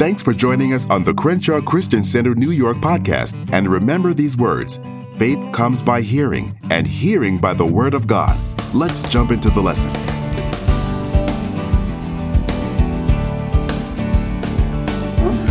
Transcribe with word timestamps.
Thanks 0.00 0.22
for 0.22 0.32
joining 0.32 0.72
us 0.72 0.88
on 0.88 1.04
the 1.04 1.12
Crenshaw 1.12 1.60
Christian 1.60 2.02
Center 2.02 2.34
New 2.34 2.52
York 2.52 2.78
podcast. 2.78 3.36
And 3.52 3.68
remember 3.68 4.14
these 4.14 4.34
words 4.34 4.80
faith 5.18 5.52
comes 5.52 5.82
by 5.82 6.00
hearing, 6.00 6.58
and 6.70 6.86
hearing 6.86 7.36
by 7.36 7.52
the 7.52 7.66
Word 7.66 7.92
of 7.92 8.06
God. 8.06 8.34
Let's 8.72 9.06
jump 9.10 9.30
into 9.30 9.50
the 9.50 9.60
lesson. 9.60 9.92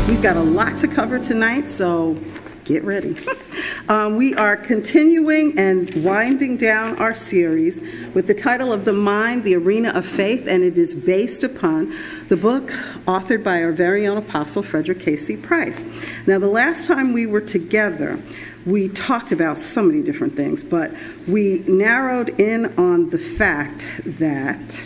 We've 0.07 0.23
got 0.23 0.35
a 0.35 0.41
lot 0.41 0.79
to 0.79 0.87
cover 0.87 1.19
tonight, 1.19 1.69
so 1.69 2.17
get 2.65 2.83
ready. 2.83 3.15
um, 3.87 4.17
we 4.17 4.35
are 4.35 4.57
continuing 4.57 5.57
and 5.57 6.03
winding 6.03 6.57
down 6.57 6.97
our 6.99 7.15
series 7.15 7.81
with 8.13 8.27
the 8.27 8.33
title 8.33 8.73
of 8.73 8.85
The 8.85 8.93
Mind, 8.93 9.43
the 9.43 9.55
Arena 9.55 9.89
of 9.89 10.05
Faith, 10.05 10.47
and 10.47 10.63
it 10.63 10.77
is 10.77 10.93
based 10.93 11.43
upon 11.43 11.95
the 12.27 12.37
book 12.37 12.69
authored 13.05 13.43
by 13.43 13.63
our 13.63 13.71
very 13.71 14.05
own 14.05 14.17
apostle, 14.17 14.61
Frederick 14.61 14.99
K.C. 14.99 15.37
Price. 15.37 15.83
Now, 16.27 16.39
the 16.39 16.47
last 16.47 16.87
time 16.87 17.13
we 17.13 17.25
were 17.25 17.41
together, 17.41 18.19
we 18.65 18.89
talked 18.89 19.31
about 19.31 19.57
so 19.57 19.81
many 19.81 20.03
different 20.03 20.35
things, 20.35 20.63
but 20.63 20.91
we 21.27 21.59
narrowed 21.67 22.39
in 22.39 22.77
on 22.77 23.09
the 23.09 23.17
fact 23.17 23.87
that 24.05 24.85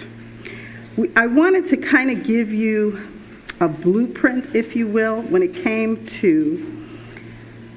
we, 0.95 1.11
I 1.15 1.25
wanted 1.25 1.65
to 1.65 1.77
kind 1.77 2.11
of 2.11 2.23
give 2.23 2.53
you 2.53 3.01
a 3.59 3.67
blueprint, 3.67 4.55
if 4.55 4.75
you 4.75 4.87
will, 4.87 5.21
when 5.23 5.41
it 5.41 5.55
came 5.55 6.05
to 6.05 6.72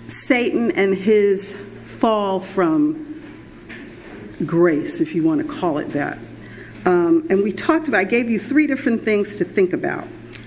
Satan 0.09 0.71
and 0.73 0.95
his 0.95 1.55
fall 1.55 2.41
from 2.41 3.23
grace, 4.45 5.01
if 5.01 5.15
you 5.15 5.23
want 5.23 5.41
to 5.41 5.49
call 5.49 5.79
it 5.79 5.91
that. 5.91 6.19
Um, 6.85 7.27
and 7.31 7.43
we 7.43 7.53
talked 7.53 7.89
about, 7.89 7.99
I 7.99 8.05
gave 8.05 8.31
you 8.31 8.39
three 8.39 8.67
different 8.67 9.03
things 9.03 9.39
to 9.39 9.45
think 9.45 9.73
about. 9.73 10.07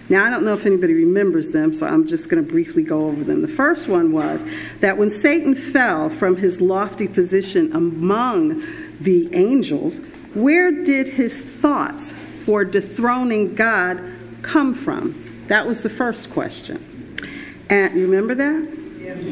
Now, 0.09 0.25
I 0.25 0.29
don't 0.29 0.43
know 0.43 0.53
if 0.53 0.65
anybody 0.65 0.93
remembers 0.93 1.51
them, 1.51 1.73
so 1.73 1.85
I'm 1.85 2.07
just 2.07 2.29
going 2.29 2.43
to 2.43 2.49
briefly 2.49 2.81
go 2.81 3.07
over 3.07 3.23
them. 3.23 3.41
The 3.41 3.47
first 3.47 3.87
one 3.87 4.11
was 4.11 4.43
that 4.79 4.97
when 4.97 5.09
Satan 5.09 5.53
fell 5.53 6.09
from 6.09 6.37
his 6.37 6.61
lofty 6.61 7.07
position 7.07 7.71
among 7.75 8.63
the 8.99 9.29
angels, 9.33 9.99
where 10.33 10.71
did 10.71 11.09
his 11.09 11.43
thoughts 11.43 12.13
for 12.13 12.65
dethroning 12.65 13.53
God 13.53 14.01
come 14.41 14.73
from? 14.73 15.43
That 15.47 15.67
was 15.67 15.83
the 15.83 15.89
first 15.89 16.31
question. 16.31 16.83
And 17.69 17.95
you 17.95 18.07
remember 18.07 18.33
that? 18.35 18.78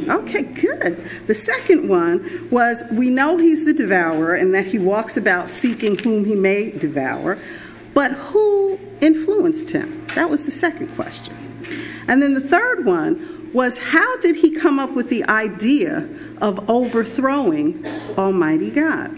Okay, 0.09 0.43
good. 0.43 0.97
The 1.27 1.35
second 1.35 1.87
one 1.87 2.49
was 2.49 2.83
we 2.91 3.09
know 3.09 3.37
he's 3.37 3.65
the 3.65 3.73
devourer 3.73 4.35
and 4.35 4.53
that 4.53 4.67
he 4.67 4.79
walks 4.79 5.17
about 5.17 5.49
seeking 5.49 5.97
whom 5.97 6.25
he 6.25 6.35
may 6.35 6.71
devour, 6.71 7.37
but 7.93 8.11
who 8.11 8.79
influenced 9.01 9.71
him? 9.71 10.05
That 10.15 10.29
was 10.29 10.45
the 10.45 10.51
second 10.51 10.89
question. 10.95 11.35
And 12.07 12.21
then 12.21 12.33
the 12.33 12.41
third 12.41 12.85
one 12.85 13.51
was 13.53 13.77
how 13.77 14.17
did 14.19 14.37
he 14.37 14.51
come 14.51 14.79
up 14.79 14.91
with 14.91 15.09
the 15.09 15.23
idea 15.25 16.07
of 16.41 16.69
overthrowing 16.69 17.85
Almighty 18.17 18.71
God? 18.71 19.15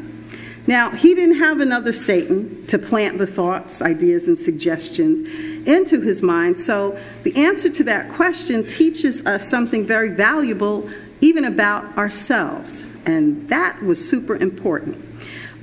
Now, 0.68 0.92
he 0.92 1.16
didn't 1.16 1.40
have 1.40 1.60
another 1.60 1.94
Satan 1.94 2.66
to 2.68 2.78
plant 2.78 3.18
the 3.18 3.26
thoughts, 3.26 3.82
ideas, 3.82 4.28
and 4.28 4.38
suggestions 4.38 5.28
into 5.68 6.02
his 6.02 6.22
mind. 6.22 6.60
So, 6.60 7.00
the 7.24 7.36
answer 7.36 7.70
to 7.70 7.84
that 7.86 8.10
question 8.10 8.66
teaches 8.66 9.26
us 9.26 9.48
something 9.48 9.86
very 9.86 10.10
valuable, 10.10 10.90
even 11.22 11.46
about 11.46 11.98
ourselves. 11.98 12.86
And 13.06 13.48
that 13.50 13.82
was 13.82 14.08
super 14.08 14.36
important. 14.36 15.04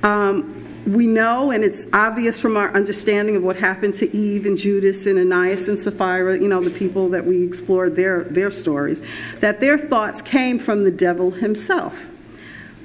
Um, 0.03 0.53
we 0.87 1.05
know, 1.05 1.51
and 1.51 1.63
it's 1.63 1.87
obvious 1.91 2.39
from 2.39 2.55
our 2.55 2.73
understanding 2.73 3.35
of 3.35 3.43
what 3.43 3.57
happened 3.57 3.93
to 3.95 4.15
Eve 4.15 4.45
and 4.45 4.57
Judas 4.57 5.05
and 5.05 5.19
Ananias 5.19 5.67
and 5.67 5.77
Sapphira, 5.77 6.39
you 6.39 6.47
know, 6.47 6.61
the 6.61 6.69
people 6.69 7.09
that 7.09 7.25
we 7.25 7.43
explored 7.43 7.95
their, 7.97 8.23
their 8.23 8.51
stories, 8.51 9.01
that 9.39 9.59
their 9.59 9.77
thoughts 9.77 10.21
came 10.21 10.57
from 10.57 10.85
the 10.85 10.91
devil 10.91 11.31
himself. 11.31 12.07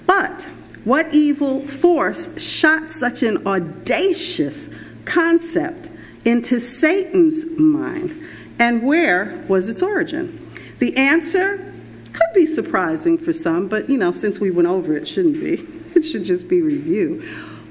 But 0.04 0.48
what 0.84 1.14
evil 1.14 1.66
force 1.66 2.42
shot 2.42 2.90
such 2.90 3.22
an 3.22 3.46
audacious 3.46 4.68
concept 5.04 5.88
into 6.24 6.60
Satan's 6.60 7.58
mind? 7.58 8.14
And 8.58 8.82
where 8.82 9.44
was 9.48 9.68
its 9.68 9.82
origin? 9.82 10.38
The 10.78 10.96
answer 10.96 11.72
could 12.12 12.34
be 12.34 12.46
surprising 12.46 13.18
for 13.18 13.32
some, 13.32 13.68
but 13.68 13.88
you 13.88 13.98
know, 13.98 14.12
since 14.12 14.38
we 14.38 14.50
went 14.50 14.68
over 14.68 14.96
it, 14.96 15.06
shouldn't 15.06 15.40
be. 15.40 15.66
It 15.94 16.04
should 16.04 16.24
just 16.24 16.48
be 16.48 16.62
review. 16.62 17.20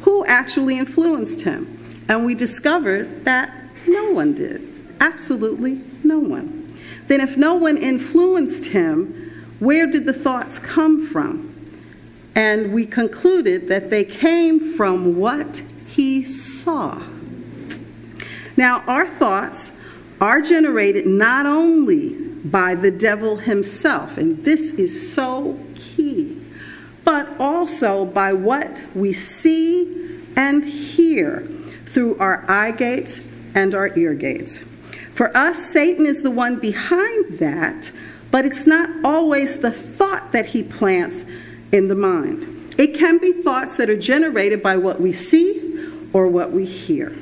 Who 0.01 0.23
actually 0.25 0.77
influenced 0.77 1.41
him? 1.41 1.79
And 2.07 2.23
we 2.23 2.35
discovered 2.35 3.25
that 3.25 3.51
no 3.87 4.11
one 4.11 4.35
did. 4.35 4.61
Absolutely 4.99 5.81
no 6.03 6.19
one. 6.19 6.67
Then, 7.07 7.19
if 7.19 7.35
no 7.35 7.55
one 7.55 7.77
influenced 7.77 8.67
him, 8.67 9.31
where 9.59 9.89
did 9.89 10.05
the 10.05 10.13
thoughts 10.13 10.59
come 10.59 11.05
from? 11.05 11.53
And 12.35 12.73
we 12.73 12.85
concluded 12.85 13.67
that 13.67 13.89
they 13.89 14.03
came 14.03 14.59
from 14.59 15.17
what 15.17 15.63
he 15.87 16.23
saw. 16.23 17.01
Now, 18.61 18.83
our 18.85 19.07
thoughts 19.07 19.75
are 20.21 20.39
generated 20.39 21.07
not 21.07 21.47
only 21.47 22.13
by 22.45 22.75
the 22.75 22.91
devil 22.91 23.37
himself, 23.37 24.19
and 24.19 24.45
this 24.45 24.73
is 24.73 25.11
so 25.11 25.57
key, 25.73 26.39
but 27.03 27.27
also 27.39 28.05
by 28.05 28.33
what 28.33 28.83
we 28.93 29.13
see 29.13 30.21
and 30.35 30.63
hear 30.63 31.39
through 31.87 32.19
our 32.19 32.45
eye 32.47 32.69
gates 32.69 33.27
and 33.55 33.73
our 33.73 33.97
ear 33.97 34.13
gates. 34.13 34.59
For 35.15 35.35
us, 35.35 35.57
Satan 35.57 36.05
is 36.05 36.21
the 36.21 36.29
one 36.29 36.59
behind 36.59 37.39
that, 37.39 37.91
but 38.29 38.45
it's 38.45 38.67
not 38.67 38.91
always 39.03 39.61
the 39.61 39.71
thought 39.71 40.33
that 40.33 40.45
he 40.45 40.61
plants 40.61 41.25
in 41.71 41.87
the 41.87 41.95
mind. 41.95 42.75
It 42.77 42.93
can 42.93 43.17
be 43.17 43.31
thoughts 43.31 43.77
that 43.77 43.89
are 43.89 43.97
generated 43.97 44.61
by 44.61 44.77
what 44.77 45.01
we 45.01 45.13
see 45.13 45.83
or 46.13 46.27
what 46.27 46.51
we 46.51 46.65
hear. 46.65 47.17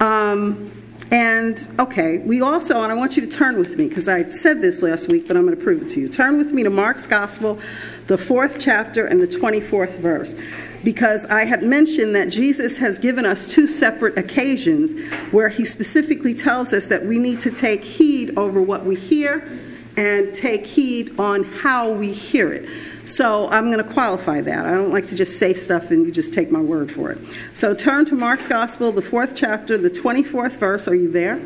Um, 0.00 0.72
and 1.10 1.68
okay, 1.78 2.18
we 2.18 2.40
also, 2.42 2.82
and 2.82 2.90
I 2.90 2.94
want 2.94 3.16
you 3.16 3.24
to 3.24 3.28
turn 3.28 3.56
with 3.56 3.76
me 3.76 3.88
because 3.88 4.08
I 4.08 4.24
said 4.28 4.60
this 4.60 4.82
last 4.82 5.08
week, 5.08 5.28
but 5.28 5.36
I'm 5.36 5.44
going 5.44 5.56
to 5.56 5.62
prove 5.62 5.82
it 5.82 5.88
to 5.90 6.00
you. 6.00 6.08
Turn 6.08 6.36
with 6.36 6.52
me 6.52 6.64
to 6.64 6.70
Mark's 6.70 7.06
Gospel, 7.06 7.60
the 8.08 8.18
fourth 8.18 8.58
chapter 8.58 9.06
and 9.06 9.20
the 9.20 9.26
24th 9.26 9.98
verse. 9.98 10.34
Because 10.82 11.24
I 11.26 11.44
had 11.44 11.62
mentioned 11.62 12.14
that 12.16 12.28
Jesus 12.28 12.78
has 12.78 12.98
given 12.98 13.24
us 13.24 13.52
two 13.52 13.68
separate 13.68 14.18
occasions 14.18 14.94
where 15.30 15.48
he 15.48 15.64
specifically 15.64 16.34
tells 16.34 16.72
us 16.72 16.88
that 16.88 17.04
we 17.04 17.18
need 17.18 17.40
to 17.40 17.50
take 17.50 17.82
heed 17.82 18.36
over 18.36 18.60
what 18.60 18.84
we 18.84 18.96
hear 18.96 19.48
and 19.96 20.34
take 20.34 20.66
heed 20.66 21.18
on 21.18 21.44
how 21.44 21.90
we 21.90 22.12
hear 22.12 22.52
it. 22.52 22.68
So 23.06 23.48
I'm 23.48 23.70
going 23.70 23.82
to 23.82 23.92
qualify 23.92 24.40
that. 24.42 24.66
I 24.66 24.72
don't 24.72 24.90
like 24.90 25.06
to 25.06 25.16
just 25.16 25.38
say 25.38 25.54
stuff 25.54 25.90
and 25.90 26.04
you 26.04 26.12
just 26.12 26.34
take 26.34 26.50
my 26.50 26.60
word 26.60 26.90
for 26.90 27.12
it. 27.12 27.18
So 27.54 27.72
turn 27.72 28.04
to 28.06 28.14
Mark's 28.14 28.48
Gospel, 28.48 28.92
the 28.92 29.02
fourth 29.02 29.34
chapter, 29.36 29.78
the 29.78 29.90
24th 29.90 30.58
verse. 30.58 30.88
Are 30.88 30.94
you 30.94 31.10
there? 31.10 31.40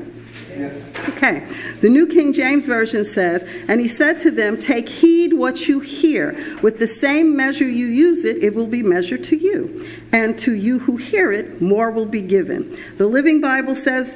Okay. 1.09 1.47
The 1.81 1.88
New 1.88 2.06
King 2.06 2.32
James 2.32 2.66
Version 2.66 3.04
says, 3.04 3.44
And 3.69 3.81
he 3.81 3.88
said 3.88 4.19
to 4.20 4.31
them, 4.31 4.56
Take 4.59 4.88
heed 4.88 5.34
what 5.34 5.69
you 5.69 5.81
hear. 5.81 6.32
With 6.62 6.78
the 6.78 6.87
same 6.87 7.37
measure 7.37 7.69
you 7.69 7.87
use 7.87 8.25
it, 8.25 8.43
it 8.43 8.54
will 8.54 8.66
be 8.66 8.82
measured 8.82 9.25
to 9.25 9.37
you. 9.37 9.87
And 10.12 10.38
to 10.41 10.54
you 10.54 10.81
who 10.81 10.97
hear 10.97 11.32
it, 11.32 11.60
more 11.60 11.91
will 11.91 12.06
be 12.06 12.22
given. 12.22 12.76
The 12.97 13.06
Living 13.06 13.41
Bible 13.41 13.75
says, 13.75 14.15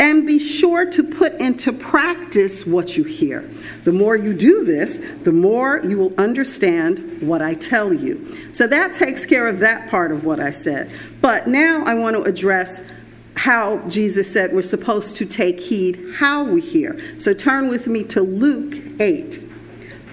And 0.00 0.26
be 0.26 0.38
sure 0.38 0.88
to 0.90 1.02
put 1.02 1.34
into 1.40 1.72
practice 1.72 2.64
what 2.64 2.96
you 2.96 3.04
hear. 3.04 3.40
The 3.84 3.92
more 3.92 4.16
you 4.16 4.32
do 4.32 4.64
this, 4.64 4.98
the 5.24 5.32
more 5.32 5.80
you 5.84 5.98
will 5.98 6.14
understand 6.18 7.20
what 7.20 7.42
I 7.42 7.54
tell 7.54 7.92
you. 7.92 8.52
So 8.52 8.66
that 8.68 8.92
takes 8.92 9.26
care 9.26 9.48
of 9.48 9.58
that 9.60 9.90
part 9.90 10.12
of 10.12 10.24
what 10.24 10.38
I 10.38 10.50
said. 10.50 10.90
But 11.20 11.48
now 11.48 11.82
I 11.84 11.94
want 11.94 12.16
to 12.16 12.22
address 12.22 12.88
how 13.34 13.78
Jesus 13.88 14.32
said 14.32 14.52
we're 14.52 14.62
supposed 14.62 15.16
to 15.16 15.24
take 15.24 15.60
heed 15.60 16.14
how 16.16 16.44
we 16.44 16.60
hear. 16.60 16.98
So 17.18 17.34
turn 17.34 17.68
with 17.68 17.86
me 17.86 18.04
to 18.04 18.20
Luke 18.20 18.74
8. 19.00 19.40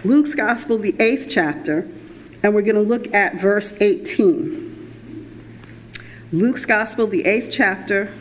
Luke's 0.03 0.35
Gospel, 0.35 0.77
the 0.77 0.95
eighth 0.99 1.27
chapter, 1.27 1.87
and 2.43 2.53
we're 2.53 2.61
going 2.61 2.75
to 2.75 2.81
look 2.81 3.11
at 3.15 3.41
verse 3.41 3.75
18. 3.81 4.65
Luke's 6.31 6.65
Gospel, 6.65 7.07
the 7.07 7.25
eighth 7.25 7.49
chapter, 7.51 8.13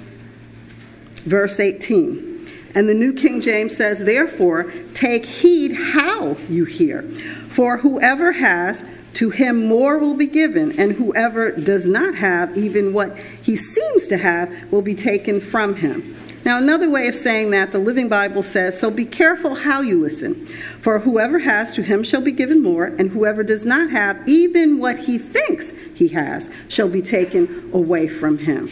verse 1.24 1.60
18. 1.60 2.34
And 2.74 2.88
the 2.88 2.94
New 2.94 3.12
King 3.12 3.40
James 3.40 3.76
says, 3.76 4.04
Therefore, 4.04 4.72
take 4.94 5.24
heed 5.24 5.72
how 5.74 6.36
you 6.48 6.64
hear. 6.64 7.02
For 7.02 7.78
whoever 7.78 8.32
has, 8.32 8.88
to 9.14 9.30
him 9.30 9.66
more 9.66 9.96
will 9.96 10.14
be 10.14 10.26
given, 10.26 10.78
and 10.78 10.92
whoever 10.92 11.52
does 11.52 11.88
not 11.88 12.16
have, 12.16 12.56
even 12.56 12.92
what 12.92 13.16
he 13.16 13.54
seems 13.54 14.08
to 14.08 14.16
have, 14.16 14.72
will 14.72 14.82
be 14.82 14.94
taken 14.94 15.40
from 15.40 15.76
him. 15.76 16.16
Now, 16.44 16.58
another 16.58 16.90
way 16.90 17.06
of 17.08 17.14
saying 17.14 17.52
that, 17.52 17.72
the 17.72 17.78
Living 17.78 18.08
Bible 18.08 18.42
says, 18.42 18.78
So 18.78 18.90
be 18.90 19.06
careful 19.06 19.54
how 19.54 19.80
you 19.80 19.98
listen. 19.98 20.34
For 20.44 20.98
whoever 20.98 21.38
has, 21.38 21.74
to 21.76 21.82
him 21.82 22.02
shall 22.02 22.20
be 22.20 22.32
given 22.32 22.62
more, 22.62 22.84
and 22.84 23.10
whoever 23.10 23.42
does 23.42 23.64
not 23.64 23.90
have, 23.90 24.28
even 24.28 24.78
what 24.78 24.98
he 24.98 25.16
thinks 25.16 25.70
he 25.94 26.08
has, 26.08 26.52
shall 26.68 26.88
be 26.88 27.00
taken 27.00 27.70
away 27.72 28.08
from 28.08 28.38
him. 28.38 28.68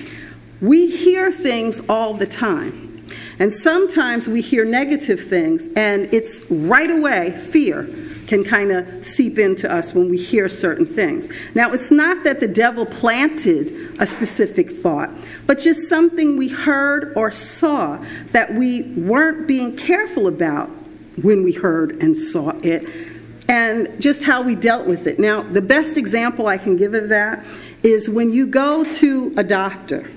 We 0.63 0.89
hear 0.89 1.31
things 1.33 1.83
all 1.89 2.15
the 2.15 2.27
time. 2.27 3.05
And 3.39 3.53
sometimes 3.53 4.29
we 4.29 4.41
hear 4.41 4.65
negative 4.65 5.21
things, 5.21 5.69
and 5.75 6.03
it's 6.15 6.49
right 6.49 6.91
away 6.91 7.33
fear 7.33 7.89
can 8.29 8.45
kind 8.45 8.71
of 8.71 9.05
seep 9.05 9.37
into 9.39 9.71
us 9.71 9.93
when 9.95 10.09
we 10.09 10.17
hear 10.17 10.49
certain 10.49 10.87
things. 10.87 11.29
Now, 11.55 11.73
it's 11.73 11.91
not 11.91 12.23
that 12.25 12.41
the 12.41 12.47
devil 12.47 12.87
planted 12.87 14.01
a 14.01 14.07
specific 14.07 14.71
thought, 14.71 15.11
but 15.47 15.59
just 15.59 15.89
something 15.89 16.37
we 16.37 16.49
heard 16.49 17.13
or 17.17 17.31
saw 17.33 17.99
that 18.31 18.55
we 18.55 18.93
weren't 18.93 19.49
being 19.49 19.77
careful 19.77 20.29
about 20.29 20.69
when 21.21 21.43
we 21.43 21.53
heard 21.53 22.01
and 22.03 22.17
saw 22.17 22.51
it, 22.63 22.89
and 23.49 24.01
just 24.01 24.23
how 24.23 24.41
we 24.41 24.55
dealt 24.55 24.87
with 24.87 25.07
it. 25.07 25.19
Now, 25.19 25.43
the 25.43 25.61
best 25.61 25.97
example 25.97 26.47
I 26.47 26.57
can 26.57 26.77
give 26.77 26.95
of 26.95 27.09
that 27.09 27.45
is 27.83 28.09
when 28.09 28.31
you 28.31 28.47
go 28.47 28.85
to 28.85 29.35
a 29.37 29.43
doctor 29.43 30.09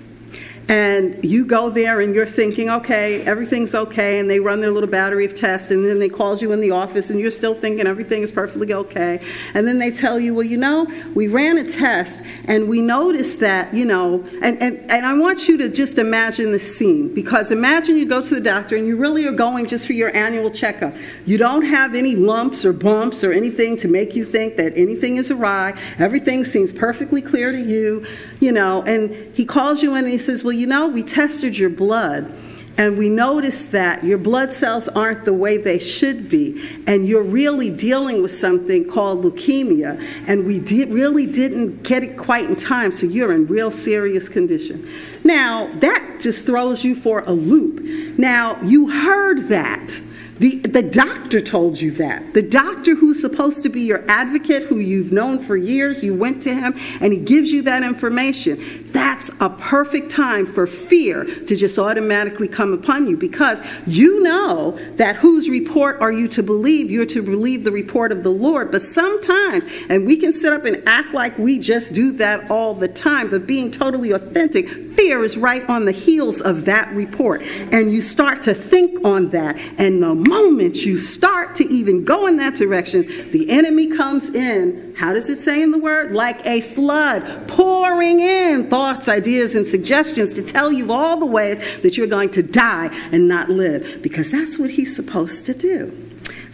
and 0.67 1.23
you 1.23 1.45
go 1.45 1.69
there 1.69 1.99
and 2.01 2.15
you're 2.15 2.25
thinking, 2.25 2.69
okay, 2.69 3.21
everything's 3.23 3.75
okay, 3.75 4.19
and 4.19 4.29
they 4.29 4.39
run 4.39 4.61
their 4.61 4.71
little 4.71 4.89
battery 4.89 5.25
of 5.25 5.35
tests, 5.35 5.71
and 5.71 5.85
then 5.85 5.99
they 5.99 6.09
calls 6.09 6.41
you 6.41 6.51
in 6.51 6.59
the 6.59 6.71
office, 6.71 7.09
and 7.09 7.19
you're 7.19 7.31
still 7.31 7.53
thinking 7.53 7.85
everything 7.85 8.23
is 8.23 8.31
perfectly 8.31 8.73
okay. 8.73 9.19
And 9.53 9.67
then 9.67 9.77
they 9.77 9.91
tell 9.91 10.19
you, 10.19 10.33
well, 10.33 10.45
you 10.45 10.57
know, 10.57 10.87
we 11.13 11.27
ran 11.27 11.57
a 11.57 11.63
test, 11.63 12.21
and 12.45 12.67
we 12.67 12.81
noticed 12.81 13.39
that, 13.41 13.73
you 13.73 13.85
know, 13.85 14.25
and, 14.41 14.61
and, 14.61 14.79
and 14.89 15.05
I 15.05 15.13
want 15.17 15.47
you 15.47 15.57
to 15.57 15.69
just 15.69 15.97
imagine 15.97 16.51
the 16.51 16.59
scene, 16.59 17.13
because 17.13 17.51
imagine 17.51 17.97
you 17.97 18.07
go 18.07 18.21
to 18.21 18.35
the 18.35 18.41
doctor, 18.41 18.75
and 18.75 18.87
you 18.87 18.97
really 18.97 19.25
are 19.27 19.31
going 19.31 19.67
just 19.67 19.85
for 19.85 19.93
your 19.93 20.15
annual 20.15 20.49
checkup. 20.49 20.95
You 21.25 21.37
don't 21.37 21.63
have 21.63 21.93
any 21.93 22.15
lumps 22.15 22.65
or 22.65 22.73
bumps 22.73 23.23
or 23.23 23.31
anything 23.31 23.77
to 23.77 23.87
make 23.87 24.15
you 24.15 24.25
think 24.25 24.57
that 24.57 24.73
anything 24.75 25.17
is 25.17 25.29
awry. 25.29 25.79
Everything 25.99 26.43
seems 26.43 26.73
perfectly 26.73 27.21
clear 27.21 27.51
to 27.51 27.61
you, 27.61 28.05
you 28.39 28.51
know, 28.51 28.83
and 28.83 29.35
he 29.35 29.45
calls 29.45 29.81
you 29.81 29.95
in 29.95 30.03
and 30.03 30.11
he 30.11 30.17
says, 30.17 30.43
well, 30.43 30.53
you 30.53 30.67
know, 30.67 30.87
we 30.87 31.03
tested 31.03 31.57
your 31.57 31.69
blood 31.69 32.31
and 32.77 32.97
we 32.97 33.07
noticed 33.07 33.71
that 33.71 34.03
your 34.03 34.17
blood 34.17 34.51
cells 34.51 34.87
aren't 34.89 35.23
the 35.23 35.33
way 35.33 35.57
they 35.57 35.79
should 35.79 36.29
be, 36.29 36.61
and 36.85 37.07
you're 37.07 37.23
really 37.23 37.69
dealing 37.69 38.21
with 38.21 38.31
something 38.31 38.85
called 38.85 39.23
leukemia, 39.23 39.97
and 40.27 40.45
we 40.45 40.59
really 40.85 41.25
didn't 41.25 41.83
get 41.83 42.03
it 42.03 42.17
quite 42.17 42.49
in 42.49 42.55
time, 42.55 42.91
so 42.91 43.05
you're 43.05 43.31
in 43.31 43.47
real 43.47 43.71
serious 43.71 44.27
condition. 44.27 44.85
Now, 45.23 45.67
that 45.75 46.17
just 46.19 46.45
throws 46.45 46.83
you 46.83 46.95
for 46.95 47.21
a 47.21 47.31
loop. 47.31 48.19
Now, 48.19 48.61
you 48.61 48.89
heard 48.89 49.47
that. 49.47 50.01
The, 50.37 50.59
the 50.59 50.81
doctor 50.81 51.39
told 51.39 51.79
you 51.79 51.91
that. 51.91 52.33
The 52.33 52.41
doctor 52.41 52.95
who's 52.95 53.21
supposed 53.21 53.63
to 53.63 53.69
be 53.69 53.81
your 53.81 54.03
advocate, 54.09 54.63
who 54.63 54.79
you've 54.79 55.13
known 55.13 55.39
for 55.39 55.55
years, 55.55 56.03
you 56.03 56.13
went 56.13 56.41
to 56.43 56.53
him 56.53 56.73
and 56.99 57.13
he 57.13 57.19
gives 57.19 57.51
you 57.51 57.61
that 57.63 57.83
information. 57.83 58.91
That's 58.91 59.31
a 59.39 59.49
perfect 59.49 60.11
time 60.11 60.45
for 60.45 60.67
fear 60.67 61.23
to 61.23 61.55
just 61.55 61.79
automatically 61.79 62.49
come 62.49 62.73
upon 62.73 63.07
you 63.07 63.15
because 63.15 63.61
you 63.87 64.23
know 64.23 64.77
that 64.95 65.15
whose 65.15 65.49
report 65.49 66.01
are 66.01 66.11
you 66.11 66.27
to 66.29 66.43
believe? 66.43 66.91
You're 66.91 67.05
to 67.05 67.23
believe 67.23 67.63
the 67.63 67.71
report 67.71 68.11
of 68.11 68.23
the 68.23 68.29
Lord. 68.29 68.71
But 68.71 68.81
sometimes, 68.81 69.65
and 69.89 70.05
we 70.05 70.17
can 70.17 70.33
sit 70.33 70.51
up 70.51 70.65
and 70.65 70.83
act 70.85 71.13
like 71.13 71.37
we 71.37 71.59
just 71.59 71.93
do 71.93 72.11
that 72.13 72.51
all 72.51 72.73
the 72.73 72.89
time, 72.89 73.29
but 73.29 73.47
being 73.47 73.71
totally 73.71 74.11
authentic, 74.11 74.67
fear 74.95 75.23
is 75.23 75.37
right 75.37 75.67
on 75.69 75.85
the 75.85 75.91
heels 75.91 76.41
of 76.41 76.65
that 76.65 76.89
report. 76.93 77.41
And 77.71 77.91
you 77.91 78.01
start 78.01 78.41
to 78.43 78.53
think 78.53 79.05
on 79.05 79.29
that. 79.29 79.57
And 79.77 80.01
the 80.01 80.15
moment 80.15 80.85
you 80.85 80.97
start 80.97 81.55
to 81.55 81.65
even 81.65 82.03
go 82.03 82.27
in 82.27 82.37
that 82.37 82.55
direction, 82.55 83.03
the 83.31 83.49
enemy 83.49 83.87
comes 83.87 84.29
in. 84.33 84.93
How 84.97 85.13
does 85.13 85.29
it 85.29 85.39
say 85.39 85.61
in 85.61 85.71
the 85.71 85.77
word? 85.77 86.11
Like 86.11 86.45
a 86.45 86.61
flood, 86.61 87.47
pouring 87.47 88.21
in 88.21 88.69
thoughts, 88.69 89.09
ideas, 89.09 89.53
and 89.53 89.67
suggestions 89.67 90.33
to 90.35 90.41
tell 90.41 90.71
you 90.71 90.91
all 90.91 91.17
the 91.17 91.25
ways 91.25 91.81
that 91.81 91.97
you're 91.97 92.07
going 92.07 92.31
to 92.31 92.43
die 92.43 92.89
and 93.11 93.27
not 93.27 93.49
live, 93.49 93.99
because 94.01 94.31
that's 94.31 94.57
what 94.57 94.69
he's 94.71 94.95
supposed 94.95 95.45
to 95.47 95.53
do. 95.53 96.04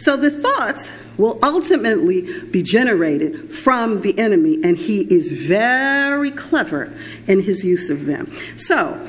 So 0.02 0.16
the 0.16 0.30
thoughts 0.30 0.90
will 1.16 1.38
ultimately 1.44 2.22
be 2.50 2.60
generated 2.60 3.52
from 3.52 4.00
the 4.00 4.18
enemy, 4.18 4.58
and 4.64 4.76
he 4.76 5.02
is 5.02 5.46
very 5.46 6.32
clever 6.32 6.92
in 7.28 7.42
his 7.42 7.64
use 7.64 7.88
of 7.88 8.06
them. 8.06 8.32
So 8.56 9.00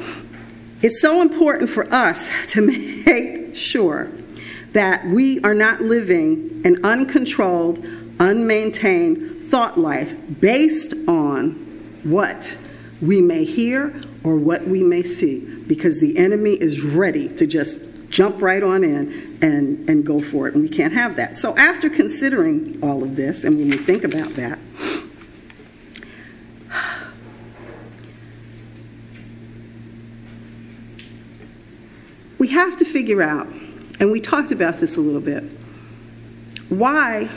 it's 0.84 1.02
so 1.02 1.24
important 1.24 1.72
for 1.72 1.92
us 1.92 2.46
to 2.54 2.62
make 2.62 3.56
sure 3.56 4.12
that 4.74 5.04
we 5.08 5.42
are 5.42 5.56
not 5.56 5.82
living 5.82 6.62
an 6.64 6.86
uncontrolled, 6.86 7.80
unmaintained 8.20 9.46
thought 9.46 9.80
life 9.80 10.14
based 10.40 10.94
on 11.08 11.54
what 12.04 12.56
we 13.02 13.20
may 13.20 13.46
hear 13.46 14.00
or 14.24 14.36
what 14.36 14.68
we 14.68 14.84
may 14.84 15.02
see, 15.02 15.40
because 15.66 16.00
the 16.00 16.20
enemy 16.20 16.52
is 16.52 16.84
ready 16.84 17.30
to 17.30 17.48
just 17.48 17.93
jump 18.14 18.42
right 18.42 18.62
on 18.62 18.84
in 18.84 19.38
and, 19.42 19.90
and 19.90 20.06
go 20.06 20.20
for 20.20 20.48
it, 20.48 20.54
and 20.54 20.62
we 20.62 20.70
can't 20.70 20.94
have 20.94 21.16
that. 21.16 21.36
So, 21.36 21.58
after 21.58 21.90
considering 21.90 22.80
all 22.84 23.04
of 23.04 23.16
this, 23.16 23.44
and 23.44 23.58
when 23.58 23.70
we 23.72 23.78
think 23.78 24.04
about 24.04 24.30
that, 24.34 24.60
we 32.40 32.48
have 32.50 32.78
to 32.78 32.86
figure 32.86 33.22
out 33.24 33.48
and 34.00 34.12
we 34.12 34.20
talked 34.20 34.52
about 34.52 34.78
this 34.78 34.98
a 34.98 35.02
little 35.02 35.22
bit. 35.22 35.44
Why, 36.68 37.30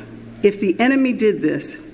if 0.42 0.60
the 0.60 0.78
enemy 0.80 1.12
did 1.12 1.40
this 1.40 1.85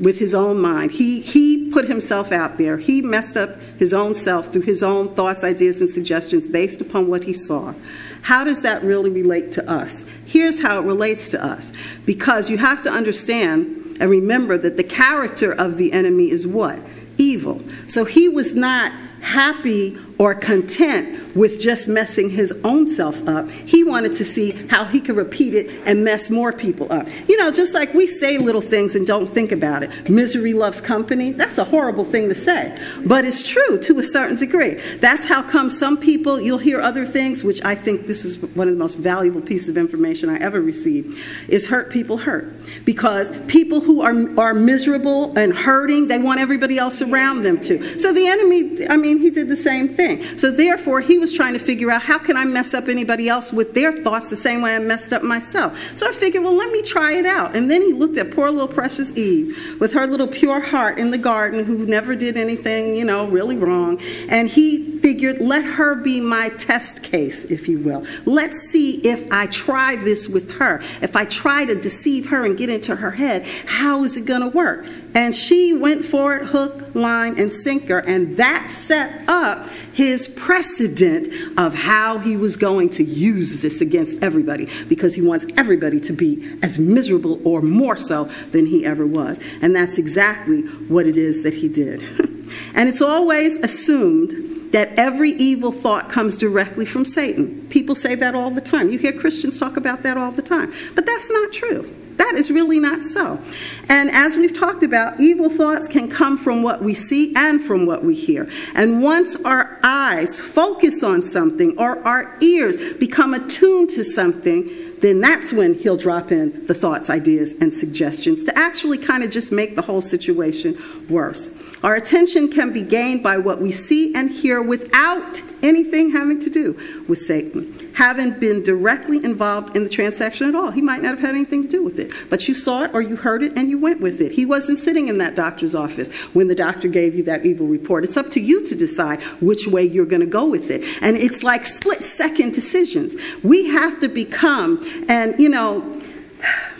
with 0.00 0.18
his 0.18 0.34
own 0.34 0.60
mind, 0.60 0.92
he, 0.92 1.20
he 1.20 1.70
put 1.70 1.86
himself 1.86 2.32
out 2.32 2.58
there, 2.58 2.78
he 2.78 3.00
messed 3.02 3.36
up 3.36 3.60
his 3.78 3.92
own 3.92 4.14
self 4.14 4.52
through 4.52 4.62
his 4.62 4.82
own 4.82 5.08
thoughts, 5.14 5.44
ideas, 5.44 5.80
and 5.80 5.90
suggestions 5.90 6.48
based 6.48 6.80
upon 6.80 7.08
what 7.08 7.24
he 7.24 7.32
saw. 7.32 7.74
How 8.22 8.44
does 8.44 8.62
that 8.62 8.82
really 8.82 9.10
relate 9.10 9.52
to 9.52 9.70
us? 9.70 10.08
Here's 10.24 10.62
how 10.62 10.78
it 10.78 10.82
relates 10.82 11.28
to 11.30 11.44
us. 11.44 11.72
Because 12.06 12.48
you 12.48 12.58
have 12.58 12.82
to 12.82 12.90
understand 12.90 13.96
and 14.00 14.10
remember 14.10 14.58
that 14.58 14.76
the 14.76 14.84
character 14.84 15.52
of 15.52 15.76
the 15.76 15.92
enemy 15.92 16.30
is 16.30 16.46
what? 16.46 16.80
Evil. 17.18 17.60
So 17.86 18.04
he 18.04 18.28
was 18.28 18.56
not 18.56 18.92
happy 19.20 19.98
or 20.18 20.34
content 20.34 21.23
with 21.34 21.60
just 21.60 21.88
messing 21.88 22.30
his 22.30 22.52
own 22.64 22.86
self 22.88 23.26
up. 23.28 23.50
He 23.50 23.84
wanted 23.84 24.12
to 24.14 24.24
see 24.24 24.52
how 24.68 24.84
he 24.84 25.00
could 25.00 25.16
repeat 25.16 25.54
it 25.54 25.70
and 25.86 26.04
mess 26.04 26.30
more 26.30 26.52
people 26.52 26.92
up. 26.92 27.08
You 27.28 27.36
know, 27.36 27.50
just 27.50 27.74
like 27.74 27.92
we 27.94 28.06
say 28.06 28.38
little 28.38 28.60
things 28.60 28.94
and 28.94 29.06
don't 29.06 29.26
think 29.26 29.52
about 29.52 29.82
it. 29.82 30.08
Misery 30.08 30.54
loves 30.54 30.80
company. 30.80 31.32
That's 31.32 31.58
a 31.58 31.64
horrible 31.64 32.04
thing 32.04 32.28
to 32.28 32.34
say, 32.34 32.76
but 33.06 33.24
it's 33.24 33.48
true 33.48 33.78
to 33.78 33.98
a 33.98 34.02
certain 34.02 34.36
degree. 34.36 34.74
That's 35.00 35.26
how 35.26 35.42
come 35.42 35.70
some 35.70 35.96
people, 35.96 36.40
you'll 36.40 36.58
hear 36.58 36.80
other 36.80 37.06
things, 37.06 37.42
which 37.42 37.64
I 37.64 37.74
think 37.74 38.06
this 38.06 38.24
is 38.24 38.40
one 38.54 38.68
of 38.68 38.74
the 38.74 38.78
most 38.78 38.96
valuable 38.96 39.40
pieces 39.40 39.68
of 39.68 39.76
information 39.76 40.28
I 40.28 40.38
ever 40.38 40.60
received, 40.60 41.18
is 41.48 41.68
hurt 41.68 41.90
people 41.90 42.18
hurt. 42.18 42.52
Because 42.84 43.36
people 43.46 43.80
who 43.80 44.02
are, 44.02 44.14
are 44.38 44.54
miserable 44.54 45.36
and 45.38 45.52
hurting, 45.52 46.08
they 46.08 46.18
want 46.18 46.40
everybody 46.40 46.78
else 46.78 47.02
around 47.02 47.42
them 47.42 47.60
to. 47.62 47.98
So 47.98 48.12
the 48.12 48.26
enemy, 48.26 48.86
I 48.88 48.96
mean, 48.96 49.18
he 49.18 49.30
did 49.30 49.48
the 49.48 49.56
same 49.56 49.88
thing. 49.88 50.22
So 50.38 50.50
therefore, 50.50 51.00
he 51.00 51.18
was 51.18 51.32
trying 51.32 51.54
to 51.54 51.58
figure 51.58 51.90
out 51.90 52.02
how 52.02 52.18
can 52.18 52.36
I 52.36 52.44
mess 52.44 52.74
up 52.74 52.88
anybody 52.88 53.28
else 53.28 53.52
with 53.52 53.74
their 53.74 53.92
thoughts 53.92 54.30
the 54.30 54.36
same 54.36 54.62
way 54.62 54.74
I 54.74 54.78
messed 54.78 55.12
up 55.12 55.22
myself. 55.22 55.78
So 55.96 56.08
I 56.08 56.12
figured, 56.12 56.42
well, 56.42 56.54
let 56.54 56.70
me 56.72 56.82
try 56.82 57.12
it 57.12 57.26
out. 57.26 57.56
And 57.56 57.70
then 57.70 57.82
he 57.82 57.92
looked 57.92 58.16
at 58.16 58.32
poor 58.32 58.50
little 58.50 58.68
precious 58.68 59.16
Eve 59.16 59.78
with 59.80 59.92
her 59.94 60.06
little 60.06 60.28
pure 60.28 60.60
heart 60.60 60.98
in 60.98 61.10
the 61.10 61.18
garden 61.18 61.64
who 61.64 61.86
never 61.86 62.14
did 62.16 62.36
anything, 62.36 62.94
you 62.94 63.04
know, 63.04 63.26
really 63.26 63.56
wrong. 63.56 64.00
And 64.28 64.48
he 64.48 64.98
figured, 65.00 65.40
let 65.40 65.64
her 65.64 65.94
be 65.96 66.20
my 66.20 66.48
test 66.50 67.02
case, 67.02 67.44
if 67.44 67.68
you 67.68 67.78
will. 67.78 68.06
Let's 68.24 68.60
see 68.60 69.06
if 69.06 69.30
I 69.30 69.46
try 69.46 69.96
this 69.96 70.28
with 70.28 70.56
her. 70.58 70.80
If 71.02 71.16
I 71.16 71.24
try 71.26 71.64
to 71.64 71.74
deceive 71.74 72.30
her 72.30 72.44
and 72.44 72.53
get 72.54 72.70
into 72.70 72.96
her 72.96 73.12
head, 73.12 73.46
how 73.66 74.04
is 74.04 74.16
it 74.16 74.26
going 74.26 74.40
to 74.40 74.48
work? 74.48 74.86
And 75.14 75.34
she 75.34 75.72
went 75.74 76.04
for 76.04 76.36
it 76.36 76.46
hook, 76.46 76.94
line, 76.94 77.38
and 77.38 77.52
sinker, 77.52 77.98
and 77.98 78.36
that 78.36 78.68
set 78.68 79.28
up 79.28 79.68
his 79.92 80.26
precedent 80.26 81.28
of 81.56 81.74
how 81.74 82.18
he 82.18 82.36
was 82.36 82.56
going 82.56 82.90
to 82.90 83.04
use 83.04 83.62
this 83.62 83.80
against 83.80 84.22
everybody 84.22 84.68
because 84.88 85.14
he 85.14 85.22
wants 85.22 85.46
everybody 85.56 86.00
to 86.00 86.12
be 86.12 86.58
as 86.62 86.78
miserable 86.78 87.40
or 87.46 87.62
more 87.62 87.96
so 87.96 88.24
than 88.50 88.66
he 88.66 88.84
ever 88.84 89.06
was. 89.06 89.38
And 89.62 89.74
that's 89.74 89.98
exactly 89.98 90.62
what 90.62 91.06
it 91.06 91.16
is 91.16 91.44
that 91.44 91.54
he 91.54 91.68
did. 91.68 92.02
and 92.74 92.88
it's 92.88 93.00
always 93.00 93.56
assumed 93.58 94.72
that 94.72 94.98
every 94.98 95.30
evil 95.30 95.70
thought 95.70 96.08
comes 96.08 96.36
directly 96.36 96.84
from 96.84 97.04
Satan. 97.04 97.64
People 97.68 97.94
say 97.94 98.16
that 98.16 98.34
all 98.34 98.50
the 98.50 98.60
time. 98.60 98.90
You 98.90 98.98
hear 98.98 99.12
Christians 99.12 99.60
talk 99.60 99.76
about 99.76 100.02
that 100.02 100.16
all 100.16 100.32
the 100.32 100.42
time. 100.42 100.72
But 100.96 101.06
that's 101.06 101.30
not 101.30 101.52
true. 101.52 101.88
That 102.16 102.34
is 102.34 102.50
really 102.50 102.78
not 102.78 103.02
so. 103.02 103.40
And 103.88 104.10
as 104.10 104.36
we've 104.36 104.56
talked 104.56 104.82
about, 104.82 105.20
evil 105.20 105.48
thoughts 105.48 105.88
can 105.88 106.08
come 106.08 106.36
from 106.36 106.62
what 106.62 106.82
we 106.82 106.94
see 106.94 107.34
and 107.36 107.62
from 107.62 107.86
what 107.86 108.04
we 108.04 108.14
hear. 108.14 108.48
And 108.74 109.02
once 109.02 109.42
our 109.44 109.78
eyes 109.82 110.40
focus 110.40 111.02
on 111.02 111.22
something 111.22 111.78
or 111.78 111.98
our 112.06 112.36
ears 112.40 112.94
become 112.94 113.34
attuned 113.34 113.90
to 113.90 114.04
something, 114.04 114.70
then 115.00 115.20
that's 115.20 115.52
when 115.52 115.74
he'll 115.74 115.98
drop 115.98 116.32
in 116.32 116.66
the 116.66 116.72
thoughts, 116.72 117.10
ideas, 117.10 117.52
and 117.60 117.74
suggestions 117.74 118.42
to 118.44 118.58
actually 118.58 118.96
kind 118.96 119.22
of 119.22 119.30
just 119.30 119.52
make 119.52 119.76
the 119.76 119.82
whole 119.82 120.00
situation 120.00 120.78
worse. 121.10 121.60
Our 121.82 121.94
attention 121.94 122.50
can 122.50 122.72
be 122.72 122.82
gained 122.82 123.22
by 123.22 123.36
what 123.36 123.60
we 123.60 123.70
see 123.70 124.14
and 124.14 124.30
hear 124.30 124.62
without 124.62 125.42
anything 125.62 126.12
having 126.12 126.38
to 126.40 126.48
do 126.48 127.04
with 127.06 127.18
Satan. 127.18 127.73
Having 127.94 128.40
been 128.40 128.62
directly 128.62 129.24
involved 129.24 129.76
in 129.76 129.84
the 129.84 129.88
transaction 129.88 130.48
at 130.48 130.54
all, 130.54 130.70
he 130.70 130.82
might 130.82 131.02
not 131.02 131.10
have 131.10 131.20
had 131.20 131.34
anything 131.34 131.62
to 131.62 131.68
do 131.68 131.82
with 131.82 131.98
it. 131.98 132.10
But 132.28 132.48
you 132.48 132.54
saw 132.54 132.84
it 132.84 132.90
or 132.92 133.00
you 133.00 133.16
heard 133.16 133.42
it 133.42 133.56
and 133.56 133.70
you 133.70 133.78
went 133.78 134.00
with 134.00 134.20
it. 134.20 134.32
He 134.32 134.44
wasn't 134.44 134.78
sitting 134.78 135.08
in 135.08 135.18
that 135.18 135.34
doctor's 135.34 135.74
office 135.74 136.12
when 136.34 136.48
the 136.48 136.54
doctor 136.54 136.88
gave 136.88 137.14
you 137.14 137.22
that 137.24 137.46
evil 137.46 137.66
report. 137.66 138.04
It's 138.04 138.16
up 138.16 138.30
to 138.30 138.40
you 138.40 138.64
to 138.66 138.74
decide 138.74 139.22
which 139.40 139.66
way 139.66 139.84
you're 139.84 140.06
going 140.06 140.20
to 140.20 140.26
go 140.26 140.48
with 140.48 140.70
it. 140.70 140.82
And 141.02 141.16
it's 141.16 141.42
like 141.42 141.66
split 141.66 142.02
second 142.02 142.52
decisions. 142.52 143.16
We 143.42 143.66
have 143.68 144.00
to 144.00 144.08
become, 144.08 144.84
and 145.08 145.38
you 145.38 145.48
know, 145.48 146.00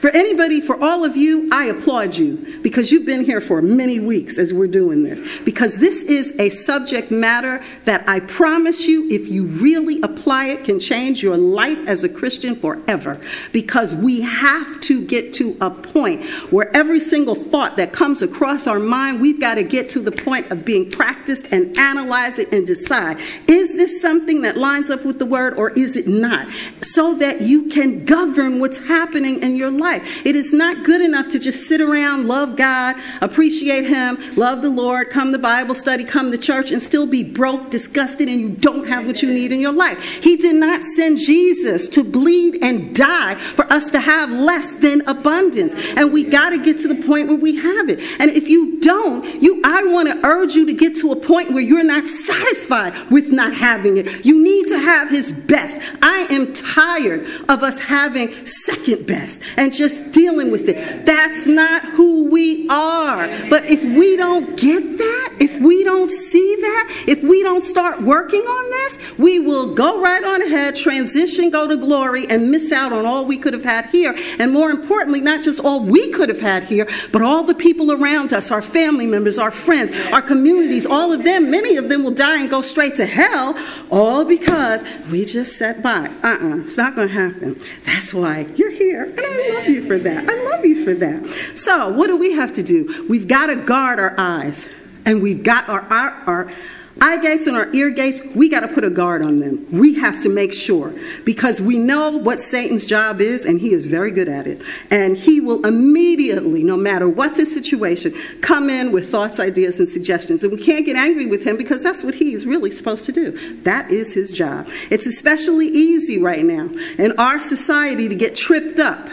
for 0.05 0.11
anybody, 0.11 0.61
for 0.61 0.79
all 0.85 1.03
of 1.03 1.17
you, 1.17 1.49
I 1.51 1.65
applaud 1.65 2.15
you 2.15 2.61
because 2.63 2.93
you've 2.93 3.07
been 3.07 3.25
here 3.25 3.41
for 3.41 3.63
many 3.63 4.01
weeks 4.01 4.37
as 4.37 4.53
we're 4.53 4.67
doing 4.67 5.03
this. 5.03 5.41
Because 5.41 5.79
this 5.79 6.03
is 6.03 6.39
a 6.39 6.51
subject 6.51 7.11
matter 7.11 7.65
that 7.87 8.07
I 8.07 8.21
promise 8.21 8.87
you, 8.87 9.09
if 9.11 9.29
you 9.29 9.47
really 9.47 10.03
apply 10.03 10.49
it, 10.49 10.65
can 10.65 10.79
change 10.79 11.23
your 11.23 11.39
life 11.39 11.79
as 11.89 12.05
a 12.05 12.11
Christian 12.11 12.55
forever. 12.55 13.19
Because 13.51 13.95
we 13.95 14.21
have 14.21 14.79
to 14.83 15.01
get 15.07 15.33
to 15.37 15.57
a 15.63 15.71
point 15.71 16.23
where 16.51 16.71
every 16.77 17.01
single 17.01 17.35
thought 17.35 17.79
that 17.79 17.95
comes 17.95 18.21
across 18.21 18.67
our 18.67 18.79
mind, 18.79 19.23
we've 19.23 19.41
got 19.41 19.55
to 19.55 19.63
get 19.63 19.89
to 19.89 20.01
the 20.01 20.13
point 20.13 20.51
of 20.51 20.67
being 20.67 20.91
practiced 20.91 21.51
and 21.51 21.75
analyze 21.79 22.39
it 22.39 22.53
and 22.53 22.67
decide 22.67 23.17
is 23.49 23.75
this 23.75 24.03
something 24.03 24.43
that 24.43 24.59
lines 24.59 24.91
up 24.91 25.03
with 25.07 25.19
the 25.19 25.25
word 25.25 25.55
or 25.55 25.71
is 25.71 25.97
it 25.97 26.07
not? 26.07 26.51
So 26.83 27.15
that 27.15 27.41
you 27.41 27.71
can 27.71 28.05
govern 28.05 28.61
what's 28.61 28.87
happening 28.87 29.43
in 29.43 29.57
your 29.57 29.71
life 29.71 29.94
life. 29.95 30.27
It 30.27 30.37
is 30.37 30.53
not 30.53 30.85
good 30.85 31.01
enough 31.01 31.29
to 31.31 31.39
just 31.39 31.67
sit 31.67 31.81
around, 31.81 32.27
love 32.27 32.57
God, 32.57 32.97
appreciate 33.21 33.85
Him, 33.85 34.19
love 34.37 34.63
the 34.63 34.71
Lord, 34.71 35.11
come 35.11 35.33
to 35.33 35.39
Bible 35.39 35.75
study, 35.75 36.05
come 36.05 36.31
to 36.33 36.39
church, 36.39 36.71
and 36.71 36.83
still 36.83 37.07
be 37.07 37.23
broke, 37.23 37.71
disgusted, 37.71 38.29
and 38.29 38.41
you 38.41 38.51
don't 38.51 38.89
have 38.89 39.07
what 39.07 39.23
you 39.23 39.33
need 39.33 39.53
in 39.53 39.61
your 39.61 39.73
life. 39.73 40.23
He 40.23 40.37
did 40.37 40.57
not 40.57 40.83
send 40.83 41.19
Jesus 41.19 41.89
to 41.91 42.05
bleed 42.05 42.59
and 42.63 42.95
die 42.95 43.35
for 43.35 43.71
us 43.73 43.91
to 43.93 44.01
have 44.01 44.31
less 44.31 44.75
than 44.75 45.07
abundance. 45.07 45.75
And 45.97 46.13
we 46.13 46.25
got 46.25 46.51
to 46.51 46.63
get 46.63 46.79
to 46.81 46.89
the 46.89 47.07
point 47.07 47.29
where 47.29 47.37
we 47.37 47.57
have 47.57 47.89
it. 47.89 48.01
And 48.19 48.31
if 48.31 48.49
you 48.49 48.81
don't, 48.81 49.43
you 49.43 49.63
I 49.65 49.85
want 49.93 50.09
to 50.09 50.27
urge 50.27 50.55
you 50.55 50.67
to 50.67 50.75
get 50.75 50.97
to 50.99 51.13
a 51.13 51.17
point 51.17 51.51
where 51.51 51.63
you're 51.63 51.85
not 51.85 52.07
satisfied 52.07 52.95
with 53.11 53.31
not 53.31 53.55
having 53.55 53.97
it. 53.97 54.25
You 54.25 54.43
need 54.43 54.69
to 54.69 54.79
have 54.79 55.11
his 55.11 55.33
best. 55.33 55.81
I 56.03 56.27
am 56.31 56.53
tired 56.53 57.27
of 57.49 57.63
us 57.63 57.83
having 57.83 58.47
second 58.47 59.07
best 59.07 59.43
and 59.57 59.73
just 59.76 60.12
dealing 60.12 60.50
with 60.50 60.69
it. 60.69 61.07
That's 61.07 61.47
not 61.47 61.83
who 61.83 62.31
we 62.31 62.69
are. 62.69 63.28
But 63.49 63.64
if 63.71 63.85
we 63.85 64.16
don't 64.16 64.57
get 64.59 64.99
that, 64.99 65.34
if 65.55 65.61
we 65.61 65.85
don't 65.85 66.11
see 66.11 66.57
that, 66.61 67.05
if 67.07 67.23
we 67.23 67.43
don't 67.43 67.63
start 67.63 68.01
working 68.01 68.41
on 68.41 68.71
this, 68.71 69.19
we 69.19 69.41
will 69.41 69.75
go 69.75 70.01
right 70.03 70.25
on 70.25 70.43
ahead, 70.43 70.77
transition, 70.77 71.51
go 71.51 71.69
to 71.69 71.77
glory, 71.77 72.27
and 72.29 72.51
miss 72.51 72.73
out 72.73 72.93
on 72.93 73.05
all 73.05 73.27
we 73.27 73.37
could 73.37 73.53
have 73.53 73.65
had 73.65 73.87
here. 73.87 74.15
And 74.39 74.53
more 74.53 74.71
importantly, 74.71 75.21
not 75.21 75.45
just 75.45 75.63
all 75.63 75.85
we 75.85 76.11
could 76.13 76.29
have 76.29 76.41
had 76.41 76.65
here, 76.65 76.89
but 77.13 77.23
all 77.23 77.45
the 77.45 77.55
people 77.55 77.93
around 77.93 78.33
us, 78.33 78.51
our 78.51 78.63
family 78.63 79.07
members, 79.07 79.39
our 79.39 79.51
friends, 79.51 79.93
our 80.13 80.23
communities, 80.23 80.87
all 80.87 81.13
of 81.13 81.25
them, 81.25 81.51
many 81.51 81.77
of 81.77 81.89
them 81.89 82.03
will 82.05 82.15
die 82.15 82.41
and 82.41 82.51
go 82.51 82.63
straight 82.63 82.97
to 82.97 83.07
hell, 83.07 83.55
all 83.91 84.25
because 84.25 84.83
we 85.11 85.25
just 85.25 85.59
sat 85.59 85.83
by. 85.83 86.09
Uh 86.23 86.29
uh-uh, 86.29 86.55
uh, 86.55 86.61
it's 86.61 86.79
not 86.79 86.95
going 86.97 87.09
to 87.09 87.15
happen. 87.15 87.61
That's 87.85 88.15
why 88.15 88.47
you're 88.57 88.71
here, 88.71 89.05
and 89.05 89.21
I 89.21 89.51
love 89.55 89.69
you 89.69 89.75
you 89.75 89.87
for 89.87 89.99
that. 89.99 90.29
I 90.29 90.43
love 90.51 90.65
you 90.65 90.85
for 90.85 90.95
that. 90.95 91.27
So, 91.55 91.89
what 91.91 92.07
do 92.07 92.17
we 92.17 92.33
have 92.33 92.53
to 92.55 92.63
do? 92.63 93.07
We've 93.09 93.29
got 93.29 93.47
to 93.47 93.57
guard 93.57 93.99
our 93.99 94.15
eyes, 94.17 94.73
and 95.07 95.23
we've 95.23 95.43
got 95.43 95.69
our, 95.69 95.83
our, 95.83 96.11
our 96.27 96.53
eye 97.01 97.21
gates 97.21 97.47
and 97.47 97.57
our 97.57 97.73
ear 97.75 97.91
gates, 97.91 98.21
we 98.35 98.49
got 98.49 98.61
to 98.61 98.69
put 98.69 98.85
a 98.85 98.91
guard 98.91 99.23
on 99.23 99.41
them. 99.41 99.67
We 99.73 99.95
have 99.95 100.23
to 100.23 100.29
make 100.29 100.53
sure 100.53 100.95
because 101.25 101.61
we 101.61 101.79
know 101.79 102.17
what 102.17 102.41
Satan's 102.41 102.87
job 102.87 103.21
is, 103.21 103.45
and 103.45 103.61
he 103.61 103.73
is 103.73 103.87
very 103.87 104.11
good 104.11 104.29
at 104.29 104.47
it. 104.47 104.63
And 104.91 105.17
he 105.17 105.41
will 105.41 105.65
immediately, 105.67 106.63
no 106.63 106.77
matter 106.77 107.09
what 107.09 107.37
the 107.37 107.47
situation, 107.47 108.15
come 108.41 108.71
in 108.71 108.93
with 108.93 109.11
thoughts, 109.11 109.41
ideas, 109.41 109.81
and 109.81 109.89
suggestions. 109.89 110.45
And 110.45 110.53
we 110.53 110.63
can't 110.63 110.87
get 110.87 110.97
angry 110.97 111.27
with 111.27 111.45
him 111.45 111.57
because 111.57 111.83
that's 111.83 112.05
what 112.05 112.15
he's 112.15 112.47
really 112.47 112.71
supposed 112.71 113.07
to 113.07 113.13
do. 113.13 113.33
That 113.63 113.91
is 113.91 114.15
his 114.15 114.33
job. 114.33 114.69
It's 114.91 115.07
especially 115.07 115.67
easy 115.67 116.23
right 116.23 116.45
now 116.45 116.69
in 116.99 117.19
our 117.19 117.41
society 117.41 118.09
to 118.09 118.15
get 118.15 118.37
tripped 118.37 118.79
up 118.79 119.09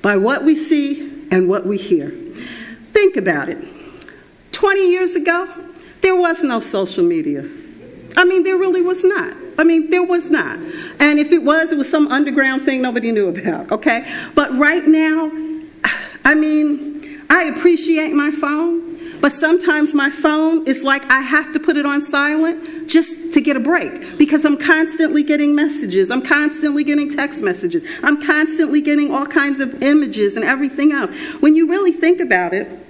by 0.00 0.16
what 0.16 0.44
we 0.44 0.54
see 0.54 1.26
and 1.30 1.48
what 1.48 1.66
we 1.66 1.76
hear. 1.76 2.10
Think 2.10 3.16
about 3.16 3.48
it. 3.48 3.75
20 4.66 4.90
years 4.90 5.14
ago, 5.14 5.48
there 6.00 6.16
was 6.16 6.42
no 6.42 6.58
social 6.58 7.04
media. 7.04 7.48
I 8.16 8.24
mean, 8.24 8.42
there 8.42 8.56
really 8.56 8.82
was 8.82 9.04
not. 9.04 9.32
I 9.56 9.62
mean, 9.62 9.90
there 9.92 10.02
was 10.02 10.28
not. 10.28 10.56
And 10.98 11.20
if 11.20 11.30
it 11.30 11.44
was, 11.44 11.70
it 11.70 11.78
was 11.78 11.88
some 11.88 12.08
underground 12.08 12.62
thing 12.62 12.82
nobody 12.82 13.12
knew 13.12 13.28
about, 13.28 13.70
okay? 13.70 14.04
But 14.34 14.50
right 14.58 14.82
now, 14.84 15.30
I 16.24 16.34
mean, 16.34 17.22
I 17.30 17.44
appreciate 17.44 18.12
my 18.12 18.32
phone, 18.32 19.20
but 19.20 19.30
sometimes 19.30 19.94
my 19.94 20.10
phone 20.10 20.66
is 20.66 20.82
like 20.82 21.08
I 21.12 21.20
have 21.20 21.52
to 21.52 21.60
put 21.60 21.76
it 21.76 21.86
on 21.86 22.00
silent 22.00 22.88
just 22.88 23.34
to 23.34 23.40
get 23.40 23.56
a 23.56 23.60
break 23.60 24.18
because 24.18 24.44
I'm 24.44 24.56
constantly 24.56 25.22
getting 25.22 25.54
messages. 25.54 26.10
I'm 26.10 26.22
constantly 26.22 26.82
getting 26.82 27.08
text 27.08 27.40
messages. 27.40 27.84
I'm 28.02 28.20
constantly 28.20 28.80
getting 28.80 29.14
all 29.14 29.26
kinds 29.26 29.60
of 29.60 29.80
images 29.80 30.34
and 30.34 30.44
everything 30.44 30.90
else. 30.90 31.36
When 31.40 31.54
you 31.54 31.68
really 31.68 31.92
think 31.92 32.18
about 32.18 32.52
it, 32.52 32.85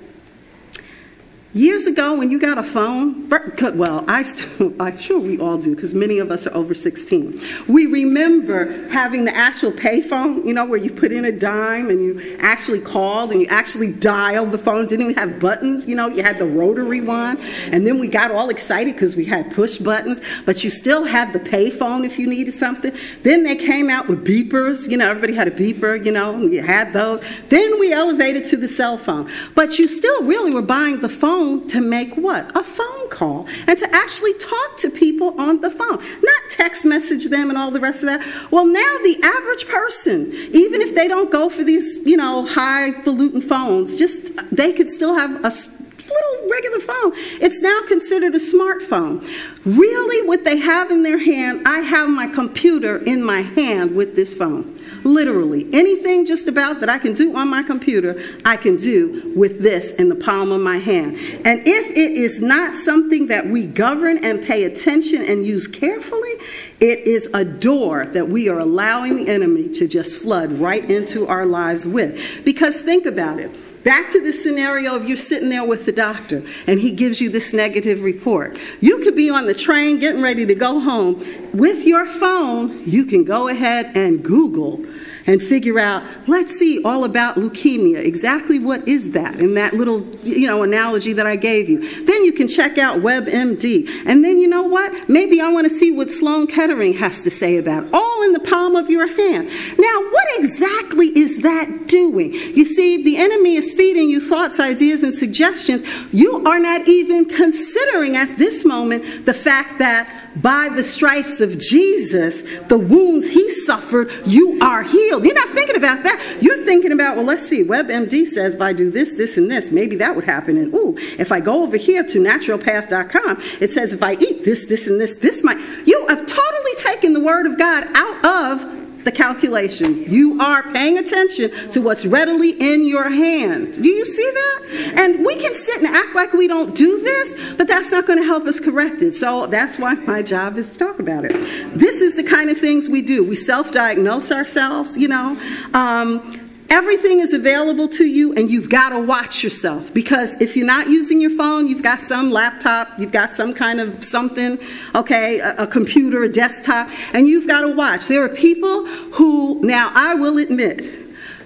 Years 1.56 1.86
ago, 1.86 2.14
when 2.14 2.30
you 2.30 2.38
got 2.38 2.58
a 2.58 2.62
phone, 2.62 3.30
well, 3.78 4.04
I 4.06 4.24
still, 4.24 4.74
I'm 4.80 4.98
sure 4.98 5.18
we 5.18 5.38
all 5.38 5.56
do, 5.56 5.74
because 5.74 5.94
many 5.94 6.18
of 6.18 6.30
us 6.30 6.46
are 6.46 6.54
over 6.54 6.74
16. 6.74 7.40
We 7.66 7.86
remember 7.86 8.86
having 8.88 9.24
the 9.24 9.34
actual 9.34 9.72
payphone, 9.72 10.44
you 10.44 10.52
know, 10.52 10.66
where 10.66 10.78
you 10.78 10.90
put 10.90 11.12
in 11.12 11.24
a 11.24 11.32
dime 11.32 11.88
and 11.88 11.98
you 12.04 12.36
actually 12.40 12.80
called 12.80 13.32
and 13.32 13.40
you 13.40 13.46
actually 13.46 13.90
dialed 13.90 14.50
the 14.50 14.58
phone. 14.58 14.86
Didn't 14.86 15.10
even 15.10 15.16
have 15.16 15.40
buttons, 15.40 15.88
you 15.88 15.96
know, 15.96 16.08
you 16.08 16.22
had 16.22 16.38
the 16.38 16.44
rotary 16.44 17.00
one. 17.00 17.38
And 17.72 17.86
then 17.86 17.98
we 17.98 18.08
got 18.08 18.30
all 18.30 18.50
excited 18.50 18.92
because 18.92 19.16
we 19.16 19.24
had 19.24 19.50
push 19.54 19.78
buttons, 19.78 20.20
but 20.44 20.62
you 20.62 20.68
still 20.68 21.04
had 21.04 21.32
the 21.32 21.40
payphone 21.40 22.04
if 22.04 22.18
you 22.18 22.28
needed 22.28 22.52
something. 22.52 22.92
Then 23.22 23.44
they 23.44 23.56
came 23.56 23.88
out 23.88 24.08
with 24.08 24.26
beepers, 24.26 24.90
you 24.90 24.98
know, 24.98 25.08
everybody 25.08 25.32
had 25.32 25.48
a 25.48 25.52
beeper, 25.52 26.04
you 26.04 26.12
know, 26.12 26.36
you 26.36 26.60
had 26.60 26.92
those. 26.92 27.22
Then 27.48 27.80
we 27.80 27.94
elevated 27.94 28.44
to 28.46 28.58
the 28.58 28.68
cell 28.68 28.98
phone. 28.98 29.30
But 29.54 29.78
you 29.78 29.88
still 29.88 30.22
really 30.24 30.52
were 30.52 30.60
buying 30.60 31.00
the 31.00 31.08
phone 31.08 31.45
phone 31.46 31.68
to 31.68 31.80
make 31.80 32.14
what? 32.16 32.56
A 32.56 32.62
phone 32.62 33.08
call 33.10 33.46
and 33.66 33.78
to 33.78 33.88
actually 33.92 34.34
talk 34.34 34.78
to 34.78 34.90
people 34.90 35.40
on 35.40 35.60
the 35.60 35.70
phone, 35.70 35.98
not 35.98 36.50
text 36.50 36.84
message 36.84 37.28
them 37.28 37.48
and 37.48 37.58
all 37.58 37.70
the 37.70 37.80
rest 37.80 38.02
of 38.02 38.08
that. 38.08 38.20
Well, 38.50 38.66
now 38.66 38.80
the 39.02 39.20
average 39.22 39.68
person, 39.68 40.32
even 40.52 40.80
if 40.80 40.94
they 40.94 41.08
don't 41.08 41.30
go 41.30 41.48
for 41.48 41.64
these, 41.64 42.04
you 42.06 42.16
know, 42.16 42.44
highfalutin 42.44 43.40
phones, 43.40 43.96
just 43.96 44.54
they 44.54 44.72
could 44.72 44.90
still 44.90 45.14
have 45.14 45.30
a 45.30 45.48
little 45.48 46.50
regular 46.50 46.80
phone. 46.80 47.12
It's 47.42 47.62
now 47.62 47.80
considered 47.88 48.34
a 48.34 48.38
smartphone. 48.38 49.22
Really, 49.64 50.26
what 50.26 50.44
they 50.44 50.58
have 50.58 50.90
in 50.90 51.02
their 51.02 51.18
hand, 51.18 51.62
I 51.66 51.80
have 51.80 52.08
my 52.08 52.26
computer 52.28 52.98
in 52.98 53.22
my 53.22 53.40
hand 53.40 53.94
with 53.94 54.16
this 54.16 54.34
phone. 54.34 54.76
Literally, 55.06 55.68
anything 55.72 56.26
just 56.26 56.48
about 56.48 56.80
that 56.80 56.88
I 56.88 56.98
can 56.98 57.14
do 57.14 57.36
on 57.36 57.48
my 57.48 57.62
computer, 57.62 58.20
I 58.44 58.56
can 58.56 58.76
do 58.76 59.32
with 59.36 59.62
this 59.62 59.94
in 59.94 60.08
the 60.08 60.16
palm 60.16 60.50
of 60.50 60.60
my 60.60 60.78
hand. 60.78 61.14
And 61.44 61.60
if 61.64 61.90
it 61.92 62.10
is 62.10 62.42
not 62.42 62.74
something 62.74 63.28
that 63.28 63.46
we 63.46 63.66
govern 63.66 64.18
and 64.24 64.44
pay 64.44 64.64
attention 64.64 65.22
and 65.22 65.46
use 65.46 65.68
carefully, 65.68 66.32
it 66.80 66.98
is 67.06 67.32
a 67.32 67.44
door 67.44 68.04
that 68.06 68.26
we 68.26 68.48
are 68.48 68.58
allowing 68.58 69.14
the 69.14 69.28
enemy 69.28 69.68
to 69.74 69.86
just 69.86 70.20
flood 70.20 70.50
right 70.50 70.90
into 70.90 71.28
our 71.28 71.46
lives 71.46 71.86
with. 71.86 72.44
Because 72.44 72.80
think 72.80 73.06
about 73.06 73.38
it. 73.38 73.52
Back 73.84 74.10
to 74.10 74.20
the 74.20 74.32
scenario 74.32 74.96
of 74.96 75.06
you're 75.06 75.16
sitting 75.16 75.48
there 75.48 75.64
with 75.64 75.86
the 75.86 75.92
doctor 75.92 76.42
and 76.66 76.80
he 76.80 76.90
gives 76.90 77.20
you 77.20 77.30
this 77.30 77.54
negative 77.54 78.02
report. 78.02 78.58
You 78.80 78.98
could 79.04 79.14
be 79.14 79.30
on 79.30 79.46
the 79.46 79.54
train 79.54 80.00
getting 80.00 80.22
ready 80.22 80.44
to 80.44 80.56
go 80.56 80.80
home. 80.80 81.22
With 81.52 81.86
your 81.86 82.04
phone, 82.06 82.82
you 82.84 83.04
can 83.04 83.22
go 83.22 83.46
ahead 83.46 83.96
and 83.96 84.24
Google 84.24 84.84
and 85.26 85.42
figure 85.42 85.78
out, 85.78 86.02
let's 86.26 86.56
see 86.56 86.82
all 86.84 87.04
about 87.04 87.36
leukemia. 87.36 88.04
Exactly 88.04 88.58
what 88.58 88.86
is 88.86 89.12
that 89.12 89.36
in 89.36 89.54
that 89.54 89.74
little, 89.74 90.06
you 90.22 90.46
know, 90.46 90.62
analogy 90.62 91.12
that 91.14 91.26
I 91.26 91.36
gave 91.36 91.68
you. 91.68 91.80
Then 92.04 92.24
you 92.24 92.32
can 92.32 92.48
check 92.48 92.78
out 92.78 92.98
WebMD. 92.98 93.88
And 94.06 94.24
then 94.24 94.38
you 94.38 94.48
know 94.48 94.62
what? 94.62 95.08
Maybe 95.08 95.40
I 95.40 95.50
want 95.50 95.66
to 95.66 95.70
see 95.70 95.92
what 95.92 96.10
Sloan 96.10 96.46
Kettering 96.46 96.94
has 96.94 97.22
to 97.24 97.30
say 97.30 97.56
about 97.56 97.84
it. 97.84 97.90
All 97.92 98.22
in 98.22 98.32
the 98.32 98.40
palm 98.40 98.76
of 98.76 98.88
your 98.88 99.06
hand. 99.06 99.48
Now, 99.78 100.10
what 100.10 100.26
exactly 100.38 101.06
is 101.08 101.42
that 101.42 101.86
doing? 101.86 102.32
You 102.32 102.64
see, 102.64 103.02
the 103.02 103.16
enemy 103.16 103.54
is 103.54 103.72
feeding 103.72 104.08
you 104.08 104.20
thoughts, 104.20 104.60
ideas, 104.60 105.02
and 105.02 105.14
suggestions. 105.14 105.84
You 106.12 106.44
are 106.46 106.60
not 106.60 106.88
even 106.88 107.26
considering 107.26 108.16
at 108.16 108.36
this 108.36 108.64
moment 108.64 109.26
the 109.26 109.34
fact 109.34 109.78
that 109.78 110.15
by 110.36 110.68
the 110.74 110.84
stripes 110.84 111.40
of 111.40 111.58
Jesus, 111.58 112.42
the 112.68 112.78
wounds 112.78 113.28
he 113.28 113.48
suffered, 113.50 114.10
you 114.24 114.58
are 114.60 114.82
healed. 114.82 115.24
You're 115.24 115.34
not 115.34 115.48
thinking 115.48 115.76
about 115.76 116.02
that. 116.04 116.38
You're 116.40 116.64
thinking 116.64 116.92
about, 116.92 117.16
well, 117.16 117.24
let's 117.24 117.46
see, 117.48 117.64
WebMD 117.64 118.26
says 118.26 118.54
if 118.54 118.60
I 118.60 118.72
do 118.72 118.90
this, 118.90 119.14
this, 119.14 119.36
and 119.36 119.50
this, 119.50 119.72
maybe 119.72 119.96
that 119.96 120.14
would 120.14 120.24
happen. 120.24 120.56
And 120.56 120.74
ooh, 120.74 120.94
if 121.18 121.32
I 121.32 121.40
go 121.40 121.62
over 121.62 121.76
here 121.76 122.02
to 122.04 122.18
naturopath.com, 122.18 123.38
it 123.60 123.70
says 123.70 123.92
if 123.92 124.02
I 124.02 124.12
eat 124.12 124.44
this, 124.44 124.66
this, 124.66 124.86
and 124.86 125.00
this, 125.00 125.16
this 125.16 125.42
might. 125.42 125.58
You 125.86 126.06
have 126.08 126.26
totally 126.26 126.74
taken 126.78 127.12
the 127.12 127.20
word 127.20 127.46
of 127.46 127.58
God 127.58 127.84
out 127.94 128.24
of 128.24 128.85
the 129.06 129.12
calculation. 129.12 130.02
You 130.04 130.38
are 130.40 130.64
paying 130.74 130.98
attention 130.98 131.70
to 131.70 131.80
what's 131.80 132.04
readily 132.04 132.50
in 132.50 132.86
your 132.86 133.08
hand. 133.08 133.74
Do 133.74 133.88
you 133.88 134.04
see 134.04 134.30
that? 134.34 134.94
And 134.98 135.24
we 135.24 135.36
can 135.36 135.54
sit 135.54 135.82
and 135.82 135.86
act 135.94 136.14
like 136.14 136.32
we 136.32 136.48
don't 136.48 136.74
do 136.74 137.00
this, 137.00 137.54
but 137.56 137.68
that's 137.68 137.92
not 137.92 138.06
going 138.06 138.18
to 138.18 138.24
help 138.24 138.46
us 138.46 138.58
correct 138.58 139.00
it. 139.02 139.12
So 139.12 139.46
that's 139.46 139.78
why 139.78 139.94
my 139.94 140.22
job 140.22 140.58
is 140.58 140.72
to 140.72 140.78
talk 140.78 140.98
about 140.98 141.24
it. 141.24 141.32
This 141.72 142.02
is 142.02 142.16
the 142.16 142.24
kind 142.24 142.50
of 142.50 142.58
things 142.58 142.88
we 142.88 143.00
do. 143.00 143.26
We 143.26 143.36
self 143.36 143.72
diagnose 143.72 144.32
ourselves, 144.32 144.98
you 144.98 145.08
know. 145.08 145.40
Um, 145.72 146.45
Everything 146.68 147.20
is 147.20 147.32
available 147.32 147.86
to 147.88 148.04
you, 148.04 148.32
and 148.34 148.50
you've 148.50 148.68
got 148.68 148.88
to 148.90 149.00
watch 149.00 149.44
yourself 149.44 149.94
because 149.94 150.40
if 150.40 150.56
you're 150.56 150.66
not 150.66 150.88
using 150.88 151.20
your 151.20 151.30
phone, 151.30 151.68
you've 151.68 151.82
got 151.82 152.00
some 152.00 152.30
laptop, 152.30 152.88
you've 152.98 153.12
got 153.12 153.32
some 153.32 153.54
kind 153.54 153.80
of 153.80 154.02
something, 154.02 154.58
okay, 154.94 155.38
a, 155.38 155.54
a 155.62 155.66
computer, 155.66 156.24
a 156.24 156.28
desktop, 156.28 156.88
and 157.12 157.28
you've 157.28 157.46
got 157.46 157.60
to 157.60 157.68
watch. 157.68 158.08
There 158.08 158.24
are 158.24 158.28
people 158.28 158.86
who, 158.86 159.60
now 159.62 159.92
I 159.94 160.14
will 160.14 160.38
admit, 160.38 160.84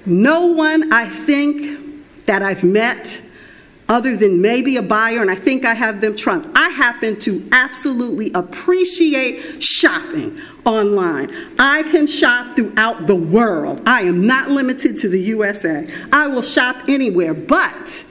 no 0.07 0.47
one 0.47 0.93
I 0.93 1.07
think 1.07 2.25
that 2.25 2.43
I've 2.43 2.65
met 2.65 3.23
other 3.91 4.17
than 4.17 4.41
maybe 4.41 4.77
a 4.77 4.83
buyer, 4.83 5.21
and 5.21 5.31
I 5.31 5.35
think 5.35 5.65
I 5.65 5.75
have 5.75 6.01
them 6.01 6.15
trumped. 6.15 6.49
I 6.55 6.69
happen 6.69 7.19
to 7.21 7.47
absolutely 7.51 8.31
appreciate 8.33 9.61
shopping 9.61 10.39
online. 10.65 11.31
I 11.59 11.83
can 11.91 12.07
shop 12.07 12.55
throughout 12.55 13.09
the 13.09 13.17
world. 13.17 13.83
I 13.87 14.03
am 14.03 14.25
not 14.25 14.49
limited 14.49 14.97
to 14.99 15.09
the 15.09 15.21
USA. 15.21 15.93
I 16.13 16.29
will 16.29 16.43
shop 16.43 16.77
anywhere, 16.89 17.35
but 17.35 18.07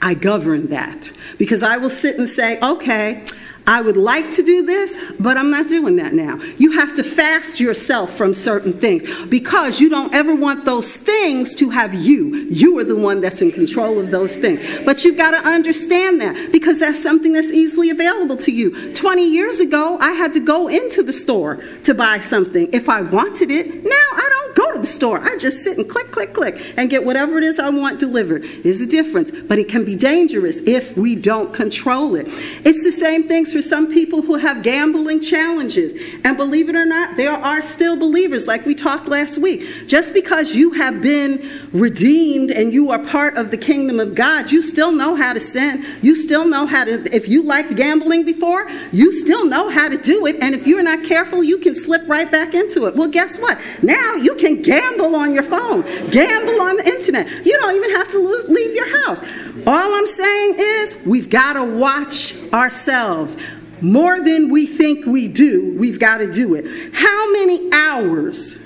I 0.00 0.14
govern 0.14 0.68
that 0.68 1.12
because 1.36 1.64
I 1.64 1.78
will 1.78 1.90
sit 1.90 2.16
and 2.16 2.28
say, 2.28 2.60
okay, 2.60 3.24
I 3.66 3.80
would 3.80 3.96
like 3.96 4.30
to 4.32 4.42
do 4.42 4.62
this, 4.62 5.12
but 5.18 5.36
I'm 5.36 5.50
not 5.50 5.68
doing 5.68 5.96
that 5.96 6.12
now. 6.12 6.38
You 6.58 6.72
have 6.72 6.94
to 6.96 7.02
fast 7.02 7.60
yourself 7.60 8.10
from 8.10 8.34
certain 8.34 8.72
things 8.72 9.24
because 9.26 9.80
you 9.80 9.88
don't 9.88 10.14
ever 10.14 10.34
want 10.34 10.64
those 10.66 10.96
things 10.96 11.54
to 11.56 11.70
have 11.70 11.94
you. 11.94 12.34
You 12.50 12.78
are 12.78 12.84
the 12.84 12.96
one 12.96 13.22
that's 13.22 13.40
in 13.40 13.52
control 13.52 13.98
of 13.98 14.10
those 14.10 14.36
things. 14.36 14.80
But 14.84 15.04
you've 15.04 15.16
got 15.16 15.30
to 15.30 15.48
understand 15.48 16.20
that 16.20 16.50
because 16.52 16.80
that's 16.80 17.02
something 17.02 17.32
that's 17.32 17.50
easily 17.52 17.88
available 17.88 18.36
to 18.38 18.52
you. 18.52 18.92
20 18.94 19.30
years 19.30 19.60
ago, 19.60 19.96
I 19.98 20.12
had 20.12 20.34
to 20.34 20.40
go 20.40 20.68
into 20.68 21.02
the 21.02 21.12
store 21.12 21.56
to 21.84 21.94
buy 21.94 22.20
something 22.20 22.68
if 22.72 22.88
I 22.88 23.00
wanted 23.00 23.50
it. 23.50 23.66
Now 23.66 23.90
I 23.90 24.28
don't 24.30 24.56
go 24.56 24.72
to 24.72 24.78
the 24.78 24.86
store. 24.86 25.20
I 25.22 25.38
just 25.38 25.64
sit 25.64 25.78
and 25.78 25.88
click, 25.88 26.10
click, 26.10 26.34
click 26.34 26.74
and 26.76 26.90
get 26.90 27.04
whatever 27.04 27.38
it 27.38 27.44
is 27.44 27.58
I 27.58 27.70
want 27.70 27.98
delivered. 27.98 28.44
There's 28.62 28.82
a 28.82 28.86
difference, 28.86 29.30
but 29.30 29.58
it 29.58 29.68
can 29.68 29.84
be 29.84 29.96
dangerous 29.96 30.60
if 30.60 30.96
we 30.98 31.16
don't 31.16 31.54
control 31.54 32.14
it. 32.14 32.26
It's 32.28 32.84
the 32.84 32.92
same 32.92 33.22
things 33.22 33.53
for 33.54 33.62
some 33.62 33.90
people 33.90 34.20
who 34.20 34.34
have 34.34 34.62
gambling 34.62 35.20
challenges. 35.20 35.94
And 36.24 36.36
believe 36.36 36.68
it 36.68 36.74
or 36.74 36.84
not, 36.84 37.16
there 37.16 37.32
are 37.32 37.62
still 37.62 37.96
believers, 37.96 38.48
like 38.48 38.66
we 38.66 38.74
talked 38.74 39.06
last 39.06 39.38
week. 39.38 39.86
Just 39.86 40.12
because 40.12 40.54
you 40.56 40.72
have 40.72 41.00
been 41.00 41.48
redeemed 41.72 42.50
and 42.50 42.72
you 42.72 42.90
are 42.90 42.98
part 42.98 43.36
of 43.36 43.52
the 43.52 43.56
kingdom 43.56 44.00
of 44.00 44.14
God, 44.14 44.50
you 44.50 44.60
still 44.60 44.90
know 44.90 45.14
how 45.14 45.32
to 45.32 45.40
sin. 45.40 45.84
You 46.02 46.16
still 46.16 46.48
know 46.48 46.66
how 46.66 46.84
to, 46.84 47.14
if 47.14 47.28
you 47.28 47.44
liked 47.44 47.76
gambling 47.76 48.24
before, 48.24 48.68
you 48.92 49.12
still 49.12 49.46
know 49.46 49.70
how 49.70 49.88
to 49.88 49.96
do 49.96 50.26
it. 50.26 50.42
And 50.42 50.54
if 50.54 50.66
you're 50.66 50.82
not 50.82 51.04
careful, 51.04 51.44
you 51.44 51.58
can 51.58 51.76
slip 51.76 52.08
right 52.08 52.30
back 52.30 52.54
into 52.54 52.86
it. 52.86 52.96
Well, 52.96 53.08
guess 53.08 53.38
what? 53.38 53.58
Now 53.82 54.16
you 54.16 54.34
can 54.34 54.62
gamble 54.62 55.14
on 55.14 55.32
your 55.32 55.44
phone, 55.44 55.82
gamble 56.10 56.60
on 56.60 56.76
the 56.76 56.84
internet. 56.86 57.28
You 57.46 57.56
don't 57.60 57.76
even 57.76 57.90
have 57.92 58.10
to 58.10 58.18
leave 58.48 58.74
your 58.74 59.04
house. 59.04 59.22
All 59.66 59.94
I'm 59.94 60.06
saying 60.06 60.54
is 60.58 61.06
we've 61.06 61.30
got 61.30 61.52
to 61.52 61.78
watch 61.78 62.34
ourselves. 62.54 63.36
More 63.82 64.22
than 64.22 64.50
we 64.50 64.66
think 64.66 65.04
we 65.04 65.28
do, 65.28 65.76
we've 65.78 65.98
got 65.98 66.18
to 66.18 66.32
do 66.32 66.54
it. 66.54 66.64
How 66.94 67.32
many 67.32 67.70
hours 67.72 68.62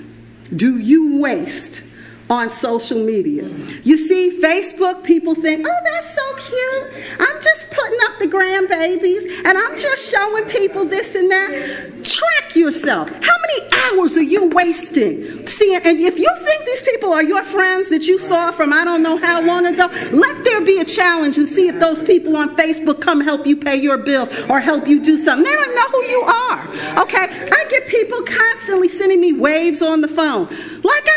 do 0.55 0.77
you 0.77 1.19
waste 1.19 1.83
on 2.29 2.49
social 2.49 3.03
media. 3.03 3.43
You 3.83 3.97
see, 3.97 4.39
Facebook, 4.41 5.03
people 5.03 5.33
think, 5.33 5.65
oh, 5.67 5.79
that's 5.85 6.15
so 6.15 6.35
cute. 6.35 7.03
I'm 7.19 7.41
just 7.41 7.71
putting 7.71 7.99
up 8.05 8.19
the 8.19 8.27
grandbabies 8.27 9.45
and 9.45 9.57
I'm 9.57 9.77
just 9.77 10.13
showing 10.13 10.45
people 10.45 10.85
this 10.85 11.15
and 11.15 11.29
that. 11.31 12.03
Track 12.03 12.55
yourself. 12.55 13.09
How 13.09 13.35
many 13.41 13.97
hours 13.97 14.17
are 14.17 14.23
you 14.23 14.49
wasting? 14.49 15.47
See, 15.47 15.73
and 15.73 15.85
if 15.85 16.19
you 16.19 16.29
think 16.39 16.65
these 16.65 16.81
people 16.83 17.13
are 17.13 17.23
your 17.23 17.43
friends 17.43 17.89
that 17.89 18.05
you 18.05 18.19
saw 18.19 18.51
from 18.51 18.73
I 18.73 18.83
don't 18.83 19.01
know 19.01 19.17
how 19.17 19.41
long 19.41 19.65
ago, 19.65 19.87
let 20.11 20.45
there 20.45 20.63
be 20.63 20.79
a 20.79 20.85
challenge 20.85 21.37
and 21.37 21.47
see 21.47 21.67
if 21.67 21.79
those 21.79 22.03
people 22.03 22.37
on 22.37 22.55
Facebook 22.55 23.01
come 23.01 23.21
help 23.21 23.47
you 23.47 23.57
pay 23.57 23.75
your 23.75 23.97
bills 23.97 24.29
or 24.49 24.59
help 24.59 24.87
you 24.87 25.01
do 25.01 25.17
something. 25.17 25.43
They 25.43 25.55
don't 25.55 25.75
know 25.75 25.89
who 25.91 26.03
you 26.03 26.21
are. 26.21 27.03
Okay? 27.03 27.27
I 27.51 27.65
get 27.69 27.87
people 27.87 28.21
constantly 28.21 28.89
sending 28.89 29.19
me 29.19 29.33
waves 29.33 29.81
on 29.81 30.01
the 30.01 30.07
phone. 30.07 30.47
Like 30.83 31.08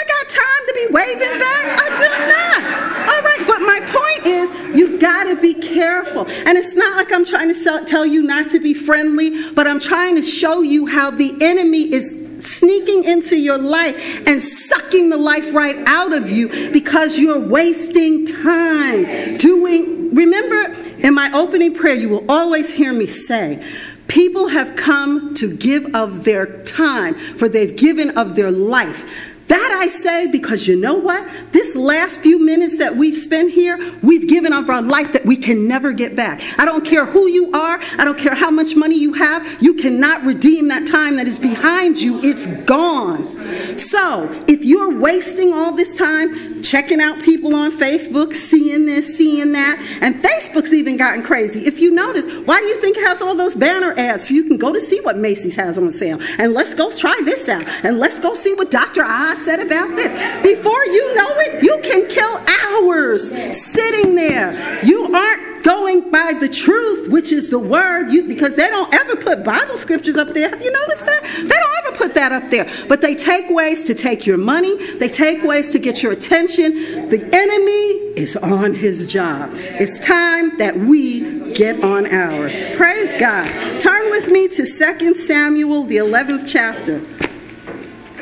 to 0.73 0.89
be 0.89 0.95
waving 0.95 1.39
back? 1.39 1.81
I 1.81 1.89
do 1.99 2.09
not. 2.33 2.83
All 3.03 3.23
right, 3.23 3.45
but 3.47 3.61
my 3.61 3.81
point 3.93 4.27
is, 4.27 4.77
you've 4.77 5.01
got 5.01 5.25
to 5.25 5.41
be 5.41 5.55
careful. 5.55 6.27
And 6.27 6.57
it's 6.57 6.75
not 6.75 6.97
like 6.97 7.13
I'm 7.13 7.25
trying 7.25 7.53
to 7.53 7.85
tell 7.87 8.07
you 8.07 8.23
not 8.23 8.51
to 8.53 8.61
be 8.61 8.75
friendly, 8.75 9.53
but 9.53 9.67
I'm 9.67 9.81
trying 9.81 10.17
to 10.17 10.23
show 10.23 10.63
you 10.63 10.87
how 10.87 11.11
the 11.11 11.37
enemy 11.41 11.93
is 11.93 12.23
sneaking 12.41 13.05
into 13.05 13.39
your 13.39 13.59
life 13.59 14.27
and 14.27 14.43
sucking 14.43 15.11
the 15.11 15.17
life 15.17 15.55
right 15.55 15.77
out 15.87 16.13
of 16.13 16.31
you 16.31 16.49
because 16.73 17.19
you're 17.19 17.39
wasting 17.39 18.27
time 18.27 19.37
doing. 19.39 20.15
Remember, 20.15 20.75
in 20.99 21.15
my 21.15 21.31
opening 21.35 21.75
prayer, 21.75 21.95
you 21.95 22.09
will 22.09 22.25
always 22.31 22.73
hear 22.73 22.93
me 22.93 23.07
say, 23.07 23.65
People 24.09 24.49
have 24.49 24.77
come 24.77 25.33
to 25.35 25.57
give 25.57 25.95
of 25.95 26.25
their 26.25 26.63
time, 26.65 27.15
for 27.15 27.49
they've 27.49 27.75
given 27.75 28.19
of 28.19 28.37
their 28.37 28.51
life. 28.51 29.32
That 29.49 29.79
I 29.83 29.89
say 29.89 30.31
because 30.31 30.67
you 30.67 30.77
know 30.77 30.95
what? 30.95 31.29
This 31.53 31.77
last 31.77 32.21
few 32.21 32.45
minutes 32.45 32.79
that 32.79 32.97
we've 32.97 33.17
spent 33.17 33.53
here, 33.53 33.79
we've 34.03 34.29
given 34.29 34.53
of 34.53 34.71
our 34.71 34.83
life 34.83 35.13
that 35.13 35.27
we 35.27 35.37
can 35.37 35.69
never 35.69 35.93
get 35.93 36.17
back. 36.17 36.41
I 36.59 36.65
don't 36.65 36.85
care 36.85 37.05
who 37.05 37.27
you 37.29 37.53
are, 37.53 37.79
I 37.99 38.05
don't 38.05 38.19
care 38.19 38.35
how 38.35 38.51
much 38.51 38.77
money 38.77 38.99
you 38.99 39.13
have, 39.15 39.63
you 39.63 39.75
cannot 39.75 40.23
redeem 40.23 40.69
that 40.69 40.87
time 40.87 41.17
that 41.17 41.27
is 41.27 41.39
behind 41.39 42.01
you. 42.01 42.21
It's 42.23 42.47
gone. 42.65 43.79
So, 43.79 44.31
if 44.49 44.65
you're 44.65 44.99
wasting 44.99 45.53
all 45.53 45.73
this 45.73 45.99
time 45.99 46.53
checking 46.63 47.01
out 47.01 47.23
people 47.23 47.55
on 47.55 47.73
Facebook, 47.73 48.35
seeing 48.35 48.87
this, 48.87 49.17
seeing 49.17 49.53
that, 49.53 49.99
and 50.01 50.15
Facebook's 50.15 50.73
even 50.73 50.97
gotten 50.97 51.23
crazy. 51.23 51.61
If 51.61 51.81
you 51.81 51.91
notice, 51.91 52.27
why 52.47 52.61
do 52.61 52.67
you 52.67 52.77
think 52.77 52.97
it 52.97 53.07
has 53.07 53.21
all 53.21 53.35
those 53.35 53.55
banner 53.55 53.95
ads? 53.99 54.29
So 54.29 54.35
you 54.35 54.45
can 54.45 54.57
go 54.57 54.73
to 54.73 54.81
see 54.81 55.01
what 55.01 55.19
Macy's 55.19 55.57
has 55.57 55.79
on 55.79 55.91
sale. 55.91 56.19
And 56.39 56.53
let's 56.53 56.75
go 56.75 56.91
try 56.91 57.19
this 57.25 57.49
out. 57.49 57.65
And 57.85 57.99
let's 57.99 58.19
go 58.21 58.35
see 58.35 58.55
what 58.55 58.71
Dr. 58.71 59.03
Oz 59.33 59.45
said 59.45 59.61
about 59.61 59.89
this. 59.97 60.13
Before 60.43 60.85
you 60.87 61.15
know 61.15 61.29
it, 61.29 61.63
you 61.63 61.81
can 61.83 62.09
kill 62.09 62.39
hours 62.83 63.31
sitting 63.57 64.15
there. 64.15 64.85
You 64.85 65.15
aren't 65.15 65.65
going 65.65 66.11
by 66.11 66.33
the 66.39 66.49
truth, 66.49 67.11
which 67.11 67.33
is 67.33 67.51
the 67.51 67.59
word, 67.59 68.11
you, 68.11 68.27
because 68.27 68.57
they 68.57 68.69
don't 68.69 68.93
ever 68.95 69.17
put 69.17 69.45
Bible 69.45 69.77
scriptures 69.77 70.17
up 70.17 70.29
there. 70.29 70.49
Have 70.49 70.63
you 70.63 70.73
noticed 70.73 71.07
that? 71.07 71.23
They 71.23 71.49
don't 71.49 71.87
ever 71.87 71.97
put 71.97 72.15
that 72.15 72.33
up 72.33 72.51
there. 72.51 72.69
But 72.89 73.01
they 73.01 73.15
take 73.15 73.49
ways 73.51 73.85
to 73.85 73.95
take 73.95 74.27
your 74.27 74.39
money, 74.39 74.77
they 74.97 75.09
take 75.09 75.43
ways 75.43 75.73
to 75.73 75.79
get 75.79 76.03
your 76.03 76.13
attention. 76.13 77.09
The 77.09 77.29
enemy 77.33 78.21
is 78.21 78.37
on 78.37 78.75
his 78.75 79.11
job. 79.13 79.51
It's 79.53 80.01
time 80.01 80.59
that 80.59 80.77
we 80.77 81.53
get 81.55 81.83
on 81.85 82.07
ours. 82.13 82.65
Praise 82.77 83.13
God. 83.19 83.47
Turn 83.79 84.11
with 84.11 84.31
me 84.31 84.49
to 84.49 84.65
2 84.65 85.15
Samuel, 85.15 85.85
the 85.85 85.99
11th 85.99 86.51
chapter. 86.51 87.03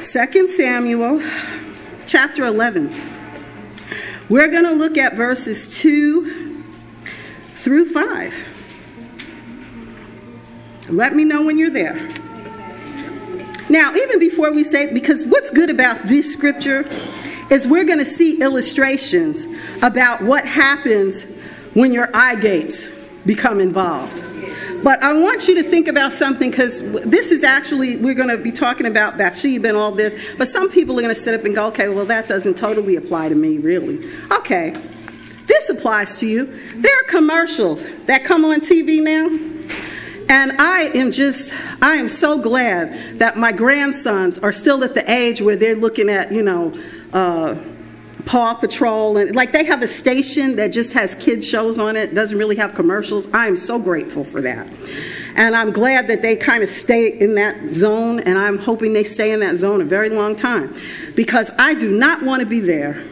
2 0.00 0.48
Samuel 0.48 1.22
chapter 2.06 2.46
11. 2.46 2.90
We're 4.30 4.48
going 4.48 4.64
to 4.64 4.72
look 4.72 4.96
at 4.96 5.14
verses 5.14 5.78
2 5.78 6.62
through 7.54 7.84
5. 7.92 8.48
Let 10.88 11.14
me 11.14 11.26
know 11.26 11.42
when 11.42 11.58
you're 11.58 11.68
there. 11.68 11.96
Now, 13.68 13.92
even 13.94 14.18
before 14.18 14.50
we 14.52 14.64
say, 14.64 14.90
because 14.90 15.26
what's 15.26 15.50
good 15.50 15.68
about 15.68 15.98
this 16.04 16.32
scripture 16.32 16.86
is 17.50 17.68
we're 17.68 17.84
going 17.84 17.98
to 17.98 18.06
see 18.06 18.40
illustrations 18.40 19.46
about 19.82 20.22
what 20.22 20.46
happens 20.46 21.38
when 21.74 21.92
your 21.92 22.08
eye 22.14 22.36
gates 22.36 22.98
become 23.26 23.60
involved. 23.60 24.29
But 24.82 25.02
I 25.02 25.12
want 25.12 25.46
you 25.46 25.54
to 25.56 25.62
think 25.62 25.88
about 25.88 26.12
something 26.12 26.50
because 26.50 26.92
this 27.02 27.32
is 27.32 27.44
actually, 27.44 27.96
we're 27.98 28.14
going 28.14 28.28
to 28.28 28.38
be 28.38 28.50
talking 28.50 28.86
about 28.86 29.18
Bathsheba 29.18 29.68
and 29.68 29.76
all 29.76 29.92
this, 29.92 30.34
but 30.38 30.48
some 30.48 30.70
people 30.70 30.98
are 30.98 31.02
going 31.02 31.14
to 31.14 31.20
sit 31.20 31.38
up 31.38 31.44
and 31.44 31.54
go, 31.54 31.66
okay, 31.66 31.88
well, 31.88 32.06
that 32.06 32.26
doesn't 32.26 32.56
totally 32.56 32.96
apply 32.96 33.28
to 33.28 33.34
me, 33.34 33.58
really. 33.58 34.08
Okay, 34.32 34.74
this 35.46 35.68
applies 35.68 36.18
to 36.20 36.26
you. 36.26 36.46
There 36.74 37.00
are 37.00 37.04
commercials 37.08 37.86
that 38.06 38.24
come 38.24 38.44
on 38.44 38.60
TV 38.60 39.02
now, 39.02 39.26
And 40.30 40.52
I 40.58 40.90
am 40.94 41.10
just, 41.10 41.52
I 41.82 41.96
am 41.96 42.08
so 42.08 42.40
glad 42.40 43.18
that 43.18 43.36
my 43.36 43.52
grandsons 43.52 44.38
are 44.38 44.52
still 44.52 44.82
at 44.84 44.94
the 44.94 45.10
age 45.10 45.42
where 45.42 45.56
they're 45.56 45.76
looking 45.76 46.08
at, 46.08 46.32
you 46.32 46.42
know, 46.42 46.72
uh, 47.12 47.56
Paw 48.26 48.54
Patrol, 48.54 49.16
and 49.16 49.34
like 49.34 49.52
they 49.52 49.64
have 49.64 49.82
a 49.82 49.86
station 49.86 50.56
that 50.56 50.72
just 50.72 50.92
has 50.94 51.14
kids 51.14 51.46
shows 51.46 51.78
on 51.78 51.96
it, 51.96 52.14
doesn't 52.14 52.38
really 52.38 52.56
have 52.56 52.74
commercials. 52.74 53.32
I 53.32 53.46
am 53.46 53.56
so 53.56 53.78
grateful 53.78 54.24
for 54.24 54.40
that. 54.42 54.66
And 55.36 55.54
I'm 55.54 55.70
glad 55.70 56.08
that 56.08 56.22
they 56.22 56.36
kind 56.36 56.62
of 56.62 56.68
stay 56.68 57.08
in 57.08 57.34
that 57.36 57.74
zone, 57.74 58.20
and 58.20 58.38
I'm 58.38 58.58
hoping 58.58 58.92
they 58.92 59.04
stay 59.04 59.32
in 59.32 59.40
that 59.40 59.56
zone 59.56 59.80
a 59.80 59.84
very 59.84 60.10
long 60.10 60.36
time. 60.36 60.74
Because 61.14 61.50
I 61.58 61.74
do 61.74 61.96
not 61.96 62.22
want 62.22 62.40
to 62.40 62.46
be 62.46 62.60
there 62.60 63.02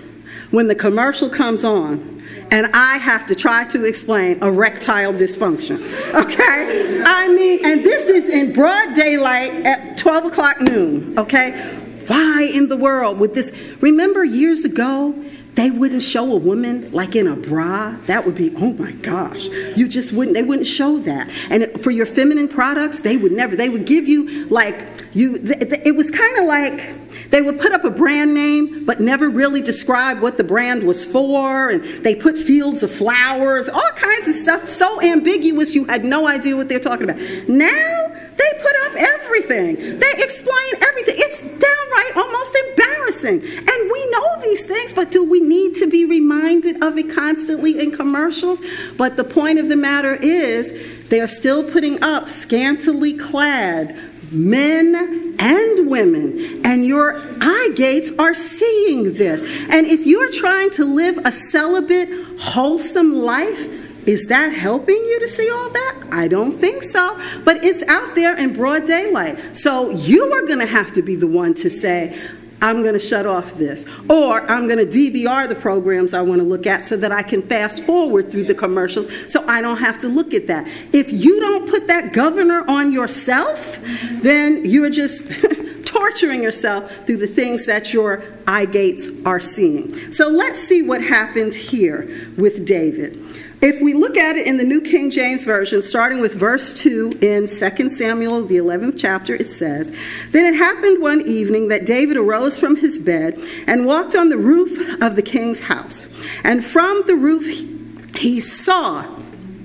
when 0.51 0.69
the 0.69 0.75
commercial 0.75 1.29
comes 1.29 1.65
on 1.65 2.19
and 2.51 2.67
I 2.73 2.97
have 2.99 3.27
to 3.27 3.35
try 3.35 3.65
to 3.67 3.85
explain 3.85 4.43
erectile 4.43 5.13
dysfunction. 5.13 5.79
Okay? 6.29 7.03
I 7.05 7.29
mean, 7.29 7.65
and 7.65 7.85
this 7.85 8.09
is 8.09 8.29
in 8.29 8.53
broad 8.53 8.95
daylight 8.95 9.53
at 9.67 9.99
12 9.99 10.25
o'clock 10.27 10.61
noon. 10.61 11.19
Okay? 11.19 11.78
Why 12.09 12.51
in 12.53 12.69
the 12.69 12.77
world 12.77 13.19
would 13.21 13.35
this? 13.35 13.77
Remember 13.81 14.25
years 14.25 14.65
ago, 14.65 15.15
they 15.55 15.71
wouldn't 15.71 16.03
show 16.03 16.33
a 16.33 16.37
woman 16.37 16.91
like 16.93 17.17
in 17.17 17.27
a 17.27 17.35
bra. 17.35 17.97
That 18.07 18.25
would 18.25 18.37
be, 18.37 18.55
oh 18.57 18.73
my 18.75 18.93
gosh. 18.93 19.47
You 19.77 19.89
just 19.89 20.13
wouldn't, 20.13 20.37
they 20.37 20.43
wouldn't 20.43 20.69
show 20.69 20.99
that. 20.99 21.29
And 21.51 21.81
for 21.81 21.91
your 21.91 22.07
feminine 22.07 22.49
products, 22.49 23.01
they 23.01 23.17
would 23.17 23.33
never, 23.33 23.57
they 23.57 23.69
would 23.69 23.85
give 23.85 24.07
you 24.07 24.47
like, 24.47 24.77
you, 25.15 25.37
it 25.43 25.97
was 25.97 26.11
kind 26.11 26.39
of 26.39 26.45
like, 26.45 27.31
they 27.31 27.43
would 27.43 27.61
put 27.61 27.73
up 27.73 27.85
a 27.85 27.91
brand 27.91 28.35
name, 28.35 28.87
but 28.87 29.01
never 29.01 29.29
really 29.29 29.61
describe 29.61 30.23
what 30.23 30.39
the 30.39 30.45
brand 30.45 30.85
was 30.85 31.05
for, 31.05 31.71
and 31.71 31.83
they 32.05 32.15
put 32.15 32.39
fields 32.39 32.83
of 32.83 32.91
flowers, 32.91 33.69
all 33.69 33.91
kinds 33.97 34.29
of 34.29 34.35
stuff, 34.35 34.67
so 34.67 35.03
ambiguous 35.03 35.75
you 35.75 35.85
had 35.85 36.05
no 36.05 36.27
idea 36.27 36.57
what 36.57 36.69
they're 36.69 36.79
talking 36.79 37.11
about. 37.11 37.21
Now, 37.49 38.07
they 38.37 38.63
put 38.63 38.73
up 38.87 38.93
everything. 38.97 39.77
They 39.99 40.13
explain 40.15 40.73
everything. 40.89 41.17
It's 41.19 41.43
almost 42.17 42.57
embarrassing. 42.69 43.41
And 43.43 43.91
we 43.93 44.11
know 44.11 44.41
these 44.43 44.67
things, 44.67 44.93
but 44.93 45.11
do 45.11 45.29
we 45.29 45.41
need 45.41 45.75
to 45.77 45.89
be 45.89 46.05
reminded 46.05 46.83
of 46.85 46.99
it 46.99 47.15
constantly 47.15 47.79
in 47.79 47.91
commercials? 47.91 48.61
But 48.97 49.17
the 49.17 49.25
point 49.25 49.59
of 49.59 49.69
the 49.69 49.77
matter 49.77 50.15
is, 50.15 51.09
they're 51.09 51.29
still 51.29 51.71
putting 51.71 52.03
up 52.03 52.29
scantily 52.29 53.17
clad 53.17 53.97
men 54.31 55.37
and 55.39 55.91
women, 55.91 56.61
and 56.65 56.85
your 56.85 57.23
eye 57.41 57.71
gates 57.75 58.13
are 58.19 58.35
seeing 58.35 59.15
this. 59.15 59.41
And 59.71 59.87
if 59.87 60.07
you're 60.07 60.31
trying 60.33 60.71
to 60.73 60.85
live 60.85 61.17
a 61.19 61.33
celibate, 61.33 62.09
wholesome 62.39 63.15
life, 63.15 63.78
is 64.09 64.29
that 64.29 64.55
helping 64.55 64.97
you 64.97 65.21
to 65.21 65.29
see 65.29 65.51
all 65.51 65.69
that? 65.69 66.05
I 66.11 66.29
don't 66.29 66.53
think 66.53 66.83
so. 66.83 67.21
But 67.45 67.63
it's 67.63 67.87
out 67.89 68.15
there 68.15 68.35
in 68.39 68.55
broad 68.55 68.87
daylight. 68.87 69.55
So 69.55 69.91
you 69.91 70.33
are 70.33 70.47
going 70.47 70.61
to 70.61 70.67
have 70.67 70.93
to 70.95 71.03
be 71.03 71.15
the 71.15 71.27
one 71.27 71.53
to 71.55 71.69
say, 71.69 72.19
I'm 72.63 72.81
going 72.81 72.95
to 72.95 73.01
shut 73.01 73.27
off 73.27 73.55
this. 73.57 73.85
Or 74.09 74.41
I'm 74.51 74.67
going 74.67 74.79
to 74.79 74.87
DVR 74.87 75.47
the 75.47 75.55
programs 75.55 76.15
I 76.15 76.23
want 76.23 76.41
to 76.41 76.47
look 76.47 76.67
at 76.67 76.87
so 76.87 76.97
that 76.97 77.13
I 77.13 77.23
can 77.23 77.43
fast 77.43 77.85
forward 77.85 78.33
through 78.33 78.45
the 78.45 78.55
commercials 78.55 79.31
so 79.31 79.47
I 79.47 79.61
don't 79.61 79.77
have 79.77 79.99
to 80.01 80.09
look 80.09 80.33
at 80.33 80.47
that. 80.47 80.67
If 80.95 81.13
you 81.13 81.39
don't 81.41 81.69
put 81.69 81.87
that 81.89 82.15
governor 82.15 82.65
on 82.67 82.93
yourself, 82.93 83.79
then 84.23 84.63
you're 84.65 84.89
just 84.89 85.31
torturing 85.85 86.43
yourself 86.43 87.07
through 87.07 87.19
the 87.19 87.27
things 87.27 87.67
that 87.67 87.93
your 87.93 88.25
eye 88.47 88.65
gates 88.65 89.09
are 89.27 89.41
seeing. 89.41 90.13
So 90.13 90.29
let's 90.29 90.59
see 90.59 90.81
what 90.81 91.03
happened 91.03 91.55
here 91.55 92.09
with 92.39 92.67
David. 92.67 93.28
If 93.61 93.83
we 93.83 93.93
look 93.93 94.17
at 94.17 94.37
it 94.37 94.47
in 94.47 94.57
the 94.57 94.65
New 94.65 94.81
King 94.81 95.11
James 95.11 95.45
Version, 95.45 95.83
starting 95.83 96.21
with 96.21 96.35
verse 96.35 96.81
2 96.81 97.19
in 97.21 97.49
2 97.49 97.91
Samuel, 97.91 98.45
the 98.45 98.59
11th 98.59 98.95
chapter, 98.97 99.35
it 99.35 99.49
says, 99.49 99.91
Then 100.31 100.45
it 100.45 100.57
happened 100.57 101.03
one 101.03 101.23
evening 101.23 101.67
that 101.69 101.85
David 101.85 102.17
arose 102.17 102.57
from 102.57 102.77
his 102.77 103.01
bed 103.01 103.37
and 103.67 103.85
walked 103.85 104.15
on 104.15 104.29
the 104.29 104.37
roof 104.37 105.03
of 105.03 105.17
the 105.17 105.23
king's 105.23 105.67
house. 105.67 106.09
And 106.45 106.65
from 106.65 107.03
the 107.09 107.17
roof 107.17 107.47
he 108.17 108.41
saw, 108.41 109.03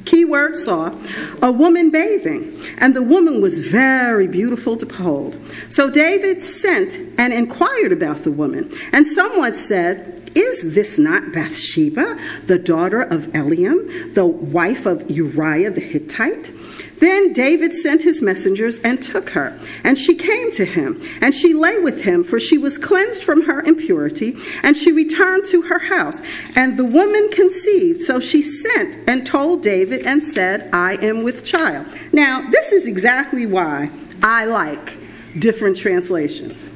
key 0.05 0.23
keyword 0.23 0.55
saw, 0.55 0.97
a 1.43 1.51
woman 1.51 1.91
bathing. 1.91 2.59
And 2.79 2.95
the 2.95 3.03
woman 3.03 3.41
was 3.41 3.67
very 3.67 4.27
beautiful 4.27 4.75
to 4.77 4.87
behold. 4.87 5.37
So 5.69 5.91
David 5.91 6.41
sent 6.41 6.97
and 7.19 7.31
inquired 7.31 7.91
about 7.91 8.17
the 8.17 8.31
woman. 8.31 8.71
And 8.91 9.05
someone 9.05 9.53
said, 9.53 10.12
is 10.35 10.73
this 10.73 10.97
not 10.99 11.33
Bathsheba, 11.33 12.17
the 12.45 12.59
daughter 12.59 13.01
of 13.01 13.27
Eliam, 13.33 14.13
the 14.13 14.25
wife 14.25 14.85
of 14.85 15.09
Uriah 15.09 15.71
the 15.71 15.81
Hittite? 15.81 16.51
Then 16.99 17.33
David 17.33 17.75
sent 17.75 18.03
his 18.03 18.21
messengers 18.21 18.79
and 18.79 19.01
took 19.03 19.31
her, 19.31 19.59
and 19.83 19.97
she 19.97 20.15
came 20.15 20.53
to 20.53 20.63
him, 20.63 21.01
and 21.21 21.35
she 21.35 21.53
lay 21.53 21.77
with 21.79 22.05
him, 22.05 22.23
for 22.23 22.39
she 22.39 22.57
was 22.57 22.77
cleansed 22.77 23.23
from 23.23 23.43
her 23.43 23.59
impurity, 23.65 24.37
and 24.63 24.77
she 24.77 24.93
returned 24.93 25.43
to 25.45 25.63
her 25.63 25.79
house. 25.79 26.21
And 26.55 26.77
the 26.77 26.85
woman 26.85 27.29
conceived, 27.33 27.99
so 27.99 28.21
she 28.21 28.41
sent 28.41 28.97
and 29.05 29.27
told 29.27 29.63
David 29.63 30.05
and 30.05 30.23
said, 30.23 30.69
I 30.71 30.93
am 31.01 31.23
with 31.23 31.43
child. 31.43 31.87
Now, 32.13 32.47
this 32.49 32.71
is 32.71 32.87
exactly 32.87 33.45
why 33.45 33.89
I 34.21 34.45
like 34.45 34.97
different 35.39 35.75
translations. 35.75 36.69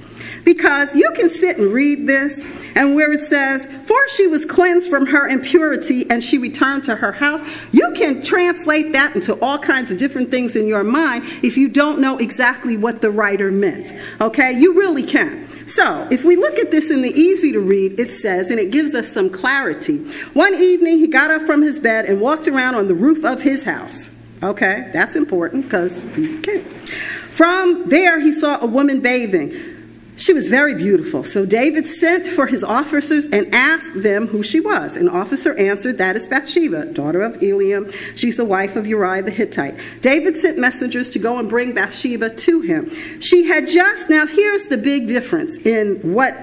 Because 0.48 0.96
you 0.96 1.12
can 1.12 1.30
sit 1.30 1.58
and 1.58 1.74
read 1.74 2.08
this, 2.08 2.46
and 2.78 2.96
where 2.96 3.12
it 3.12 3.20
says, 3.20 3.66
For 3.66 3.98
she 4.08 4.28
was 4.28 4.46
cleansed 4.46 4.90
from 4.90 5.08
her 5.08 5.28
impurity 5.28 6.10
and 6.10 6.24
she 6.24 6.38
returned 6.38 6.86
to 6.86 6.96
her 6.96 7.12
house, 7.12 7.42
you 7.74 7.92
can 7.98 8.24
translate 8.24 8.94
that 8.94 9.14
into 9.14 9.38
all 9.42 9.58
kinds 9.58 9.92
of 9.92 9.98
different 9.98 10.32
things 10.32 10.56
in 10.56 10.66
your 10.66 10.86
mind 10.86 11.26
if 11.44 11.58
you 11.58 11.68
don't 11.68 12.00
know 12.00 12.18
exactly 12.18 12.78
what 12.78 13.02
the 13.02 13.12
writer 13.12 13.52
meant. 13.52 13.92
Okay? 14.22 14.54
You 14.54 14.76
really 14.76 15.04
can. 15.04 15.50
So, 15.68 16.08
if 16.10 16.24
we 16.24 16.38
look 16.38 16.58
at 16.60 16.72
this 16.72 16.92
in 16.92 17.02
the 17.02 17.12
easy 17.12 17.52
to 17.52 17.60
read, 17.60 18.00
it 18.00 18.10
says, 18.10 18.50
and 18.50 18.58
it 18.58 18.72
gives 18.72 18.96
us 18.96 19.12
some 19.12 19.30
clarity. 19.30 19.98
One 20.32 20.54
evening, 20.54 21.00
he 21.00 21.10
got 21.10 21.30
up 21.30 21.42
from 21.42 21.62
his 21.62 21.78
bed 21.78 22.06
and 22.06 22.22
walked 22.22 22.48
around 22.48 22.76
on 22.76 22.88
the 22.88 22.96
roof 22.96 23.26
of 23.26 23.42
his 23.42 23.66
house. 23.66 24.18
Okay, 24.42 24.90
that's 24.94 25.18
important 25.18 25.66
because 25.66 26.04
he's 26.16 26.40
the 26.40 26.42
king. 26.42 26.64
From 26.64 27.90
there, 27.90 28.22
he 28.22 28.32
saw 28.32 28.62
a 28.62 28.66
woman 28.66 29.02
bathing. 29.02 29.77
She 30.18 30.34
was 30.34 30.50
very 30.50 30.74
beautiful. 30.74 31.24
So 31.24 31.46
David 31.46 31.86
sent 31.86 32.26
for 32.26 32.48
his 32.48 32.64
officers 32.64 33.28
and 33.28 33.54
asked 33.54 34.02
them 34.02 34.28
who 34.28 34.42
she 34.42 34.60
was. 34.60 34.98
An 34.98 35.08
officer 35.08 35.56
answered, 35.58 36.00
That 36.00 36.16
is 36.16 36.28
Bathsheba, 36.28 36.88
daughter 36.88 37.22
of 37.22 37.34
Eliam. 37.36 37.94
She's 38.18 38.36
the 38.36 38.46
wife 38.46 38.76
of 38.76 38.88
Uriah 38.88 39.22
the 39.22 39.32
Hittite. 39.32 39.76
David 40.02 40.36
sent 40.36 40.58
messengers 40.58 41.12
to 41.12 41.20
go 41.20 41.38
and 41.38 41.48
bring 41.48 41.74
Bathsheba 41.74 42.32
to 42.32 42.62
him. 42.62 42.90
She 43.22 43.46
had 43.46 43.68
just, 43.68 44.10
now 44.10 44.26
here's 44.26 44.68
the 44.68 44.78
big 44.78 45.08
difference 45.08 45.66
in 45.68 45.98
what 46.14 46.36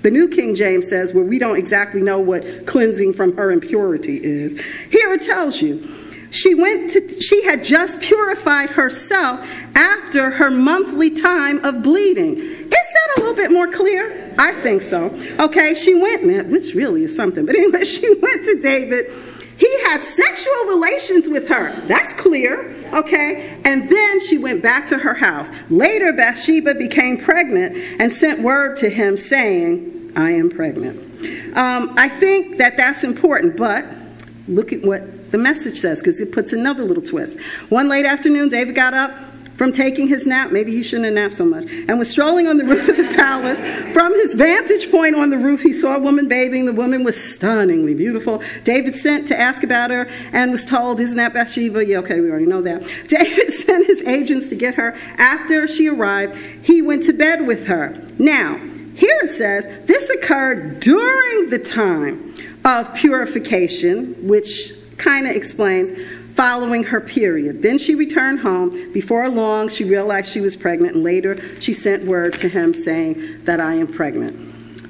the 0.00 0.10
New 0.10 0.28
King 0.28 0.54
James 0.54 0.88
says, 0.88 1.12
where 1.12 1.24
we 1.24 1.38
don't 1.38 1.58
exactly 1.58 2.00
know 2.00 2.18
what 2.20 2.66
cleansing 2.66 3.12
from 3.12 3.36
her 3.36 3.50
impurity 3.50 4.16
is. 4.22 4.58
Here 4.90 5.12
it 5.12 5.22
tells 5.22 5.60
you. 5.60 6.07
She 6.30 6.54
went 6.54 6.90
to 6.90 7.22
she 7.22 7.44
had 7.44 7.64
just 7.64 8.00
purified 8.02 8.70
herself 8.70 9.40
after 9.74 10.30
her 10.30 10.50
monthly 10.50 11.10
time 11.10 11.64
of 11.64 11.82
bleeding 11.82 12.36
Is 12.36 12.70
that 12.70 13.14
a 13.16 13.20
little 13.20 13.36
bit 13.36 13.50
more 13.50 13.66
clear? 13.66 14.34
I 14.38 14.52
think 14.52 14.82
so. 14.82 15.06
Okay, 15.38 15.74
she 15.74 15.94
went, 15.94 16.26
man, 16.26 16.50
which 16.50 16.74
really 16.74 17.02
is 17.04 17.14
something. 17.14 17.44
But 17.44 17.56
anyway, 17.56 17.84
she 17.84 18.08
went 18.20 18.44
to 18.44 18.60
David. 18.60 19.06
He 19.58 19.82
had 19.86 20.00
sexual 20.00 20.66
relations 20.68 21.28
with 21.28 21.48
her. 21.48 21.80
That's 21.86 22.12
clear. 22.12 22.74
Okay, 22.94 23.60
and 23.64 23.88
then 23.88 24.20
she 24.20 24.38
went 24.38 24.62
back 24.62 24.86
to 24.86 24.98
her 24.98 25.14
house. 25.14 25.50
Later, 25.68 26.12
Bathsheba 26.12 26.74
became 26.74 27.18
pregnant 27.18 27.76
and 28.00 28.12
sent 28.12 28.40
word 28.40 28.76
to 28.78 28.88
him 28.88 29.16
saying, 29.16 30.12
I 30.16 30.30
am 30.30 30.48
pregnant. 30.48 30.98
Um, 31.56 31.94
I 31.98 32.08
think 32.08 32.58
that 32.58 32.76
that's 32.76 33.02
important, 33.02 33.56
but 33.56 33.84
look 34.46 34.72
at 34.72 34.84
what 34.84 35.02
the 35.30 35.38
message 35.38 35.78
says 35.78 36.00
because 36.00 36.20
it 36.20 36.32
puts 36.32 36.52
another 36.52 36.84
little 36.84 37.02
twist. 37.02 37.38
One 37.70 37.88
late 37.88 38.06
afternoon, 38.06 38.48
David 38.48 38.74
got 38.74 38.94
up, 38.94 39.10
from 39.58 39.72
taking 39.72 40.06
his 40.06 40.24
nap, 40.24 40.52
maybe 40.52 40.70
he 40.70 40.84
shouldn't 40.84 41.06
have 41.06 41.14
napped 41.14 41.34
so 41.34 41.44
much, 41.44 41.64
and 41.88 41.98
was 41.98 42.08
strolling 42.08 42.46
on 42.46 42.58
the 42.58 42.64
roof 42.64 42.88
of 42.88 42.96
the 42.96 43.12
palace. 43.16 43.58
From 43.92 44.12
his 44.12 44.34
vantage 44.34 44.88
point 44.88 45.16
on 45.16 45.30
the 45.30 45.36
roof, 45.36 45.62
he 45.62 45.72
saw 45.72 45.96
a 45.96 45.98
woman 45.98 46.28
bathing. 46.28 46.64
The 46.64 46.72
woman 46.72 47.02
was 47.02 47.20
stunningly 47.20 47.92
beautiful. 47.92 48.40
David 48.62 48.94
sent 48.94 49.26
to 49.28 49.38
ask 49.38 49.64
about 49.64 49.90
her 49.90 50.08
and 50.32 50.52
was 50.52 50.64
told, 50.64 51.00
Isn't 51.00 51.16
that 51.16 51.34
Bathsheba? 51.34 51.84
Yeah, 51.84 51.98
okay, 51.98 52.20
we 52.20 52.30
already 52.30 52.46
know 52.46 52.62
that. 52.62 52.82
David 53.08 53.50
sent 53.50 53.88
his 53.88 54.00
agents 54.02 54.48
to 54.50 54.54
get 54.54 54.76
her. 54.76 54.96
After 55.16 55.66
she 55.66 55.88
arrived, 55.88 56.36
he 56.62 56.80
went 56.80 57.02
to 57.04 57.12
bed 57.12 57.44
with 57.44 57.66
her. 57.66 58.00
Now, 58.16 58.58
here 58.94 59.18
it 59.24 59.30
says, 59.30 59.66
this 59.86 60.08
occurred 60.08 60.78
during 60.78 61.50
the 61.50 61.58
time 61.58 62.32
of 62.64 62.94
purification, 62.94 64.14
which 64.28 64.77
kind 64.98 65.26
of 65.26 65.34
explains 65.34 65.92
following 66.34 66.84
her 66.84 67.00
period. 67.00 67.62
Then 67.62 67.78
she 67.78 67.94
returned 67.94 68.40
home. 68.40 68.92
Before 68.92 69.28
long, 69.28 69.68
she 69.68 69.84
realized 69.84 70.30
she 70.32 70.40
was 70.40 70.54
pregnant, 70.56 70.94
and 70.94 71.02
later 71.02 71.36
she 71.60 71.72
sent 71.72 72.04
word 72.04 72.36
to 72.38 72.48
him 72.48 72.74
saying 72.74 73.44
that 73.44 73.60
I 73.60 73.74
am 73.74 73.88
pregnant. 73.88 74.47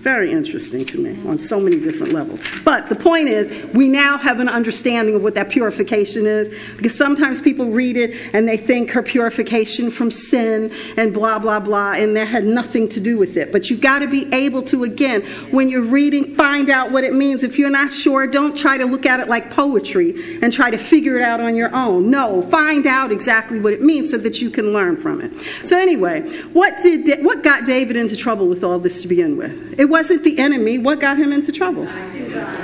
Very 0.08 0.32
interesting 0.32 0.86
to 0.86 0.98
me 0.98 1.28
on 1.28 1.38
so 1.38 1.60
many 1.60 1.78
different 1.78 2.14
levels. 2.14 2.40
But 2.64 2.88
the 2.88 2.96
point 2.96 3.28
is, 3.28 3.50
we 3.74 3.88
now 3.88 4.16
have 4.16 4.40
an 4.40 4.48
understanding 4.48 5.14
of 5.14 5.22
what 5.22 5.34
that 5.34 5.50
purification 5.50 6.26
is 6.26 6.48
because 6.78 6.96
sometimes 6.96 7.42
people 7.42 7.66
read 7.66 7.98
it 7.98 8.16
and 8.32 8.48
they 8.48 8.56
think 8.56 8.92
her 8.92 9.02
purification 9.02 9.90
from 9.90 10.10
sin 10.10 10.72
and 10.96 11.12
blah, 11.12 11.38
blah, 11.38 11.60
blah, 11.60 11.92
and 11.92 12.16
that 12.16 12.26
had 12.26 12.44
nothing 12.44 12.88
to 12.88 13.00
do 13.00 13.18
with 13.18 13.36
it. 13.36 13.52
But 13.52 13.68
you've 13.68 13.82
got 13.82 13.98
to 13.98 14.08
be 14.08 14.32
able 14.32 14.62
to, 14.62 14.84
again, 14.84 15.20
when 15.50 15.68
you're 15.68 15.82
reading, 15.82 16.34
find 16.34 16.70
out 16.70 16.90
what 16.90 17.04
it 17.04 17.12
means. 17.12 17.44
If 17.44 17.58
you're 17.58 17.68
not 17.68 17.90
sure, 17.90 18.26
don't 18.26 18.56
try 18.56 18.78
to 18.78 18.86
look 18.86 19.04
at 19.04 19.20
it 19.20 19.28
like 19.28 19.50
poetry 19.50 20.38
and 20.40 20.50
try 20.50 20.70
to 20.70 20.78
figure 20.78 21.18
it 21.18 21.22
out 21.22 21.40
on 21.40 21.54
your 21.54 21.76
own. 21.76 22.10
No, 22.10 22.40
find 22.40 22.86
out 22.86 23.12
exactly 23.12 23.60
what 23.60 23.74
it 23.74 23.82
means 23.82 24.10
so 24.10 24.16
that 24.16 24.40
you 24.40 24.48
can 24.48 24.72
learn 24.72 24.96
from 24.96 25.20
it. 25.20 25.38
So, 25.68 25.76
anyway, 25.76 26.22
what, 26.54 26.72
did, 26.82 27.22
what 27.22 27.44
got 27.44 27.66
David 27.66 27.96
into 27.96 28.16
trouble 28.16 28.48
with 28.48 28.64
all 28.64 28.78
this 28.78 29.02
to 29.02 29.08
begin 29.08 29.36
with? 29.36 29.78
It 29.78 29.90
wasn't 29.98 30.22
the 30.22 30.38
enemy. 30.38 30.78
What 30.78 31.00
got 31.00 31.18
him 31.18 31.32
into 31.32 31.50
trouble? 31.50 31.82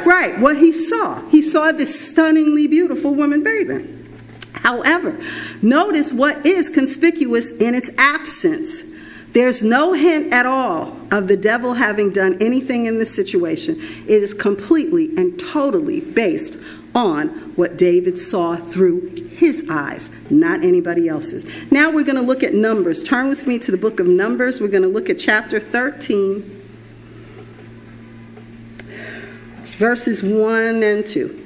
Right, 0.06 0.36
what 0.38 0.56
he 0.56 0.72
saw. 0.72 1.20
He 1.30 1.42
saw 1.42 1.72
this 1.72 2.08
stunningly 2.12 2.68
beautiful 2.68 3.12
woman 3.12 3.42
bathing. 3.42 3.90
However, 4.52 5.18
notice 5.60 6.12
what 6.12 6.46
is 6.46 6.68
conspicuous 6.68 7.50
in 7.56 7.74
its 7.74 7.90
absence. 7.98 8.84
There's 9.32 9.64
no 9.64 9.94
hint 9.94 10.32
at 10.32 10.46
all 10.46 10.96
of 11.10 11.26
the 11.26 11.36
devil 11.36 11.74
having 11.74 12.12
done 12.12 12.36
anything 12.40 12.86
in 12.86 13.00
this 13.00 13.12
situation. 13.12 13.80
It 13.80 14.22
is 14.22 14.32
completely 14.32 15.06
and 15.16 15.36
totally 15.40 16.02
based 16.02 16.62
on 16.94 17.30
what 17.56 17.76
David 17.76 18.16
saw 18.16 18.54
through 18.54 19.10
his 19.30 19.66
eyes, 19.68 20.08
not 20.30 20.64
anybody 20.64 21.08
else's. 21.08 21.46
Now 21.72 21.90
we're 21.90 22.04
going 22.04 22.14
to 22.14 22.22
look 22.22 22.44
at 22.44 22.54
Numbers. 22.54 23.02
Turn 23.02 23.28
with 23.28 23.48
me 23.48 23.58
to 23.58 23.72
the 23.72 23.76
book 23.76 23.98
of 23.98 24.06
Numbers. 24.06 24.60
We're 24.60 24.68
going 24.68 24.84
to 24.84 24.88
look 24.88 25.10
at 25.10 25.18
chapter 25.18 25.58
13, 25.58 26.53
verses 29.76 30.22
1 30.22 30.82
and 30.82 31.06
2. 31.06 31.44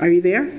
Are 0.00 0.08
you 0.08 0.20
there? 0.20 0.50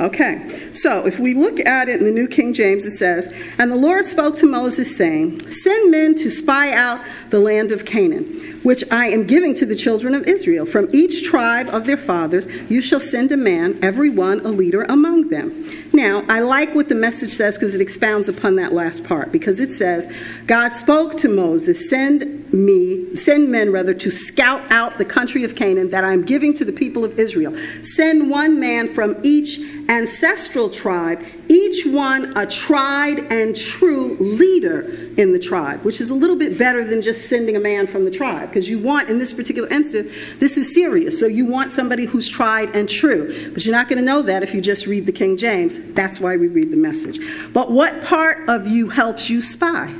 Okay. 0.00 0.70
So 0.74 1.06
if 1.06 1.20
we 1.20 1.34
look 1.34 1.64
at 1.64 1.88
it 1.88 2.00
in 2.00 2.04
the 2.04 2.10
New 2.10 2.26
King 2.26 2.52
James, 2.52 2.84
it 2.84 2.92
says, 2.92 3.32
And 3.58 3.70
the 3.70 3.76
Lord 3.76 4.06
spoke 4.06 4.36
to 4.38 4.46
Moses, 4.46 4.96
saying, 4.96 5.38
Send 5.50 5.90
men 5.90 6.16
to 6.16 6.30
spy 6.30 6.72
out 6.72 7.00
the 7.30 7.38
land 7.38 7.70
of 7.70 7.84
Canaan, 7.84 8.24
which 8.64 8.82
I 8.90 9.06
am 9.06 9.26
giving 9.26 9.54
to 9.54 9.66
the 9.66 9.76
children 9.76 10.14
of 10.14 10.26
Israel. 10.26 10.66
From 10.66 10.88
each 10.92 11.22
tribe 11.22 11.68
of 11.68 11.86
their 11.86 11.96
fathers 11.96 12.48
you 12.68 12.82
shall 12.82 13.00
send 13.00 13.30
a 13.30 13.36
man, 13.36 13.78
every 13.82 14.10
one 14.10 14.40
a 14.40 14.48
leader 14.48 14.82
among 14.88 15.28
them. 15.28 15.64
Now, 15.92 16.24
I 16.28 16.40
like 16.40 16.74
what 16.74 16.88
the 16.88 16.96
message 16.96 17.30
says 17.30 17.56
because 17.56 17.76
it 17.76 17.80
expounds 17.80 18.28
upon 18.28 18.56
that 18.56 18.72
last 18.72 19.04
part, 19.04 19.30
because 19.30 19.60
it 19.60 19.70
says, 19.70 20.12
God 20.46 20.70
spoke 20.70 21.16
to 21.18 21.28
Moses, 21.28 21.88
send 21.88 22.43
me, 22.54 23.14
send 23.16 23.50
men 23.50 23.72
rather, 23.72 23.92
to 23.94 24.10
scout 24.10 24.70
out 24.70 24.96
the 24.98 25.04
country 25.04 25.44
of 25.44 25.56
Canaan 25.56 25.90
that 25.90 26.04
I 26.04 26.12
am 26.12 26.24
giving 26.24 26.54
to 26.54 26.64
the 26.64 26.72
people 26.72 27.04
of 27.04 27.18
Israel. 27.18 27.54
Send 27.82 28.30
one 28.30 28.60
man 28.60 28.88
from 28.88 29.16
each 29.22 29.58
ancestral 29.88 30.70
tribe, 30.70 31.22
each 31.48 31.84
one 31.84 32.36
a 32.36 32.46
tried 32.46 33.18
and 33.30 33.54
true 33.54 34.16
leader 34.18 34.82
in 35.18 35.32
the 35.32 35.38
tribe, 35.38 35.84
which 35.84 36.00
is 36.00 36.10
a 36.10 36.14
little 36.14 36.36
bit 36.36 36.56
better 36.56 36.84
than 36.84 37.02
just 37.02 37.28
sending 37.28 37.56
a 37.56 37.60
man 37.60 37.86
from 37.86 38.04
the 38.04 38.10
tribe, 38.10 38.48
because 38.48 38.68
you 38.68 38.78
want, 38.78 39.10
in 39.10 39.18
this 39.18 39.32
particular 39.32 39.68
instance, 39.68 40.10
this 40.38 40.56
is 40.56 40.72
serious. 40.72 41.18
So 41.18 41.26
you 41.26 41.46
want 41.46 41.72
somebody 41.72 42.06
who's 42.06 42.28
tried 42.28 42.74
and 42.74 42.88
true. 42.88 43.50
But 43.52 43.66
you're 43.66 43.74
not 43.74 43.88
going 43.88 43.98
to 43.98 44.04
know 44.04 44.22
that 44.22 44.42
if 44.42 44.54
you 44.54 44.60
just 44.60 44.86
read 44.86 45.06
the 45.06 45.12
King 45.12 45.36
James. 45.36 45.92
That's 45.92 46.20
why 46.20 46.36
we 46.36 46.48
read 46.48 46.70
the 46.70 46.76
message. 46.76 47.18
But 47.52 47.70
what 47.70 48.04
part 48.04 48.48
of 48.48 48.66
you 48.66 48.88
helps 48.88 49.28
you 49.28 49.42
spy? 49.42 49.92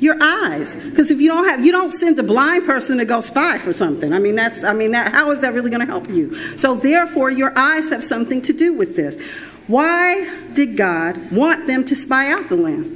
Your 0.00 0.16
eyes. 0.22 0.74
Because 0.74 1.10
if 1.10 1.20
you 1.20 1.28
don't 1.28 1.48
have 1.48 1.64
you 1.64 1.72
don't 1.72 1.90
send 1.90 2.18
a 2.18 2.22
blind 2.22 2.64
person 2.66 2.98
to 2.98 3.04
go 3.04 3.20
spy 3.20 3.58
for 3.58 3.72
something. 3.72 4.12
I 4.12 4.18
mean 4.18 4.36
that's 4.36 4.64
i 4.64 4.72
mean 4.72 4.92
that 4.92 5.12
how 5.12 5.30
is 5.30 5.40
that 5.40 5.54
really 5.54 5.70
going 5.70 5.84
to 5.84 5.90
help 5.90 6.08
you? 6.08 6.34
So 6.34 6.74
therefore 6.74 7.30
your 7.30 7.56
eyes 7.58 7.90
have 7.90 8.04
something 8.04 8.42
to 8.42 8.52
do 8.52 8.74
with 8.74 8.96
this. 8.96 9.20
Why 9.66 10.28
did 10.54 10.76
god 10.76 11.30
want 11.32 11.66
them 11.66 11.84
to 11.84 11.94
spy 11.94 12.30
out 12.30 12.48
the 12.48 12.56
land 12.56 12.94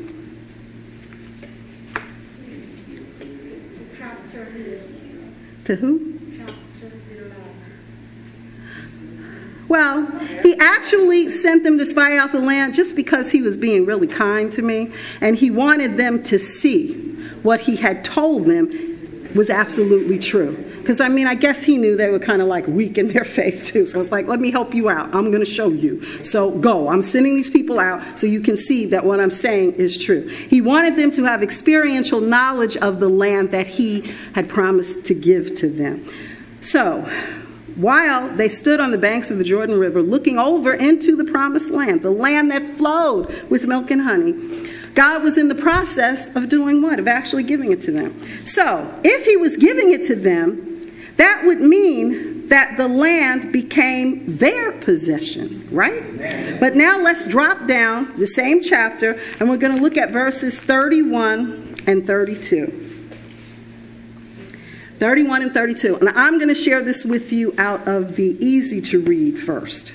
to 5.65 5.77
who 5.77 6.12
Well, 9.73 10.07
he 10.43 10.55
actually 10.61 11.31
sent 11.31 11.65
them 11.65 11.79
to 11.79 11.87
spy 11.87 12.19
out 12.19 12.33
the 12.33 12.41
land 12.41 12.75
just 12.75 12.95
because 12.95 13.33
he 13.33 13.41
was 13.41 13.57
being 13.57 13.87
really 13.87 14.07
kind 14.07 14.53
to 14.53 14.61
me, 14.61 14.93
and 15.23 15.35
he 15.35 15.51
wanted 15.51 15.97
them 15.97 16.23
to 16.25 16.39
see 16.39 16.93
what 17.43 17.63
he 17.63 17.77
had 17.77 18.05
told 18.05 18.45
them 18.45 18.69
was 19.35 19.49
absolutely 19.49 20.19
true. 20.19 20.63
Because, 20.81 21.01
I 21.01 21.09
mean, 21.09 21.27
I 21.27 21.35
guess 21.35 21.65
he 21.65 21.79
knew 21.79 21.97
they 21.97 22.11
were 22.11 22.19
kind 22.19 22.43
of 22.43 22.49
like 22.49 22.67
weak 22.67 22.99
in 22.99 23.09
their 23.09 23.25
faith, 23.39 23.65
too. 23.65 23.87
So 23.87 23.99
it's 23.99 24.13
like, 24.13 24.27
let 24.27 24.41
me 24.41 24.51
help 24.51 24.75
you 24.75 24.91
out. 24.91 25.07
I'm 25.15 25.31
going 25.31 25.43
to 25.43 25.51
show 25.51 25.71
you. 25.71 26.03
So 26.23 26.51
go. 26.59 26.89
I'm 26.91 27.01
sending 27.01 27.35
these 27.35 27.49
people 27.49 27.79
out 27.79 28.19
so 28.19 28.27
you 28.27 28.43
can 28.43 28.59
see 28.59 28.85
that 28.89 29.07
what 29.07 29.21
I'm 29.21 29.31
saying 29.31 29.77
is 29.77 29.97
true. 29.97 30.29
He 30.29 30.61
wanted 30.61 30.97
them 30.97 31.11
to 31.13 31.25
have 31.25 31.43
experiential 31.43 32.21
knowledge 32.21 32.77
of 32.77 33.01
the 33.01 33.09
land 33.09 33.53
that 33.53 33.69
he 33.69 34.13
had 34.35 34.51
promised 34.51 35.07
to 35.07 35.15
give 35.15 35.55
to 35.55 35.69
them. 35.71 36.07
So, 36.61 37.11
while 37.77 38.29
they 38.29 38.49
stood 38.49 38.81
on 38.81 38.91
the 38.91 38.99
banks 38.99 39.31
of 39.31 39.39
the 39.39 39.45
Jordan 39.45 39.79
River 39.79 40.03
looking 40.03 40.39
over 40.39 40.75
into 40.75 41.17
the 41.17 41.25
promised 41.25 41.71
land, 41.71 42.03
the 42.03 42.11
land 42.11 42.51
that 42.51 42.63
flowed 42.63 43.33
with 43.51 43.67
milk 43.67 43.91
and 43.91 44.03
honey. 44.03 44.69
God 44.95 45.23
was 45.23 45.39
in 45.39 45.49
the 45.49 45.55
process 45.55 46.35
of 46.37 46.49
doing 46.49 46.83
what? 46.83 46.99
Of 46.99 47.09
actually 47.09 47.45
giving 47.45 47.73
it 47.73 47.81
to 47.83 47.93
them. 47.93 48.19
So, 48.45 48.93
if 49.03 49.25
He 49.25 49.37
was 49.37 49.57
giving 49.57 49.93
it 49.93 50.05
to 50.09 50.15
them, 50.15 50.83
that 51.17 51.43
would 51.45 51.61
mean 51.61 52.49
that 52.49 52.77
the 52.77 52.89
land 52.89 53.53
became 53.53 54.37
their 54.37 54.73
possession, 54.73 55.67
right? 55.71 56.03
But 56.61 56.77
now 56.77 56.99
let's 57.01 57.27
drop 57.27 57.67
down 57.67 58.13
the 58.19 58.27
same 58.27 58.61
chapter 58.61 59.19
and 59.41 59.49
we're 59.49 59.57
going 59.57 59.75
to 59.75 59.81
look 59.81 59.97
at 59.97 60.11
verses 60.11 60.61
31 60.61 61.77
and 61.87 62.07
32. 62.07 62.82
31 65.03 65.43
and 65.43 65.53
32. 65.53 65.97
And 65.97 66.11
I'm 66.11 66.39
going 66.39 66.49
to 66.49 66.55
share 66.55 66.81
this 66.81 67.05
with 67.05 67.33
you 67.33 67.53
out 67.59 67.89
of 67.89 68.15
the 68.15 68.37
easy 68.39 68.81
to 68.83 69.01
read 69.01 69.37
first. 69.37 69.95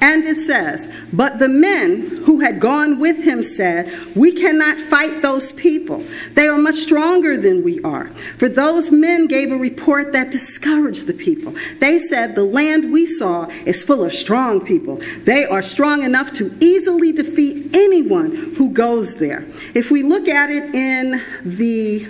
And 0.00 0.24
it 0.24 0.38
says, 0.38 0.86
But 1.12 1.40
the 1.40 1.48
men 1.48 2.18
who 2.26 2.38
had 2.38 2.60
gone 2.60 3.00
with 3.00 3.24
him 3.24 3.42
said, 3.42 3.92
We 4.14 4.30
cannot 4.30 4.76
fight 4.76 5.20
those 5.20 5.52
people. 5.52 5.98
They 6.34 6.46
are 6.46 6.58
much 6.58 6.76
stronger 6.76 7.36
than 7.36 7.64
we 7.64 7.82
are. 7.82 8.06
For 8.06 8.48
those 8.48 8.92
men 8.92 9.26
gave 9.26 9.50
a 9.50 9.56
report 9.56 10.12
that 10.12 10.30
discouraged 10.30 11.08
the 11.08 11.14
people. 11.14 11.52
They 11.80 11.98
said, 11.98 12.36
The 12.36 12.44
land 12.44 12.92
we 12.92 13.04
saw 13.04 13.46
is 13.64 13.82
full 13.82 14.04
of 14.04 14.12
strong 14.12 14.64
people. 14.64 15.00
They 15.24 15.44
are 15.44 15.62
strong 15.62 16.04
enough 16.04 16.32
to 16.34 16.56
easily 16.60 17.10
defeat 17.10 17.74
anyone 17.74 18.32
who 18.32 18.70
goes 18.70 19.18
there. 19.18 19.44
If 19.74 19.90
we 19.90 20.04
look 20.04 20.28
at 20.28 20.50
it 20.50 20.72
in 20.72 21.20
the 21.44 22.06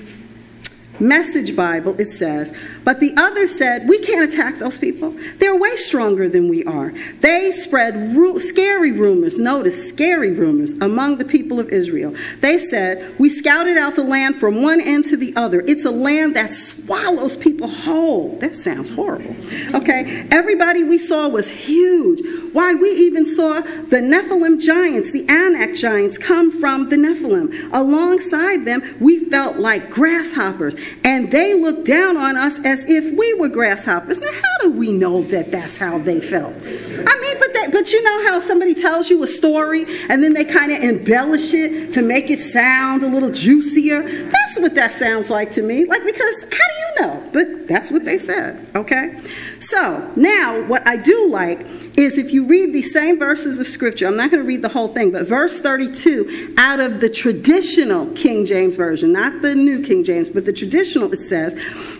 Message 1.00 1.54
Bible, 1.54 2.00
it 2.00 2.10
says, 2.10 2.56
But 2.86 3.00
the 3.00 3.12
other 3.16 3.48
said, 3.48 3.88
We 3.88 3.98
can't 3.98 4.32
attack 4.32 4.58
those 4.58 4.78
people. 4.78 5.10
They're 5.38 5.58
way 5.58 5.74
stronger 5.74 6.28
than 6.28 6.48
we 6.48 6.62
are. 6.64 6.92
They 7.20 7.50
spread 7.50 8.14
ru- 8.16 8.38
scary 8.38 8.92
rumors, 8.92 9.40
notice 9.40 9.88
scary 9.88 10.30
rumors, 10.30 10.78
among 10.78 11.18
the 11.18 11.24
people 11.24 11.58
of 11.58 11.68
Israel. 11.70 12.14
They 12.40 12.58
said, 12.58 13.18
We 13.18 13.28
scouted 13.28 13.76
out 13.76 13.96
the 13.96 14.04
land 14.04 14.36
from 14.36 14.62
one 14.62 14.80
end 14.80 15.04
to 15.06 15.16
the 15.16 15.34
other. 15.34 15.64
It's 15.66 15.84
a 15.84 15.90
land 15.90 16.36
that 16.36 16.52
swallows 16.52 17.36
people 17.36 17.66
whole. 17.66 18.38
That 18.38 18.54
sounds 18.54 18.94
horrible. 18.94 19.34
Okay? 19.74 20.28
Everybody 20.30 20.84
we 20.84 20.98
saw 20.98 21.28
was 21.28 21.50
huge. 21.50 22.22
Why, 22.52 22.74
we 22.74 22.88
even 22.90 23.26
saw 23.26 23.62
the 23.62 23.98
Nephilim 23.98 24.60
giants, 24.60 25.10
the 25.10 25.28
Anak 25.28 25.74
giants, 25.74 26.18
come 26.18 26.52
from 26.52 26.88
the 26.88 26.96
Nephilim. 26.96 27.72
Alongside 27.72 28.64
them, 28.64 28.80
we 29.00 29.24
felt 29.24 29.56
like 29.56 29.90
grasshoppers 29.90 30.76
and 31.02 31.32
they 31.32 31.52
looked 31.52 31.84
down 31.84 32.16
on 32.16 32.36
us 32.36 32.64
as 32.64 32.75
if 32.86 33.16
we 33.16 33.34
were 33.40 33.48
grasshoppers. 33.48 34.20
Now, 34.20 34.32
how 34.32 34.62
do 34.62 34.72
we 34.72 34.92
know 34.92 35.22
that 35.22 35.50
that's 35.50 35.76
how 35.76 35.98
they 35.98 36.20
felt? 36.20 36.54
I 36.54 37.20
mean, 37.20 37.36
but 37.38 37.54
that, 37.54 37.68
but 37.72 37.92
you 37.92 38.02
know 38.02 38.28
how 38.28 38.40
somebody 38.40 38.74
tells 38.74 39.10
you 39.10 39.22
a 39.22 39.26
story 39.26 39.84
and 40.08 40.22
then 40.22 40.34
they 40.34 40.44
kind 40.44 40.72
of 40.72 40.82
embellish 40.82 41.54
it 41.54 41.92
to 41.94 42.02
make 42.02 42.30
it 42.30 42.40
sound 42.40 43.02
a 43.02 43.08
little 43.08 43.30
juicier? 43.30 44.02
That's 44.02 44.58
what 44.58 44.74
that 44.74 44.92
sounds 44.92 45.30
like 45.30 45.50
to 45.52 45.62
me. 45.62 45.84
Like, 45.84 46.04
because 46.04 46.42
how 46.44 46.50
do 46.50 46.56
you 46.58 47.00
know? 47.00 47.30
But 47.32 47.68
that's 47.68 47.90
what 47.90 48.04
they 48.04 48.18
said, 48.18 48.66
okay? 48.74 49.20
So, 49.60 50.10
now 50.16 50.62
what 50.66 50.86
I 50.86 50.96
do 50.96 51.28
like 51.30 51.85
is 51.96 52.18
if 52.18 52.32
you 52.32 52.44
read 52.44 52.72
these 52.72 52.92
same 52.92 53.18
verses 53.18 53.58
of 53.58 53.66
scripture, 53.66 54.06
I'm 54.06 54.16
not 54.16 54.30
going 54.30 54.42
to 54.42 54.46
read 54.46 54.62
the 54.62 54.68
whole 54.68 54.88
thing, 54.88 55.10
but 55.10 55.26
verse 55.26 55.60
32 55.60 56.54
out 56.58 56.80
of 56.80 57.00
the 57.00 57.08
traditional 57.08 58.06
King 58.14 58.44
James 58.44 58.76
Version, 58.76 59.12
not 59.12 59.42
the 59.42 59.54
New 59.54 59.82
King 59.82 60.04
James, 60.04 60.28
but 60.28 60.44
the 60.44 60.52
traditional, 60.52 61.12
it 61.12 61.18
says, 61.18 61.54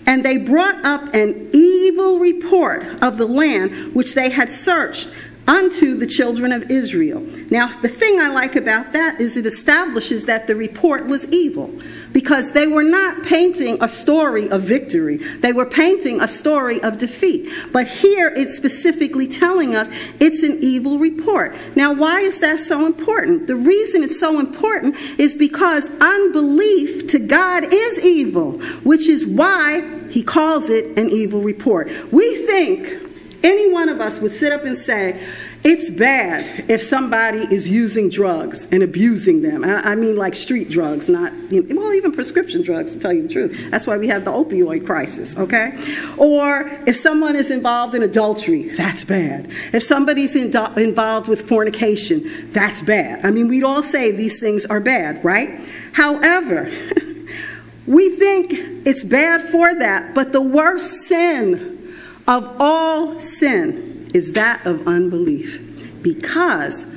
And 0.07 0.25
they 0.25 0.37
brought 0.37 0.85
up 0.85 1.15
an 1.15 1.51
evil 1.53 2.19
report 2.19 2.85
of 3.03 3.17
the 3.17 3.27
land 3.27 3.95
which 3.95 4.15
they 4.15 4.31
had 4.31 4.51
searched 4.51 5.13
unto 5.49 5.97
the 5.97 6.07
children 6.07 6.53
of 6.53 6.71
Israel. 6.71 7.21
Now, 7.51 7.69
the 7.69 7.89
thing 7.89 8.21
I 8.21 8.29
like 8.29 8.57
about 8.57 8.93
that 8.93 9.21
is 9.21 9.37
it 9.37 9.47
establishes 9.47 10.27
that 10.27 10.47
the 10.47 10.57
report 10.57 11.07
was 11.07 11.31
evil 11.33 11.73
because 12.17 12.53
they 12.53 12.67
were 12.67 12.83
not 12.83 13.27
painting 13.27 13.77
a 13.83 13.89
story 13.91 14.49
of 14.49 14.63
victory. 14.63 15.19
They 15.19 15.53
were 15.53 15.67
painting 15.67 16.19
a 16.19 16.27
story 16.27 16.83
of 16.83 16.97
defeat. 16.97 17.47
But 17.75 17.89
here 17.89 18.33
it's 18.35 18.57
specifically 18.57 19.29
telling 19.29 19.77
us 19.77 19.91
it's 20.19 20.43
an 20.43 20.57
evil 20.63 20.99
report. 20.99 21.55
Now, 21.77 21.93
why 21.93 22.21
is 22.21 22.41
that 22.41 22.59
so 22.59 22.87
important? 22.87 23.49
The 23.49 23.55
reason 23.55 24.03
it's 24.03 24.19
so 24.19 24.41
important 24.41 24.97
is 25.19 25.35
because 25.35 25.91
unbelief 26.01 27.07
to 27.09 27.19
God 27.19 27.65
is 27.71 28.03
evil, 28.03 28.61
which 28.83 29.11
is 29.11 29.27
why 29.27 29.83
he 30.09 30.23
calls 30.23 30.71
it 30.71 30.99
an 30.99 31.11
evil 31.11 31.43
report. 31.43 31.91
We 32.11 32.47
think 32.47 32.97
any 33.45 33.71
one 33.71 33.91
of 33.91 34.01
us 34.01 34.21
would 34.21 34.33
sit 34.33 34.53
up 34.53 34.65
and 34.65 34.79
say, 34.79 35.23
it's 35.65 35.91
bad 35.91 36.71
if 36.71 36.81
somebody 36.81 37.39
is 37.39 37.69
using 37.69 38.09
drugs 38.09 38.69
and 38.71 38.83
abusing 38.83 39.43
them. 39.43 39.65
I, 39.65 39.95
mean, 39.97 40.17
like 40.17 40.35
street 40.35 40.71
drugs, 40.71 41.09
not, 41.09 41.33
well, 41.51 41.93
even 41.93 42.13
prescription 42.13 42.63
drugs, 42.63 42.95
to 42.95 43.01
tell 43.01 43.13
you 43.13 43.23
the 43.23 43.29
truth. 43.29 43.71
That's 43.71 43.87
why 43.87 43.97
we 43.97 44.07
have 44.09 44.25
the 44.25 44.31
opioid 44.31 44.87
crisis, 44.87 45.37
okay? 45.39 45.73
Or 46.17 46.69
if 46.87 46.97
someone 46.97 47.35
is 47.35 47.51
involved 47.51 47.95
in 47.95 48.03
adultery, 48.03 48.69
that's 48.71 49.05
bad. 49.05 49.51
If 49.73 49.83
somebody's 49.83 50.37
in, 50.37 50.55
involved 50.79 51.29
with 51.29 51.49
fornication, 51.49 52.53
that's 52.53 52.83
bad. 52.83 53.25
I 53.25 53.31
mean, 53.31 53.49
we'd 53.49 53.65
all 53.65 53.83
say 53.83 54.13
these 54.13 54.39
things 54.39 54.67
are 54.67 54.81
bad, 54.81 55.25
right? 55.25 55.61
However, 55.93 56.65
we 57.87 58.11
think 58.11 58.53
it's 58.87 59.05
bad 59.05 59.43
for 59.49 59.75
that, 59.75 60.15
but 60.15 60.33
the 60.33 60.43
worst 60.43 61.09
sin 61.09 61.93
of 62.29 62.57
all 62.61 63.19
sin 63.19 63.96
is 64.17 64.33
that 64.33 64.65
of 64.65 64.89
unbelief. 64.89 66.03
Because 66.03 66.91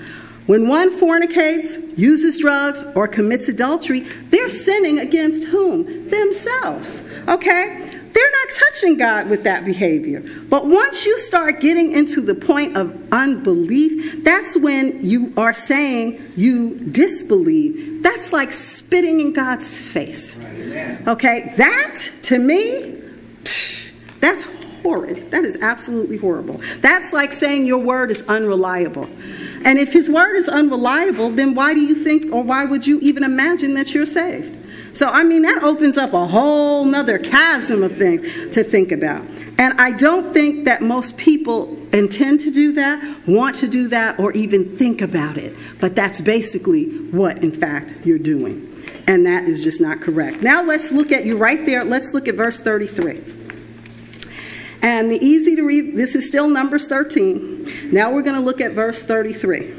when 0.45 0.69
one 0.69 0.89
fornicates, 0.89 1.97
uses 1.97 2.39
drugs, 2.39 2.81
or 2.95 3.09
commits 3.09 3.49
adultery, 3.49 3.99
they're 3.99 4.49
sinning 4.49 4.99
against 4.99 5.43
whom? 5.43 6.09
Themselves. 6.09 7.01
Okay? 7.27 7.85
They're 8.13 8.31
not 8.31 8.53
touching 8.53 8.97
God 8.97 9.29
with 9.29 9.43
that 9.43 9.65
behavior. 9.65 10.23
But 10.49 10.65
once 10.65 11.05
you 11.05 11.19
start 11.19 11.59
getting 11.59 11.91
into 11.91 12.21
the 12.21 12.35
point 12.35 12.77
of 12.77 12.97
unbelief, 13.11 14.23
that's 14.23 14.57
when 14.57 15.05
you 15.05 15.33
are 15.35 15.53
saying 15.53 16.21
you 16.37 16.79
disbelieve. 16.79 18.01
That's 18.01 18.31
like 18.31 18.53
spitting 18.53 19.19
in 19.19 19.33
God's 19.33 19.77
face. 19.77 20.39
Okay? 21.05 21.53
That, 21.57 21.97
to 22.23 22.39
me, 22.39 23.01
that's 24.21 24.58
horrid. 24.81 25.31
That 25.31 25.43
is 25.43 25.57
absolutely 25.61 26.17
horrible. 26.17 26.61
That's 26.77 27.13
like 27.13 27.33
saying 27.33 27.65
your 27.65 27.79
word 27.79 28.11
is 28.11 28.27
unreliable. 28.27 29.09
And 29.65 29.77
if 29.77 29.91
his 29.93 30.09
word 30.09 30.35
is 30.35 30.47
unreliable, 30.47 31.29
then 31.31 31.53
why 31.53 31.73
do 31.73 31.81
you 31.81 31.95
think 31.95 32.33
or 32.33 32.43
why 32.43 32.65
would 32.65 32.87
you 32.87 32.99
even 33.01 33.23
imagine 33.23 33.73
that 33.73 33.93
you're 33.93 34.05
saved? 34.05 34.57
So, 34.95 35.07
I 35.07 35.23
mean, 35.23 35.43
that 35.43 35.63
opens 35.63 35.97
up 35.97 36.13
a 36.13 36.25
whole 36.25 36.83
nother 36.85 37.19
chasm 37.19 37.83
of 37.83 37.97
things 37.97 38.21
to 38.53 38.63
think 38.63 38.91
about. 38.91 39.23
And 39.57 39.79
I 39.79 39.91
don't 39.91 40.33
think 40.33 40.65
that 40.65 40.81
most 40.81 41.17
people 41.17 41.77
intend 41.93 42.39
to 42.41 42.51
do 42.51 42.71
that, 42.73 43.27
want 43.27 43.55
to 43.57 43.67
do 43.67 43.89
that, 43.89 44.19
or 44.19 44.31
even 44.31 44.63
think 44.63 45.01
about 45.01 45.37
it. 45.37 45.53
But 45.81 45.95
that's 45.95 46.21
basically 46.21 46.85
what, 46.85 47.43
in 47.43 47.51
fact, 47.51 47.93
you're 48.05 48.17
doing. 48.17 48.65
And 49.05 49.25
that 49.25 49.45
is 49.45 49.63
just 49.63 49.81
not 49.81 50.01
correct. 50.01 50.41
Now 50.41 50.63
let's 50.63 50.91
look 50.91 51.11
at 51.11 51.25
you 51.25 51.37
right 51.37 51.65
there. 51.65 51.83
Let's 51.83 52.13
look 52.13 52.27
at 52.27 52.35
verse 52.35 52.61
33. 52.61 53.38
And 54.81 55.11
the 55.11 55.17
easy 55.17 55.55
to 55.55 55.63
read, 55.63 55.95
this 55.95 56.15
is 56.15 56.27
still 56.27 56.49
Numbers 56.49 56.87
13. 56.87 57.91
Now 57.91 58.11
we're 58.11 58.21
going 58.21 58.35
to 58.35 58.41
look 58.41 58.61
at 58.61 58.71
verse 58.71 59.05
33. 59.05 59.75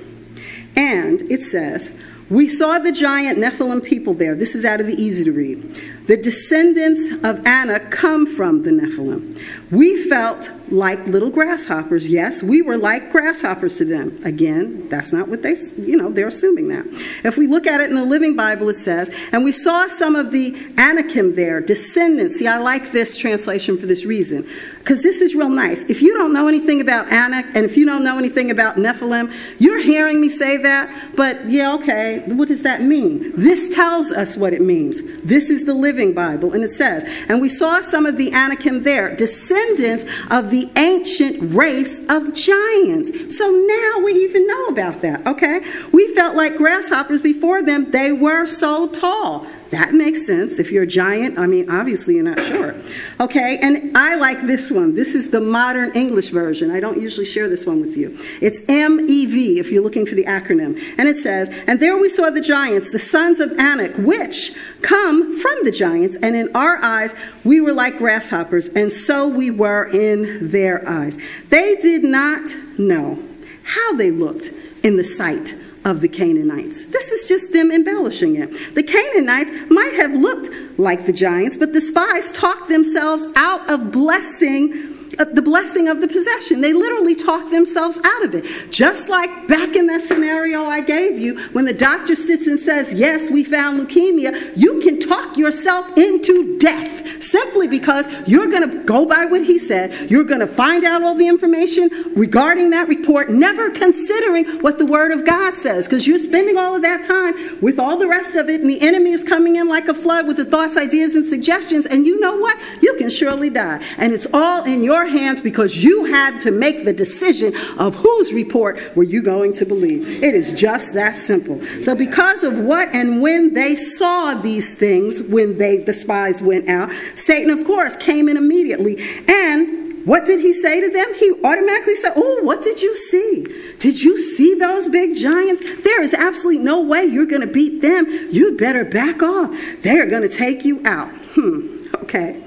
And 0.77 1.23
it 1.23 1.43
says, 1.43 2.01
We 2.29 2.49
saw 2.49 2.79
the 2.79 2.93
giant 2.93 3.39
Nephilim 3.39 3.85
people 3.85 4.15
there. 4.15 4.35
This 4.35 4.55
is 4.55 4.65
out 4.65 4.81
of 4.81 4.87
the 4.87 4.95
easy 4.95 5.25
to 5.25 5.33
read. 5.33 5.79
The 6.11 6.17
descendants 6.17 7.23
of 7.23 7.47
Anak 7.47 7.93
come 7.93 8.27
from 8.27 8.65
the 8.65 8.71
Nephilim. 8.71 9.41
We 9.71 9.97
felt 10.09 10.51
like 10.73 11.05
little 11.07 11.31
grasshoppers. 11.31 12.11
Yes, 12.11 12.43
we 12.43 12.63
were 12.63 12.77
like 12.77 13.13
grasshoppers 13.13 13.79
to 13.79 13.85
them. 13.85 14.19
Again, 14.25 14.89
that's 14.89 15.13
not 15.13 15.29
what 15.29 15.43
they, 15.43 15.55
you 15.79 15.97
know, 15.97 16.11
they're 16.11 16.27
assuming 16.27 16.67
that. 16.69 16.85
If 17.25 17.39
we 17.39 17.47
look 17.47 17.67
at 17.69 17.81
it 17.81 17.91
in 17.91 17.95
the 17.95 18.05
Living 18.05 18.35
Bible, 18.35 18.69
it 18.71 18.75
says, 18.75 19.29
and 19.33 19.45
we 19.45 19.53
saw 19.53 19.87
some 19.87 20.17
of 20.17 20.33
the 20.33 20.57
Anakim 20.79 21.37
there, 21.37 21.61
descendants. 21.61 22.37
See, 22.37 22.49
I 22.49 22.59
like 22.59 22.91
this 22.91 23.17
translation 23.17 23.79
for 23.79 23.87
this 23.87 24.05
reason, 24.05 24.45
because 24.79 25.05
this 25.05 25.21
is 25.21 25.37
real 25.37 25.49
nice. 25.49 25.89
If 25.89 26.03
you 26.03 26.15
don't 26.15 26.33
know 26.33 26.49
anything 26.49 26.81
about 26.81 27.07
Anak, 27.13 27.47
and 27.55 27.65
if 27.65 27.77
you 27.77 27.87
don't 27.87 28.03
know 28.03 28.19
anything 28.19 28.51
about 28.51 28.77
Nephilim, 28.77 29.33
you're 29.61 29.83
hearing 29.83 30.21
me 30.21 30.29
say 30.29 30.57
that, 30.57 31.13
but 31.17 31.37
yeah, 31.47 31.75
okay, 31.75 32.25
what 32.27 32.49
does 32.49 32.65
that 32.65 32.83
mean? 32.83 33.33
This 33.37 33.73
tells 33.73 34.11
us 34.11 34.37
what 34.37 34.53
it 34.53 34.63
means. 34.63 35.03
This 35.23 35.51
is 35.51 35.67
the 35.67 35.75
Living 35.75 36.00
Bible, 36.09 36.53
and 36.55 36.65
it 36.65 36.71
says, 36.71 37.05
and 37.29 37.41
we 37.41 37.49
saw 37.49 37.81
some 37.81 38.07
of 38.07 38.17
the 38.17 38.33
Anakim 38.33 38.83
there, 38.83 39.15
descendants 39.15 40.05
of 40.31 40.51
the 40.51 40.71
ancient 40.77 41.55
race 41.55 42.01
of 42.11 42.35
giants. 42.35 43.37
So 43.37 43.51
now 43.51 44.05
we 44.05 44.13
even 44.13 44.47
know 44.47 44.67
about 44.67 45.03
that, 45.03 45.27
okay? 45.27 45.61
We 45.93 46.15
felt 46.15 46.35
like 46.35 46.57
grasshoppers 46.57 47.21
before 47.23 47.63
them. 47.63 47.91
They 47.91 48.13
were 48.13 48.47
so 48.47 48.89
tall. 48.89 49.47
That 49.71 49.95
makes 49.95 50.27
sense. 50.27 50.59
If 50.59 50.73
you're 50.73 50.83
a 50.83 50.87
giant, 50.87 51.39
I 51.39 51.47
mean, 51.47 51.71
obviously 51.71 52.17
you're 52.17 52.25
not 52.25 52.41
short. 52.41 52.75
Okay, 53.21 53.59
and 53.63 53.97
I 53.97 54.17
like 54.17 54.43
this 54.43 54.69
one. 54.69 54.95
This 54.95 55.15
is 55.15 55.31
the 55.31 55.41
modern 55.41 55.93
English 55.95 56.31
version. 56.31 56.73
I 56.73 56.81
don't 56.81 57.01
usually 57.01 57.25
share 57.25 57.49
this 57.49 57.67
one 57.67 57.81
with 57.81 57.97
you. 57.97 58.17
It's 58.43 58.63
MEV 58.63 59.59
if 59.59 59.71
you're 59.71 59.83
looking 59.83 60.07
for 60.07 60.17
the 60.17 60.25
acronym. 60.25 60.77
And 60.99 61.09
it 61.09 61.17
says, 61.17 61.51
And 61.69 61.79
there 61.79 61.97
we 61.97 62.09
saw 62.09 62.31
the 62.31 62.41
giants, 62.41 62.91
the 62.91 62.99
sons 62.99 63.39
of 63.39 63.53
Anak, 63.59 63.97
which 63.97 64.57
come 64.83 65.39
from 65.39 65.65
the 65.65 65.71
giants, 65.71 66.17
and 66.21 66.35
in 66.35 66.55
our 66.57 66.83
eyes 66.83 67.15
we 67.45 67.61
were 67.61 67.73
like 67.73 67.99
grasshoppers, 67.99 68.69
and 68.71 68.93
so 68.93 69.29
we 69.29 69.53
were 69.53 69.89
in 69.89 70.51
their 70.51 70.87
eyes. 70.89 71.17
They 71.49 71.77
did 71.77 72.03
not 72.03 72.43
know 72.77 73.23
how 73.63 73.95
they 73.95 74.11
looked 74.11 74.51
in 74.83 74.97
the 74.97 75.05
sight 75.05 75.55
of 75.85 76.01
the 76.01 76.09
Canaanites. 76.09 76.87
This 76.87 77.11
is 77.11 77.29
just 77.29 77.53
them 77.53 77.71
embellishing 77.71 78.37
it. 78.37 78.51
The 78.75 78.83
Canaanites 78.83 79.51
might 79.71 79.95
have 79.95 80.13
looked 80.13 80.79
like 80.79 81.07
the 81.07 81.13
giants, 81.13 81.57
but 81.57 81.73
the 81.73 81.81
spies 81.81 82.33
talked 82.33 82.69
themselves 82.69 83.27
out 83.37 83.71
of 83.71 83.93
blessing 83.93 84.90
the 85.25 85.43
blessing 85.43 85.89
of 85.89 86.01
the 86.01 86.09
possession. 86.09 86.61
They 86.61 86.73
literally 86.73 87.15
talk 87.15 87.51
themselves 87.51 87.99
out 88.05 88.25
of 88.25 88.35
it. 88.35 88.45
Just 88.71 89.09
like 89.09 89.49
back 89.49 89.77
in 89.77 89.87
that 89.87 90.03
scenario 90.03 90.65
I 90.65 90.81
gave 90.81 91.19
you, 91.19 91.39
when 91.51 91.65
the 91.65 91.75
doctor 91.75 92.17
sits 92.17 92.47
and 92.47 92.59
says, 92.59 92.93
Yes, 92.93 93.31
we 93.31 93.45
found 93.45 93.81
leukemia, 93.81 94.57
you 94.57 94.81
can 94.81 95.01
talk 95.01 95.37
yourself 95.37 95.97
into 95.97 96.59
death 96.59 97.23
simply 97.23 97.69
because 97.69 98.29
you're 98.29 98.51
going 98.51 98.69
to 98.69 98.85
go 98.85 99.07
by 99.07 99.25
what 99.27 99.45
he 99.45 99.59
said. 99.59 100.11
You're 100.11 100.25
going 100.25 100.41
to 100.41 100.47
find 100.47 100.85
out 100.85 101.03
all 101.03 101.15
the 101.15 101.29
information 101.29 101.89
regarding 102.15 102.71
that 102.71 102.89
report, 102.89 103.31
never 103.31 103.71
considering 103.71 104.61
what 104.61 104.79
the 104.79 104.87
Word 104.87 105.13
of 105.13 105.25
God 105.25 105.55
says, 105.55 105.87
because 105.87 106.07
you're 106.07 106.19
spending 106.19 106.59
all 106.59 106.75
of 106.75 106.83
that 106.83 107.05
time 107.07 107.61
with 107.61 107.79
all 107.79 107.99
the 107.99 108.09
rest 108.09 108.35
of 108.37 108.49
it, 108.49 108.61
and 108.61 108.69
the 108.69 108.81
enemy 108.81 109.11
is 109.11 109.23
coming 109.23 109.57
in 109.57 109.69
like 109.69 109.89
a 109.89 109.95
flood 109.95 110.27
with 110.27 110.37
the 110.37 110.45
thoughts, 110.45 110.77
ideas, 110.77 111.15
and 111.15 111.27
suggestions. 111.27 111.87
And 111.87 112.05
you 112.07 112.19
know 112.21 112.37
what? 112.37 112.59
You 112.83 112.97
can 112.97 113.11
surely 113.11 113.51
die. 113.51 113.83
And 113.99 114.13
it's 114.13 114.27
all 114.33 114.65
in 114.65 114.83
your 114.83 115.07
hands 115.11 115.41
because 115.41 115.83
you 115.83 116.07
had 116.07 116.41
to 116.41 116.51
make 116.51 116.85
the 116.85 116.93
decision 116.93 117.53
of 117.79 117.97
whose 117.97 118.33
report 118.33 118.79
were 118.97 119.05
you 119.05 119.23
going 119.23 119.53
to 119.55 119.67
believe. 119.67 120.23
It 120.23 120.35
is 120.35 120.59
just 120.59 120.95
that 120.95 121.17
simple. 121.17 121.61
So 121.63 121.95
because 121.95 122.45
of 122.45 122.59
what 122.59 122.95
and 122.95 123.21
when 123.21 123.55
they 123.55 123.77
saw 123.77 124.35
these 124.35 124.79
things, 124.79 125.23
when 125.23 125.59
they 125.59 125.79
the 125.79 125.95
spies 125.95 126.43
went 126.43 126.69
out, 126.69 126.91
Satan 127.17 127.51
of 127.51 127.67
course 127.67 127.97
came 127.97 128.29
in 128.29 128.37
immediately 128.37 128.97
and 129.29 129.81
what 130.05 130.27
did 130.27 130.41
he 130.41 130.55
say 130.55 130.81
to 130.81 130.91
them? 130.91 131.15
He 131.19 131.33
automatically 131.45 131.95
said, 131.95 132.13
Oh, 132.17 132.41
what 132.43 132.63
did 132.63 132.81
you 132.81 132.97
see? 132.97 133.45
Did 133.79 134.01
you 134.03 134.19
see 134.19 134.55
those 134.55 134.89
big 134.89 135.17
giants? 135.17 135.83
There 135.83 136.03
is 136.03 136.15
absolutely 136.15 136.63
no 136.65 136.83
way 136.83 137.05
you're 137.05 137.27
going 137.27 137.47
to 137.47 137.53
beat 137.53 137.83
them. 137.83 138.07
You 138.31 138.57
better 138.57 138.85
back 138.85 139.23
off. 139.23 139.51
They're 139.83 140.09
going 140.09 140.27
to 140.27 140.35
take 140.35 140.65
you 140.65 140.81
out. 140.87 141.11
Hmm, 141.35 141.85
okay. 142.03 142.43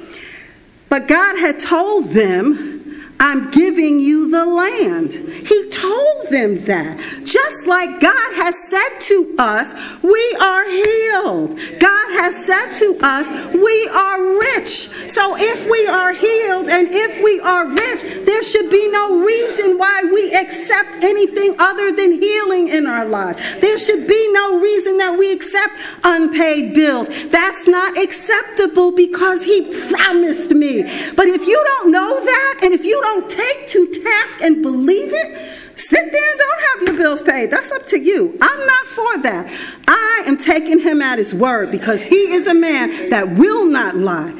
But 0.93 1.07
God 1.07 1.39
had 1.39 1.59
told 1.59 2.09
them 2.09 3.09
I'm 3.19 3.49
giving 3.49 3.99
you 3.99 4.29
the 4.29 4.45
land. 4.45 5.11
He 5.11 5.67
told 5.83 6.31
them 6.31 6.63
that. 6.65 6.97
Just 7.25 7.67
like 7.67 7.99
God 7.99 8.29
has 8.39 8.55
said 8.55 8.93
to 9.11 9.35
us, 9.37 9.75
we 10.01 10.23
are 10.39 10.65
healed. 10.65 11.51
God 11.79 12.07
has 12.23 12.33
said 12.45 12.71
to 12.79 12.97
us, 13.03 13.27
we 13.51 13.77
are 13.91 14.39
rich. 14.39 14.87
So 15.11 15.35
if 15.37 15.69
we 15.69 15.85
are 15.87 16.13
healed 16.13 16.67
and 16.67 16.87
if 16.89 17.23
we 17.23 17.39
are 17.41 17.67
rich, 17.67 18.25
there 18.25 18.43
should 18.43 18.71
be 18.71 18.91
no 18.91 19.19
reason 19.25 19.77
why 19.77 20.03
we 20.13 20.31
accept 20.33 21.03
anything 21.03 21.55
other 21.59 21.91
than 21.91 22.21
healing 22.21 22.69
in 22.69 22.87
our 22.87 23.05
lives. 23.05 23.59
There 23.59 23.77
should 23.77 24.07
be 24.07 24.23
no 24.33 24.59
reason 24.59 24.97
that 24.97 25.15
we 25.19 25.33
accept 25.33 25.73
unpaid 26.03 26.73
bills. 26.73 27.09
That's 27.29 27.67
not 27.67 27.97
acceptable 27.97 28.95
because 28.95 29.43
He 29.43 29.67
promised 29.91 30.51
me. 30.51 30.83
But 31.15 31.27
if 31.27 31.45
you 31.45 31.61
don't 31.77 31.91
know 31.91 32.23
that 32.23 32.59
and 32.63 32.73
if 32.73 32.85
you 32.85 32.99
don't 33.01 33.29
take 33.29 33.69
to 33.69 33.87
task 34.03 34.41
and 34.41 34.61
believe 34.61 35.11
it, 35.11 35.52
Sit 35.75 36.11
there 36.11 36.31
and 36.31 36.39
don't 36.39 36.61
have 36.61 36.81
your 36.87 36.97
bills 36.97 37.21
paid. 37.21 37.49
That's 37.51 37.71
up 37.71 37.85
to 37.87 37.99
you. 37.99 38.37
I'm 38.41 38.59
not 38.67 38.85
for 38.85 39.17
that. 39.23 39.81
I 39.87 40.23
am 40.27 40.37
taking 40.37 40.79
him 40.79 41.01
at 41.01 41.17
his 41.17 41.33
word 41.33 41.71
because 41.71 42.03
he 42.03 42.33
is 42.33 42.47
a 42.47 42.53
man 42.53 43.09
that 43.09 43.29
will 43.37 43.65
not 43.65 43.95
lie. 43.95 44.31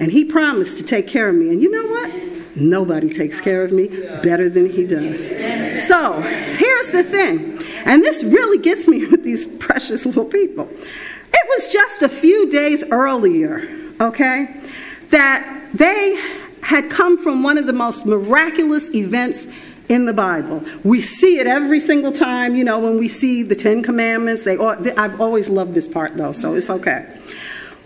And 0.00 0.10
he 0.12 0.24
promised 0.24 0.78
to 0.78 0.84
take 0.84 1.06
care 1.06 1.28
of 1.28 1.34
me. 1.34 1.50
And 1.50 1.60
you 1.60 1.70
know 1.70 1.86
what? 1.86 2.28
Nobody 2.60 3.08
takes 3.08 3.40
care 3.40 3.62
of 3.62 3.72
me 3.72 3.88
better 4.22 4.48
than 4.48 4.68
he 4.68 4.86
does. 4.86 5.26
So 5.86 6.20
here's 6.20 6.90
the 6.90 7.02
thing, 7.04 7.58
and 7.84 8.02
this 8.02 8.24
really 8.24 8.58
gets 8.58 8.88
me 8.88 9.06
with 9.10 9.22
these 9.22 9.56
precious 9.58 10.04
little 10.04 10.24
people. 10.24 10.68
It 10.68 11.46
was 11.48 11.72
just 11.72 12.02
a 12.02 12.08
few 12.08 12.50
days 12.50 12.90
earlier, 12.90 13.68
okay, 14.00 14.56
that 15.10 15.68
they 15.72 16.20
had 16.62 16.90
come 16.90 17.16
from 17.16 17.42
one 17.42 17.58
of 17.58 17.66
the 17.66 17.72
most 17.72 18.06
miraculous 18.06 18.94
events 18.94 19.46
in 19.88 20.04
the 20.04 20.12
Bible. 20.12 20.62
We 20.84 21.00
see 21.00 21.38
it 21.38 21.46
every 21.46 21.80
single 21.80 22.12
time, 22.12 22.54
you 22.54 22.64
know, 22.64 22.78
when 22.78 22.98
we 22.98 23.08
see 23.08 23.42
the 23.42 23.54
Ten 23.54 23.82
Commandments. 23.82 24.44
They, 24.44 24.58
I've 24.58 25.20
always 25.20 25.48
loved 25.48 25.74
this 25.74 25.88
part 25.88 26.16
though, 26.16 26.32
so 26.32 26.54
it's 26.54 26.70
okay. 26.70 27.14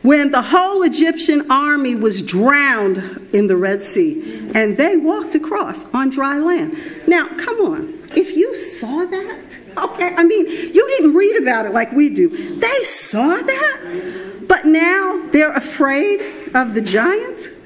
When 0.02 0.32
the 0.32 0.42
whole 0.42 0.82
Egyptian 0.82 1.48
army 1.50 1.94
was 1.94 2.22
drowned 2.22 2.98
in 3.32 3.46
the 3.46 3.56
Red 3.56 3.82
Sea 3.82 4.50
and 4.52 4.76
they 4.76 4.96
walked 4.96 5.36
across 5.36 5.92
on 5.94 6.10
dry 6.10 6.38
land. 6.38 6.76
Now, 7.06 7.28
come 7.28 7.60
on, 7.60 7.94
if 8.16 8.36
you 8.36 8.54
saw 8.56 9.04
that, 9.04 9.40
okay, 9.78 10.12
I 10.16 10.24
mean, 10.24 10.46
you 10.46 10.88
didn't 10.98 11.14
read 11.14 11.40
about 11.40 11.66
it 11.66 11.72
like 11.72 11.92
we 11.92 12.12
do. 12.12 12.28
They 12.58 12.82
saw 12.82 13.36
that, 13.36 14.44
but 14.48 14.64
now 14.64 15.22
they're 15.32 15.54
afraid 15.54 16.20
of 16.52 16.74
the 16.74 16.80
giants 16.80 17.61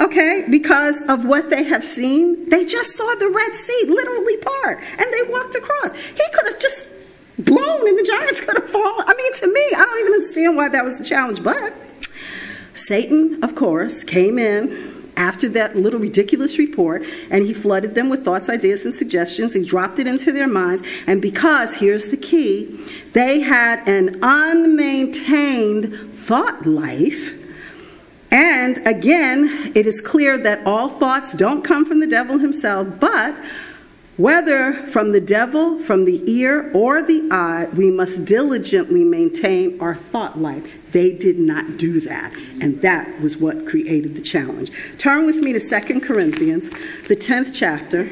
okay, 0.00 0.46
because 0.50 1.02
of 1.08 1.24
what 1.24 1.50
they 1.50 1.64
have 1.64 1.84
seen. 1.84 2.48
They 2.48 2.64
just 2.64 2.96
saw 2.96 3.14
the 3.16 3.28
Red 3.28 3.52
Sea 3.52 3.84
literally 3.88 4.36
part 4.38 4.78
and 4.98 5.12
they 5.12 5.30
walked 5.30 5.54
across. 5.54 5.94
He 5.94 6.22
could 6.34 6.46
have 6.48 6.60
just 6.60 6.88
blown 7.38 7.88
and 7.88 7.98
the 7.98 8.04
giants 8.04 8.40
could 8.44 8.56
have 8.56 8.70
fallen. 8.70 9.04
I 9.06 9.14
mean, 9.14 9.32
to 9.34 9.46
me, 9.46 9.62
I 9.76 9.84
don't 9.84 10.00
even 10.00 10.12
understand 10.14 10.56
why 10.56 10.68
that 10.68 10.84
was 10.84 11.00
a 11.00 11.04
challenge, 11.04 11.42
but 11.42 11.74
Satan, 12.74 13.42
of 13.42 13.54
course, 13.54 14.04
came 14.04 14.38
in 14.38 14.90
after 15.16 15.48
that 15.50 15.76
little 15.76 16.00
ridiculous 16.00 16.58
report 16.58 17.04
and 17.30 17.44
he 17.44 17.52
flooded 17.52 17.94
them 17.94 18.08
with 18.08 18.24
thoughts, 18.24 18.48
ideas, 18.48 18.84
and 18.86 18.94
suggestions. 18.94 19.52
He 19.52 19.64
dropped 19.64 19.98
it 19.98 20.06
into 20.06 20.32
their 20.32 20.48
minds. 20.48 20.82
And 21.06 21.20
because, 21.20 21.76
here's 21.76 22.10
the 22.10 22.16
key, 22.16 22.78
they 23.12 23.40
had 23.40 23.86
an 23.86 24.18
unmaintained 24.22 25.94
thought 26.14 26.64
life 26.64 27.39
and 28.30 28.86
again, 28.86 29.72
it 29.74 29.86
is 29.86 30.00
clear 30.00 30.38
that 30.38 30.66
all 30.66 30.88
thoughts 30.88 31.32
don't 31.32 31.62
come 31.62 31.84
from 31.84 32.00
the 32.00 32.06
devil 32.06 32.38
himself, 32.38 33.00
but 33.00 33.34
whether 34.16 34.72
from 34.72 35.12
the 35.12 35.20
devil, 35.20 35.78
from 35.78 36.04
the 36.04 36.22
ear, 36.30 36.70
or 36.74 37.02
the 37.02 37.28
eye, 37.30 37.68
we 37.74 37.90
must 37.90 38.26
diligently 38.26 39.02
maintain 39.02 39.80
our 39.80 39.94
thought 39.94 40.38
life. 40.38 40.92
They 40.92 41.12
did 41.12 41.38
not 41.38 41.78
do 41.78 42.00
that, 42.00 42.34
and 42.60 42.82
that 42.82 43.20
was 43.20 43.38
what 43.38 43.66
created 43.66 44.14
the 44.14 44.20
challenge. 44.20 44.70
Turn 44.98 45.24
with 45.24 45.36
me 45.36 45.54
to 45.54 45.60
2 45.60 46.00
Corinthians, 46.00 46.68
the 47.08 47.16
10th 47.16 47.54
chapter, 47.54 48.10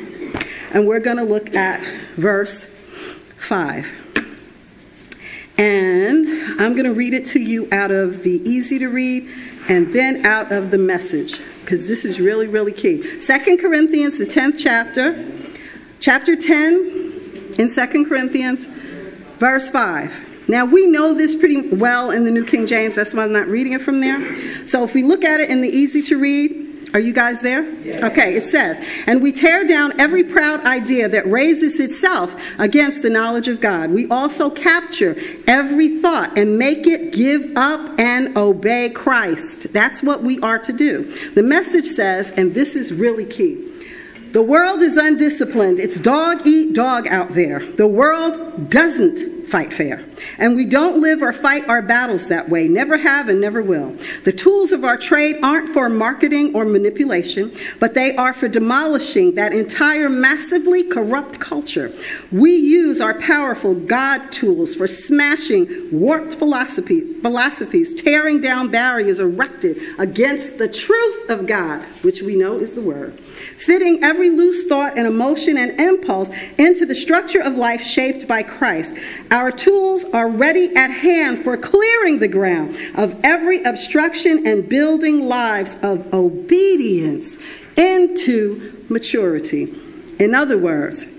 and 0.73 0.87
we're 0.87 1.01
going 1.01 1.19
to 1.19 1.25
look 1.25 1.55
at 1.55 1.85
verse 2.17 2.65
5. 3.37 4.07
And 5.59 6.25
I'm 6.61 6.73
going 6.73 6.85
to 6.85 6.95
read 6.95 7.15
it 7.15 7.27
to 7.27 7.41
you 7.41 7.69
out 7.71 7.91
of 7.91 8.23
the 8.23 8.41
easy 8.49 8.79
to 8.79 8.89
read 8.89 9.29
and 9.69 9.93
then 9.93 10.25
out 10.25 10.51
of 10.51 10.71
the 10.71 10.79
message, 10.79 11.39
because 11.61 11.87
this 11.87 12.05
is 12.05 12.21
really, 12.21 12.47
really 12.47 12.73
key. 12.73 13.03
Second 13.21 13.59
Corinthians, 13.59 14.19
the 14.19 14.25
10th 14.25 14.59
chapter, 14.59 15.25
chapter 16.01 16.35
10 16.35 17.55
in 17.59 17.69
Second 17.69 18.07
Corinthians, 18.07 18.67
verse 19.39 19.71
5. 19.71 20.49
Now, 20.49 20.65
we 20.65 20.87
know 20.87 21.13
this 21.13 21.35
pretty 21.35 21.69
well 21.75 22.11
in 22.11 22.25
the 22.25 22.31
New 22.31 22.45
King 22.45 22.67
James, 22.67 22.97
that's 22.97 23.13
why 23.13 23.25
I'm 23.25 23.33
not 23.33 23.49
reading 23.49 23.75
it 23.75 23.83
from 23.83 24.01
there. 24.01 24.67
So, 24.67 24.83
if 24.83 24.95
we 24.95 25.03
look 25.03 25.23
at 25.23 25.41
it 25.41 25.51
in 25.51 25.61
the 25.61 25.69
easy 25.69 26.01
to 26.03 26.19
read, 26.19 26.58
are 26.95 27.01
you 27.01 27.13
guys 27.13 27.43
there? 27.43 27.61
Okay, 28.03 28.35
it 28.35 28.45
says, 28.45 28.79
And 29.07 29.23
we 29.23 29.33
tear 29.33 29.67
down 29.67 30.01
every 30.01 30.25
proud 30.25 30.65
idea 30.65 31.09
that 31.09 31.27
raises 31.27 31.81
itself 31.81 32.59
against 32.59 33.03
the 33.03 33.11
knowledge 33.11 33.49
of 33.49 33.61
God. 33.61 33.91
We 33.91 34.09
also 34.09 34.49
capture 34.51 35.15
every 35.47 36.01
thought 36.01 36.39
and 36.39 36.59
make 36.59 36.87
it 36.87 37.13
give 37.13 37.57
up 37.57 37.99
and 37.99 38.37
obey 38.37 38.91
Christ. 38.91 39.73
That's 39.73 40.03
what 40.03 40.23
we 40.23 40.41
are 40.41 40.59
to 40.59 40.73
do. 40.73 41.05
The 41.33 41.43
message 41.43 41.87
says, 41.87 42.31
and 42.33 42.55
this 42.55 42.75
is 42.75 42.93
really 42.93 43.25
key 43.25 43.65
the 44.33 44.43
world 44.43 44.83
is 44.83 44.97
undisciplined. 44.97 45.81
It's 45.81 45.99
dog 45.99 46.47
eat 46.47 46.75
dog 46.75 47.07
out 47.09 47.31
there. 47.31 47.61
The 47.61 47.87
world 47.87 48.69
doesn't 48.69 49.38
fight 49.49 49.73
fair. 49.73 50.05
And 50.39 50.57
we 50.57 50.65
don't 50.65 51.01
live 51.01 51.23
or 51.23 51.33
fight 51.33 51.69
our 51.69 51.83
battles 51.83 52.29
that 52.29 52.49
way, 52.49 52.69
never 52.69 52.99
have 52.99 53.29
and 53.29 53.41
never 53.41 53.63
will. 53.63 53.91
The 54.25 54.33
tools 54.33 54.73
of 54.73 54.85
our 54.85 54.97
trade 54.97 55.37
aren't 55.43 55.71
for 55.71 55.89
marketing 55.89 56.55
or 56.55 56.65
manipulation, 56.65 57.53
but 57.81 57.95
they 57.95 58.15
are 58.17 58.33
for 58.33 58.49
demolishing 58.49 59.35
that 59.35 59.53
entire 59.53 60.09
massively 60.09 60.83
corrupt 60.83 61.41
culture. 61.41 61.93
We 62.31 62.55
use 62.55 63.01
our 63.01 63.19
powerful 63.19 63.75
God 63.75 64.31
tools 64.33 64.75
for 64.75 64.87
smashing 64.87 65.89
warped 65.91 66.35
philosophy, 66.35 67.01
philosophies, 67.01 67.95
tearing 67.95 68.41
down 68.41 68.71
barriers 68.71 69.21
erected 69.21 69.79
against 69.99 70.59
the 70.59 70.69
truth 70.69 71.31
of 71.31 71.47
God, 71.47 71.83
which 72.03 72.23
we 72.23 72.37
know 72.37 72.55
is 72.55 72.75
the 72.75 72.83
Word 72.83 73.19
fitting 73.59 74.03
every 74.03 74.31
loose 74.31 74.67
thought 74.67 74.97
and 74.97 75.07
emotion 75.07 75.57
and 75.57 75.79
impulse 75.81 76.31
into 76.59 76.87
the 76.87 76.95
structure 76.95 77.41
of 77.41 77.57
life 77.57 77.83
shaped 77.83 78.27
by 78.27 78.43
Christ. 78.43 78.97
Tools 79.53 80.05
are 80.13 80.29
ready 80.29 80.75
at 80.75 80.91
hand 80.91 81.45
for 81.45 81.57
clearing 81.57 82.19
the 82.19 82.29
ground 82.29 82.77
of 82.95 83.19
every 83.25 83.63
obstruction 83.63 84.47
and 84.47 84.69
building 84.69 85.29
lives 85.29 85.79
of 85.83 86.13
obedience 86.13 87.39
into 87.77 88.85
maturity. 88.89 89.73
In 90.19 90.35
other 90.35 90.59
words, 90.59 91.19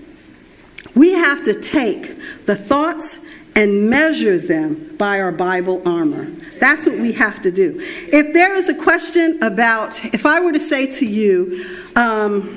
we 0.94 1.12
have 1.12 1.44
to 1.44 1.54
take 1.54 2.16
the 2.46 2.56
thoughts 2.56 3.24
and 3.56 3.90
measure 3.90 4.38
them 4.38 4.96
by 4.96 5.20
our 5.20 5.32
Bible 5.32 5.82
armor. 5.86 6.26
That's 6.60 6.86
what 6.86 6.98
we 6.98 7.12
have 7.12 7.40
to 7.42 7.50
do. 7.50 7.76
If 7.78 8.32
there 8.32 8.54
is 8.54 8.68
a 8.68 8.74
question 8.74 9.42
about, 9.42 10.04
if 10.04 10.26
I 10.26 10.40
were 10.40 10.52
to 10.52 10.60
say 10.60 10.90
to 10.92 11.06
you, 11.06 11.64
um, 11.96 12.56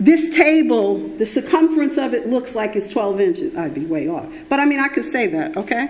this 0.00 0.34
table, 0.34 0.98
the 0.98 1.26
circumference 1.26 1.96
of 1.98 2.14
it 2.14 2.26
looks 2.26 2.56
like 2.56 2.74
it's 2.74 2.90
12 2.90 3.20
inches. 3.20 3.56
I'd 3.56 3.74
be 3.74 3.86
way 3.86 4.08
off. 4.08 4.28
But 4.48 4.58
I 4.58 4.64
mean, 4.64 4.80
I 4.80 4.88
could 4.88 5.04
say 5.04 5.28
that, 5.28 5.56
okay? 5.56 5.88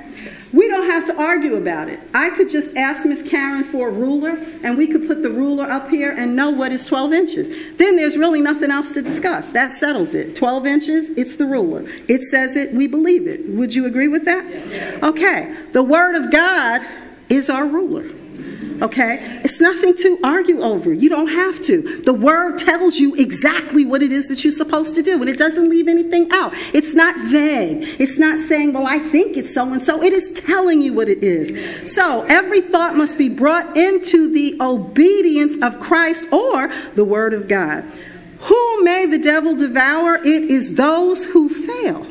We 0.53 0.69
don't 0.69 0.87
have 0.91 1.07
to 1.07 1.21
argue 1.21 1.57
about 1.57 1.89
it. 1.89 1.99
I 2.13 2.31
could 2.31 2.51
just 2.51 2.77
ask 2.77 3.07
Miss 3.07 3.29
Karen 3.29 3.65
for 3.65 3.89
a 3.89 3.91
ruler, 3.91 4.39
and 4.63 4.77
we 4.77 4.87
could 4.87 5.07
put 5.07 5.23
the 5.23 5.31
ruler 5.31 5.65
up 5.65 5.89
here 5.89 6.13
and 6.13 6.37
know 6.37 6.51
what 6.51 6.71
is 6.71 6.87
12 6.87 7.13
inches. 7.15 7.77
Then 7.77 7.97
there's 7.97 8.17
really 8.17 8.43
nothing 8.43 8.71
else 8.71 8.93
to 8.95 9.03
discuss. 9.03 9.53
That 9.53 9.73
settles 9.73 10.15
it. 10.15 10.37
12 10.37 10.67
inches, 10.67 11.11
it's 11.17 11.37
the 11.37 11.47
ruler. 11.47 11.85
It 12.07 12.23
says 12.23 12.57
it, 12.57 12.75
we 12.75 12.87
believe 12.87 13.27
it. 13.27 13.49
Would 13.49 13.75
you 13.75 13.87
agree 13.87 14.09
with 14.09 14.27
that? 14.27 15.03
Okay. 15.03 15.57
The 15.73 15.83
Word 15.83 16.15
of 16.15 16.31
God 16.31 16.83
is 17.31 17.49
our 17.49 17.67
ruler. 17.67 18.05
Okay? 18.85 19.41
It's 19.43 19.63
nothing 19.63 19.97
to 19.97 20.19
argue 20.23 20.61
over. 20.61 20.93
You 20.93 21.09
don't 21.09 21.29
have 21.29 21.63
to. 21.63 22.03
The 22.03 22.13
word 22.13 22.59
tells 22.59 22.99
you 22.99 23.15
exactly 23.15 23.87
what 23.87 24.03
it 24.03 24.13
is 24.13 24.29
that 24.29 24.45
you're 24.45 24.53
supposed 24.53 24.95
to 24.97 25.03
do, 25.03 25.21
and 25.21 25.29
it 25.29 25.39
doesn't 25.39 25.71
leave 25.71 25.89
anything 25.89 26.29
out. 26.33 26.53
It's 26.75 26.95
not 26.95 27.17
vague. 27.29 27.97
It's 27.99 28.19
not 28.19 28.41
saying, 28.41 28.75
well, 28.75 28.87
I 28.87 28.99
think 28.99 29.39
it's 29.39 29.53
so 29.53 29.73
and 29.73 29.83
so. 29.83 30.03
It 30.03 30.13
is 30.13 30.31
telling 30.31 30.83
you 30.83 30.93
what 30.93 31.09
it 31.09 31.25
is. 31.25 31.91
So 31.93 32.27
every 32.29 32.61
thought 32.61 32.95
must 32.95 33.17
be 33.17 33.31
brought 33.31 33.75
into 33.75 34.31
the 34.31 34.59
obedience 34.61 35.57
of 35.63 35.81
Christ 35.81 36.31
or 36.31 36.69
the 36.95 37.05
word 37.05 37.33
of 37.33 37.49
God. 37.49 37.85
Who 38.41 38.85
may 38.85 39.07
the 39.07 39.19
devil 39.19 39.57
devour? 39.57 40.17
It 40.17 40.27
is 40.27 40.75
those 40.75 41.25
who 41.25 41.49
fail 41.49 42.07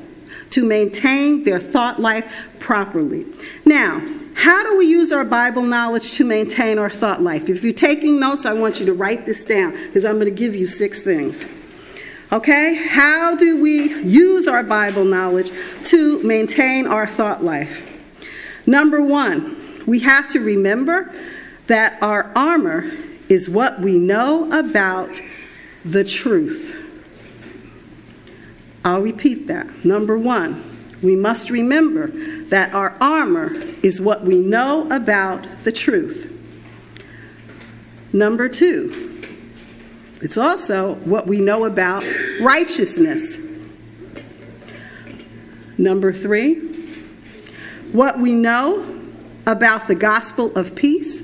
to 0.49 0.65
maintain 0.65 1.43
their 1.43 1.59
thought 1.59 1.99
life 1.99 2.49
properly. 2.59 3.27
Now, 3.63 4.01
how 4.35 4.63
do 4.63 4.77
we 4.77 4.85
use 4.85 5.11
our 5.11 5.23
Bible 5.23 5.63
knowledge 5.63 6.13
to 6.13 6.25
maintain 6.25 6.79
our 6.79 6.89
thought 6.89 7.21
life? 7.21 7.49
If 7.49 7.63
you're 7.63 7.73
taking 7.73 8.19
notes, 8.19 8.45
I 8.45 8.53
want 8.53 8.79
you 8.79 8.85
to 8.87 8.93
write 8.93 9.25
this 9.25 9.45
down 9.45 9.71
because 9.71 10.05
I'm 10.05 10.15
going 10.15 10.25
to 10.25 10.31
give 10.31 10.55
you 10.55 10.67
six 10.67 11.01
things. 11.01 11.47
Okay? 12.31 12.75
How 12.89 13.35
do 13.35 13.61
we 13.61 13.93
use 14.03 14.47
our 14.47 14.63
Bible 14.63 15.05
knowledge 15.05 15.51
to 15.85 16.21
maintain 16.23 16.87
our 16.87 17.05
thought 17.05 17.43
life? 17.43 17.89
Number 18.65 19.01
one, 19.01 19.55
we 19.85 19.99
have 19.99 20.29
to 20.29 20.39
remember 20.39 21.13
that 21.67 22.01
our 22.01 22.31
armor 22.35 22.89
is 23.29 23.49
what 23.49 23.79
we 23.79 23.97
know 23.97 24.47
about 24.57 25.21
the 25.85 26.03
truth. 26.03 26.79
I'll 28.85 29.01
repeat 29.01 29.47
that. 29.47 29.85
Number 29.85 30.17
one, 30.17 30.72
we 31.03 31.15
must 31.15 31.49
remember 31.49 32.07
that 32.47 32.73
our 32.73 32.95
armor 33.01 33.51
is 33.83 33.99
what 33.99 34.23
we 34.23 34.37
know 34.37 34.87
about 34.89 35.45
the 35.63 35.71
truth. 35.71 36.29
Number 38.13 38.47
two, 38.47 39.21
it's 40.21 40.37
also 40.37 40.95
what 40.95 41.27
we 41.27 41.41
know 41.41 41.65
about 41.65 42.03
righteousness. 42.39 43.37
Number 45.77 46.13
three, 46.13 46.55
what 47.91 48.19
we 48.19 48.33
know 48.33 49.01
about 49.45 49.87
the 49.87 49.95
gospel 49.95 50.55
of 50.57 50.75
peace. 50.75 51.21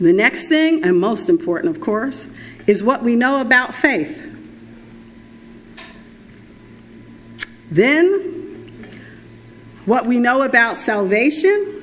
The 0.00 0.12
next 0.12 0.48
thing, 0.48 0.84
and 0.84 0.98
most 0.98 1.28
important, 1.28 1.74
of 1.74 1.82
course, 1.82 2.32
is 2.66 2.84
what 2.84 3.02
we 3.02 3.16
know 3.16 3.40
about 3.40 3.74
faith. 3.74 4.29
Then, 7.70 8.30
what 9.86 10.06
we 10.06 10.18
know 10.18 10.42
about 10.42 10.76
salvation. 10.76 11.82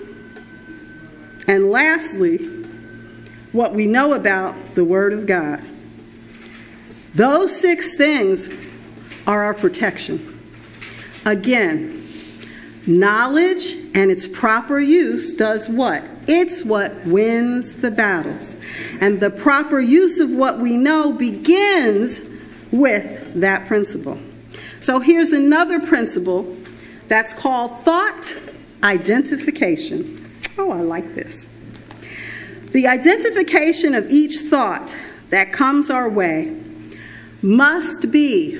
And 1.48 1.70
lastly, 1.70 2.38
what 3.52 3.74
we 3.74 3.88
know 3.88 4.14
about 4.14 4.76
the 4.76 4.84
Word 4.84 5.14
of 5.14 5.26
God. 5.26 5.62
Those 7.16 7.60
six 7.60 7.96
things 7.96 8.54
are 9.26 9.44
our 9.44 9.54
protection. 9.54 10.40
Again, 11.26 12.04
knowledge 12.86 13.74
and 13.96 14.12
its 14.12 14.28
proper 14.28 14.80
use 14.80 15.34
does 15.34 15.70
what? 15.70 16.04
It's 16.28 16.64
what 16.64 16.94
wins 17.06 17.82
the 17.82 17.92
battles. 17.92 18.62
And 19.02 19.20
the 19.20 19.30
proper 19.30 19.80
use 19.80 20.20
of 20.20 20.30
what 20.32 20.60
we 20.60 20.78
know 20.78 21.14
begins 21.14 22.30
with 22.72 23.34
that 23.42 23.68
principle. 23.68 24.20
So 24.82 25.00
here's 25.00 25.34
another 25.34 25.80
principle 25.80 26.56
that's 27.08 27.34
called 27.34 27.72
thought 27.82 28.34
identification. 28.84 30.26
Oh, 30.58 30.72
I 30.72 30.82
like 30.82 31.14
this. 31.14 31.54
The 32.72 32.88
identification 32.88 33.96
of 33.96 34.10
each 34.10 34.40
thought 34.42 34.96
that 35.30 35.52
comes 35.52 35.90
our 35.90 36.10
way 36.10 36.56
must 37.42 38.12
be 38.12 38.60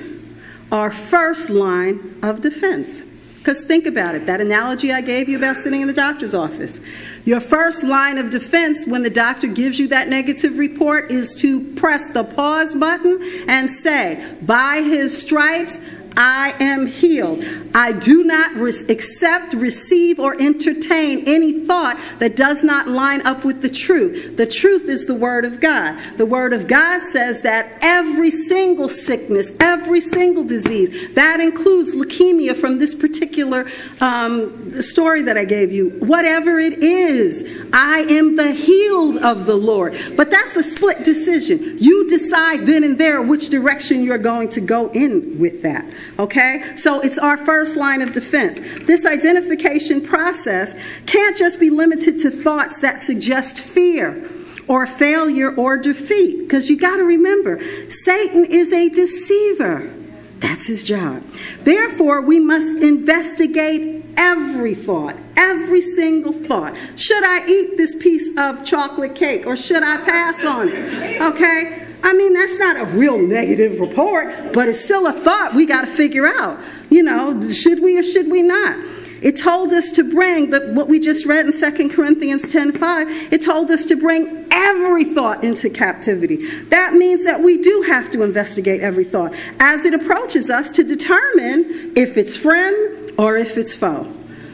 our 0.72 0.90
first 0.90 1.50
line 1.50 2.16
of 2.22 2.40
defense. 2.40 3.04
Because 3.38 3.64
think 3.64 3.86
about 3.86 4.14
it 4.14 4.26
that 4.26 4.40
analogy 4.40 4.92
I 4.92 5.00
gave 5.00 5.28
you 5.28 5.38
about 5.38 5.56
sitting 5.56 5.80
in 5.80 5.86
the 5.86 5.94
doctor's 5.94 6.34
office. 6.34 6.80
Your 7.24 7.40
first 7.40 7.82
line 7.82 8.18
of 8.18 8.30
defense 8.30 8.86
when 8.86 9.02
the 9.02 9.10
doctor 9.10 9.46
gives 9.46 9.78
you 9.78 9.88
that 9.88 10.08
negative 10.08 10.58
report 10.58 11.10
is 11.10 11.40
to 11.40 11.72
press 11.74 12.12
the 12.12 12.24
pause 12.24 12.74
button 12.74 13.18
and 13.48 13.70
say, 13.70 14.36
By 14.42 14.82
his 14.82 15.18
stripes, 15.18 15.80
I 16.18 16.52
am 16.58 16.86
healed. 16.86 17.44
I 17.74 17.92
do 17.92 18.24
not 18.24 18.52
re- 18.56 18.72
accept, 18.88 19.54
receive, 19.54 20.18
or 20.18 20.34
entertain 20.40 21.22
any 21.28 21.64
thought 21.64 21.96
that 22.18 22.34
does 22.34 22.64
not 22.64 22.88
line 22.88 23.24
up 23.24 23.44
with 23.44 23.62
the 23.62 23.68
truth. 23.68 24.36
The 24.36 24.46
truth 24.46 24.88
is 24.88 25.06
the 25.06 25.14
Word 25.14 25.44
of 25.44 25.60
God. 25.60 25.96
The 26.16 26.26
Word 26.26 26.52
of 26.52 26.66
God 26.66 27.02
says 27.02 27.42
that 27.42 27.78
every 27.82 28.32
single 28.32 28.88
sickness, 28.88 29.56
every 29.60 30.00
single 30.00 30.42
disease, 30.42 31.14
that 31.14 31.38
includes 31.38 31.94
leukemia 31.94 32.56
from 32.56 32.80
this 32.80 32.96
particular 32.96 33.68
um, 34.00 34.82
story 34.82 35.22
that 35.22 35.38
I 35.38 35.44
gave 35.44 35.70
you, 35.70 35.90
whatever 36.00 36.58
it 36.58 36.82
is, 36.82 37.64
I 37.72 38.00
am 38.10 38.34
the 38.34 38.50
healed 38.50 39.18
of 39.18 39.46
the 39.46 39.56
Lord. 39.56 39.96
But 40.16 40.32
that's 40.32 40.56
a 40.56 40.64
split 40.64 41.04
decision. 41.04 41.76
You 41.78 42.08
decide 42.08 42.62
then 42.62 42.82
and 42.82 42.98
there 42.98 43.22
which 43.22 43.50
direction 43.50 44.02
you're 44.02 44.18
going 44.18 44.48
to 44.50 44.60
go 44.60 44.88
in 44.90 45.38
with 45.38 45.62
that. 45.62 45.84
Okay? 46.18 46.62
So 46.76 47.00
it's 47.00 47.18
our 47.18 47.36
first 47.36 47.76
line 47.76 48.02
of 48.02 48.12
defense. 48.12 48.60
This 48.84 49.06
identification 49.06 50.00
process 50.00 50.74
can't 51.06 51.36
just 51.36 51.60
be 51.60 51.70
limited 51.70 52.18
to 52.20 52.30
thoughts 52.30 52.80
that 52.80 53.00
suggest 53.00 53.60
fear 53.60 54.28
or 54.68 54.86
failure 54.86 55.54
or 55.54 55.76
defeat. 55.76 56.40
Because 56.40 56.68
you 56.68 56.76
got 56.76 56.96
to 56.96 57.04
remember, 57.04 57.58
Satan 57.90 58.44
is 58.44 58.72
a 58.72 58.88
deceiver. 58.88 59.92
That's 60.38 60.66
his 60.66 60.84
job. 60.84 61.22
Therefore, 61.62 62.20
we 62.22 62.38
must 62.38 62.82
investigate 62.82 64.04
every 64.16 64.74
thought, 64.74 65.16
every 65.36 65.80
single 65.80 66.32
thought. 66.32 66.76
Should 66.96 67.24
I 67.24 67.46
eat 67.46 67.76
this 67.76 68.00
piece 68.00 68.36
of 68.38 68.64
chocolate 68.64 69.14
cake 69.14 69.46
or 69.46 69.56
should 69.56 69.82
I 69.82 69.96
pass 69.98 70.44
on 70.44 70.68
it? 70.68 71.20
Okay? 71.20 71.87
I 72.02 72.14
mean, 72.14 72.34
that's 72.34 72.58
not 72.58 72.76
a 72.76 72.84
real 72.96 73.18
negative 73.18 73.80
report, 73.80 74.52
but 74.52 74.68
it's 74.68 74.80
still 74.80 75.06
a 75.06 75.12
thought 75.12 75.54
we 75.54 75.66
got 75.66 75.82
to 75.82 75.86
figure 75.86 76.26
out. 76.26 76.58
You 76.90 77.02
know, 77.02 77.40
should 77.50 77.82
we 77.82 77.98
or 77.98 78.02
should 78.02 78.30
we 78.30 78.42
not? 78.42 78.78
It 79.20 79.36
told 79.36 79.72
us 79.72 79.92
to 79.92 80.04
bring 80.04 80.50
the, 80.50 80.72
what 80.74 80.88
we 80.88 81.00
just 81.00 81.26
read 81.26 81.46
in 81.46 81.52
2 81.52 81.88
Corinthians 81.88 82.52
10:5. 82.52 83.32
It 83.32 83.42
told 83.42 83.70
us 83.70 83.84
to 83.86 83.96
bring 83.96 84.46
every 84.52 85.04
thought 85.04 85.42
into 85.42 85.70
captivity. 85.70 86.46
That 86.64 86.94
means 86.94 87.24
that 87.24 87.40
we 87.40 87.60
do 87.60 87.84
have 87.88 88.12
to 88.12 88.22
investigate 88.22 88.80
every 88.80 89.04
thought 89.04 89.34
as 89.58 89.84
it 89.84 89.94
approaches 89.94 90.50
us 90.50 90.72
to 90.72 90.84
determine 90.84 91.92
if 91.96 92.16
it's 92.16 92.36
friend 92.36 93.12
or 93.18 93.36
if 93.36 93.58
it's 93.58 93.74
foe. 93.74 94.06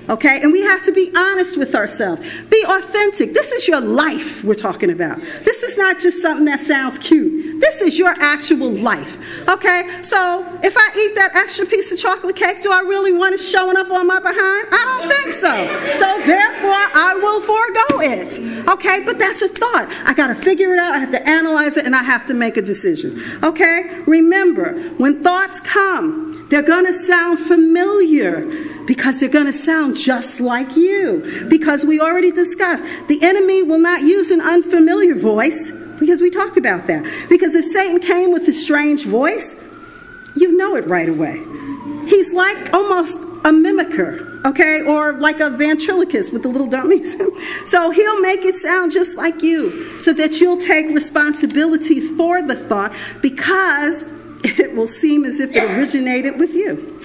Okay? 0.09 0.41
And 0.43 0.53
we 0.53 0.63
have 0.63 0.85
to 0.85 0.93
be 0.93 1.11
honest 1.17 1.57
with 1.57 1.75
ourselves. 1.75 2.21
Be 2.45 2.63
authentic. 2.67 3.33
This 3.33 3.53
is 3.53 3.67
your 3.69 3.81
life 3.81 4.45
we're 4.45 4.55
talking 4.55 4.91
about. 4.91 5.21
This 5.21 5.63
is 5.63 5.79
not 5.79 5.99
just 5.99 6.21
something 6.21 6.45
that 6.47 6.61
sounds 6.61 6.99
cute. 6.99 7.61
This 7.61 7.81
is 7.81 7.99
your 7.99 8.15
actual 8.19 8.71
life. 8.71 9.49
Okay? 9.49 10.03
So 10.03 10.47
if 10.63 10.77
I 10.77 10.89
eat 10.99 11.15
that 11.17 11.31
extra 11.35 11.67
piece 11.67 11.93
of 11.93 11.99
chocolate 11.99 12.37
cake, 12.37 12.63
do 12.63 12.71
I 12.71 12.81
really 12.81 13.13
want 13.13 13.35
it 13.35 13.39
showing 13.39 13.77
up 13.77 13.91
on 13.91 14.07
my 14.07 14.19
behind? 14.19 14.37
I 14.37 14.99
don't 14.99 15.11
think 15.11 15.33
so. 15.33 15.55
So 15.99 16.27
therefore, 16.27 16.85
I 16.95 17.15
will 17.23 17.41
forego 17.41 18.01
it. 18.01 18.69
Okay? 18.69 19.05
But 19.05 19.19
that's 19.19 19.43
a 19.43 19.49
thought. 19.49 19.89
I 20.07 20.15
got 20.15 20.29
to 20.29 20.35
figure 20.35 20.73
it 20.73 20.79
out. 20.79 20.93
I 20.93 20.99
have 20.99 21.13
to 21.13 21.29
analyze 21.29 21.77
it 21.77 21.87
and 21.87 21.95
I 21.95 22.03
have 22.03 22.27
to 22.27 22.35
make 22.35 22.57
a 22.57 22.63
decision. 22.63 23.21
Okay? 23.43 24.03
Remember, 24.07 24.75
when 24.99 25.23
thoughts 25.23 25.61
come, 25.61 26.34
they're 26.55 26.63
going 26.63 26.87
to 26.87 26.93
sound 26.93 27.41
familiar 27.41 28.47
because 28.87 29.19
they're 29.19 29.29
going 29.29 29.47
to 29.47 29.53
sound 29.53 29.97
just 29.97 30.41
like 30.41 30.77
you. 30.77 31.47
Because 31.51 31.85
we 31.85 31.99
already 31.99 32.31
discussed 32.31 32.85
the 33.09 33.19
enemy 33.23 33.65
will 33.65 33.81
not 33.81 34.03
use 34.03 34.31
an 34.31 34.41
unfamiliar 34.41 35.17
voice 35.17 35.73
because 35.99 36.21
we 36.21 36.31
talked 36.31 36.57
about 36.57 36.87
that. 36.87 37.27
Because 37.29 37.57
if 37.57 37.65
Satan 37.65 37.99
came 37.99 38.33
with 38.33 38.47
a 38.47 38.53
strange 38.53 39.05
voice, 39.05 39.61
you 40.37 40.57
know 40.57 40.77
it 40.77 40.87
right 40.87 41.09
away. 41.09 41.43
He's 42.07 42.33
like 42.33 42.73
almost 42.73 43.21
a 43.45 43.51
mimicker, 43.51 44.45
okay, 44.47 44.83
or 44.87 45.15
like 45.15 45.41
a 45.41 45.51
ventriloquist 45.51 46.33
with 46.33 46.45
the 46.45 46.49
little 46.49 46.69
dummies. 46.69 47.17
so 47.69 47.91
he'll 47.91 48.21
make 48.21 48.45
it 48.45 48.55
sound 48.55 48.93
just 48.93 49.17
like 49.17 49.43
you 49.43 49.99
so 49.99 50.13
that 50.13 50.41
you'll 50.41 50.61
take 50.61 50.95
responsibility 50.95 52.01
for 52.01 52.43
the 52.43 52.55
thought 52.55 52.95
because 53.21 54.05
it 54.45 54.75
will 54.75 54.87
seem 54.87 55.25
as 55.25 55.41
if 55.41 55.55
it 55.55 55.63
originated 55.71 56.39
with 56.39 56.55
you. 56.55 57.01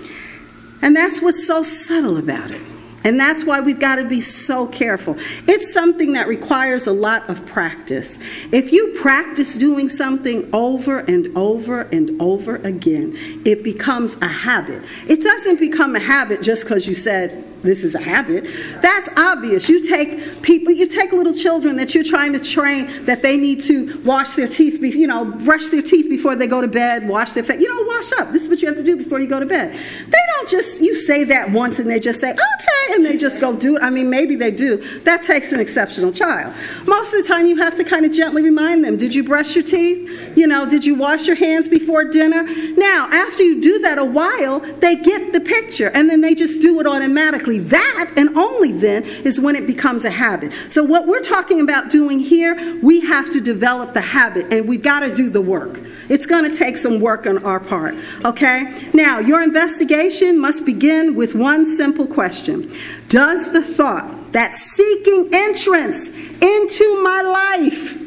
And 0.81 0.95
that's 0.95 1.21
what's 1.21 1.45
so 1.45 1.63
subtle 1.63 2.17
about 2.17 2.51
it. 2.51 2.61
And 3.05 3.17
that's 3.17 3.45
why 3.45 3.61
we've 3.61 3.79
got 3.79 3.95
to 3.95 4.07
be 4.07 4.19
so 4.19 4.67
careful. 4.67 5.15
It's 5.47 5.73
something 5.73 6.13
that 6.13 6.27
requires 6.27 6.85
a 6.85 6.91
lot 6.91 7.29
of 7.29 7.45
practice. 7.45 8.19
If 8.51 8.73
you 8.73 8.97
practice 9.01 9.57
doing 9.57 9.89
something 9.89 10.49
over 10.51 10.99
and 10.99 11.35
over 11.37 11.81
and 11.81 12.21
over 12.21 12.57
again, 12.57 13.13
it 13.45 13.63
becomes 13.63 14.17
a 14.21 14.27
habit. 14.27 14.83
It 15.07 15.23
doesn't 15.23 15.59
become 15.59 15.95
a 15.95 15.99
habit 15.99 16.41
just 16.41 16.63
because 16.63 16.87
you 16.87 16.95
said, 16.95 17.45
this 17.62 17.84
is 17.84 17.95
a 17.95 18.01
habit. 18.01 18.45
That's 18.82 19.10
obvious. 19.18 19.68
You 19.68 19.88
take 19.88 20.41
people, 20.41 20.72
you 20.72 20.88
take 20.88 21.12
little 21.12 21.34
children 21.34 21.76
that 21.76 21.93
you're 21.93 22.03
trying 22.03 22.34
to 22.34 22.39
train 22.39 23.05
that 23.05 23.22
they 23.22 23.38
need 23.38 23.62
to 23.62 24.01
wash 24.03 24.36
their 24.36 24.47
teeth, 24.47 24.82
you 24.82 25.07
know, 25.07 25.26
brush 25.26 25.68
their 25.68 25.82
teeth 25.82 26.10
before 26.10 26.36
they 26.36 26.47
go 26.47 26.62
to 26.62 26.68
bed, 26.68 27.07
wash 27.07 27.34
their 27.34 27.43
face. 27.43 27.62
You 27.62 27.68
know, 27.68 27.95
wash 27.95 28.12
up. 28.14 28.32
This 28.32 28.43
is 28.43 28.49
what 28.49 28.62
you 28.62 28.68
have 28.68 28.78
to 28.78 28.84
do 28.84 28.95
before 28.95 29.20
you 29.20 29.28
go 29.28 29.39
to 29.39 29.45
bed. 29.45 29.74
They 29.74 30.24
don't 30.36 30.49
just, 30.49 30.82
you 30.82 30.95
say 30.95 31.26
that 31.26 31.51
once 31.51 31.80
and 31.80 31.89
they 31.89 31.99
just 31.99 32.22
say, 32.22 32.32
okay, 32.32 32.95
and 32.95 33.05
they 33.05 33.18
just 33.18 33.41
go 33.41 33.55
do 33.55 33.76
it. 33.76 33.84
I 33.84 33.89
mean, 33.89 34.10
maybe 34.10 34.36
they 34.36 34.51
do. 34.51 34.78
That 35.01 35.24
takes 35.24 35.51
an 35.51 35.60
exceptional 35.60 36.12
child. 36.12 36.53
Most 36.88 37.14
of 37.14 37.22
the 37.22 37.28
time, 37.28 37.45
you 37.45 37.57
have 37.57 37.76
to 37.76 37.84
kind 37.84 38.05
of 38.05 38.12
gently 38.12 38.41
remind 38.41 38.84
them, 38.84 38.95
did 38.97 39.14
you 39.14 39.24
brush 39.24 39.55
your 39.55 39.64
teeth? 39.64 40.38
You 40.38 40.47
know, 40.47 40.68
did 40.68 40.86
you 40.86 40.95
wash 40.95 41.28
your 41.28 41.36
hands 41.36 41.68
before 41.68 42.05
dinner? 42.05 42.43
Now, 42.78 43.10
after 43.12 43.43
you 43.43 43.62
do 43.62 43.80
that 43.80 43.97
a 43.97 44.05
while, 44.05 44.60
they 44.60 44.95
get 44.95 45.34
the 45.34 45.41
picture 45.41 45.91
and 45.93 46.10
then 46.10 46.22
they 46.22 46.36
just 46.36 46.62
do 46.62 46.80
it 46.80 46.88
automatically 46.88 47.48
that 47.57 48.13
and 48.15 48.37
only 48.37 48.71
then 48.71 49.03
is 49.03 49.39
when 49.39 49.55
it 49.55 49.65
becomes 49.65 50.05
a 50.05 50.11
habit. 50.11 50.53
So, 50.69 50.83
what 50.83 51.07
we're 51.07 51.21
talking 51.21 51.61
about 51.61 51.89
doing 51.89 52.19
here, 52.19 52.79
we 52.83 52.99
have 52.99 53.31
to 53.33 53.41
develop 53.41 53.93
the 53.93 54.01
habit 54.01 54.53
and 54.53 54.67
we've 54.67 54.83
got 54.83 54.99
to 54.99 55.15
do 55.15 55.31
the 55.31 55.41
work. 55.41 55.79
It's 56.09 56.25
going 56.25 56.49
to 56.49 56.55
take 56.55 56.77
some 56.77 56.99
work 56.99 57.25
on 57.25 57.43
our 57.43 57.59
part, 57.59 57.95
okay? 58.25 58.89
Now, 58.93 59.19
your 59.19 59.41
investigation 59.41 60.39
must 60.39 60.65
begin 60.65 61.15
with 61.15 61.33
one 61.33 61.65
simple 61.65 62.05
question 62.05 62.71
Does 63.07 63.51
the 63.51 63.63
thought 63.63 64.33
that 64.33 64.53
seeking 64.53 65.29
entrance 65.33 66.09
into 66.09 67.03
my 67.03 67.21
life, 67.21 67.97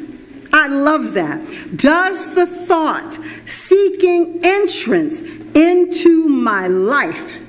I 0.53 0.67
love 0.67 1.13
that. 1.15 1.75
Does 1.75 2.35
the 2.35 2.45
thought 2.45 3.17
seeking 3.45 4.39
entrance 4.43 5.21
into 5.55 6.29
my 6.29 6.67
life 6.67 7.42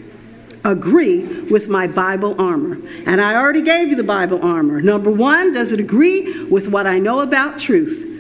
agree 0.65 1.43
with 1.43 1.69
my 1.69 1.87
Bible 1.87 2.41
armor? 2.41 2.79
And 3.07 3.21
I 3.21 3.37
already 3.37 3.63
gave 3.63 3.89
you 3.89 3.97
the 3.97 4.05
Bible 4.05 4.45
armor. 4.45 4.81
Number 4.81 5.11
one, 5.11 5.53
does 5.53 5.73
it 5.73 5.81
agree 5.81 6.45
with 6.45 6.69
what 6.69 6.87
I 6.87 6.99
know 6.99 7.21
about 7.21 7.59
truth? 7.59 8.11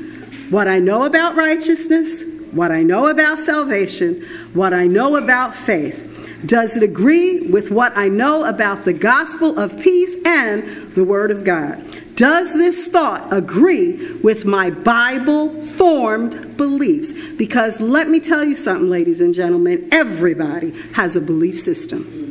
What 0.50 0.68
I 0.68 0.78
know 0.78 1.04
about 1.04 1.36
righteousness? 1.36 2.34
what 2.54 2.70
I 2.70 2.82
know 2.82 3.08
about 3.08 3.38
salvation, 3.38 4.22
what 4.52 4.72
I 4.72 4.86
know 4.86 5.16
about 5.16 5.54
faith. 5.54 6.10
Does 6.46 6.76
it 6.76 6.82
agree 6.82 7.50
with 7.50 7.70
what 7.70 7.96
I 7.96 8.08
know 8.08 8.44
about 8.44 8.84
the 8.84 8.92
gospel 8.92 9.58
of 9.58 9.80
peace 9.80 10.14
and 10.26 10.62
the 10.94 11.04
Word 11.04 11.30
of 11.30 11.42
God? 11.42 11.82
Does 12.14 12.54
this 12.54 12.86
thought 12.86 13.32
agree 13.32 14.18
with 14.22 14.44
my 14.44 14.70
Bible 14.70 15.62
formed 15.62 16.56
beliefs? 16.56 17.12
Because 17.32 17.80
let 17.80 18.08
me 18.08 18.20
tell 18.20 18.44
you 18.44 18.54
something, 18.54 18.88
ladies 18.88 19.20
and 19.20 19.34
gentlemen, 19.34 19.88
everybody 19.90 20.70
has 20.92 21.16
a 21.16 21.20
belief 21.20 21.58
system. 21.58 22.23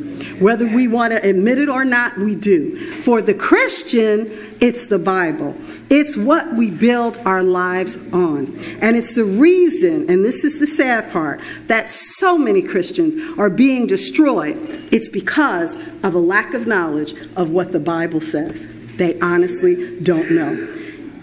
Whether 0.44 0.66
we 0.66 0.88
want 0.88 1.14
to 1.14 1.26
admit 1.26 1.56
it 1.56 1.70
or 1.70 1.86
not, 1.86 2.18
we 2.18 2.34
do. 2.34 2.76
For 2.76 3.22
the 3.22 3.32
Christian, 3.32 4.26
it's 4.60 4.88
the 4.88 4.98
Bible. 4.98 5.54
It's 5.88 6.18
what 6.18 6.52
we 6.52 6.70
build 6.70 7.18
our 7.24 7.42
lives 7.42 8.12
on. 8.12 8.54
And 8.82 8.94
it's 8.94 9.14
the 9.14 9.24
reason, 9.24 10.10
and 10.10 10.22
this 10.22 10.44
is 10.44 10.60
the 10.60 10.66
sad 10.66 11.10
part, 11.10 11.40
that 11.68 11.88
so 11.88 12.36
many 12.36 12.60
Christians 12.60 13.14
are 13.38 13.48
being 13.48 13.86
destroyed. 13.86 14.58
It's 14.92 15.08
because 15.08 15.76
of 16.04 16.14
a 16.14 16.18
lack 16.18 16.52
of 16.52 16.66
knowledge 16.66 17.14
of 17.36 17.48
what 17.48 17.72
the 17.72 17.80
Bible 17.80 18.20
says. 18.20 18.70
They 18.96 19.18
honestly 19.20 19.98
don't 20.02 20.30
know. 20.30 20.52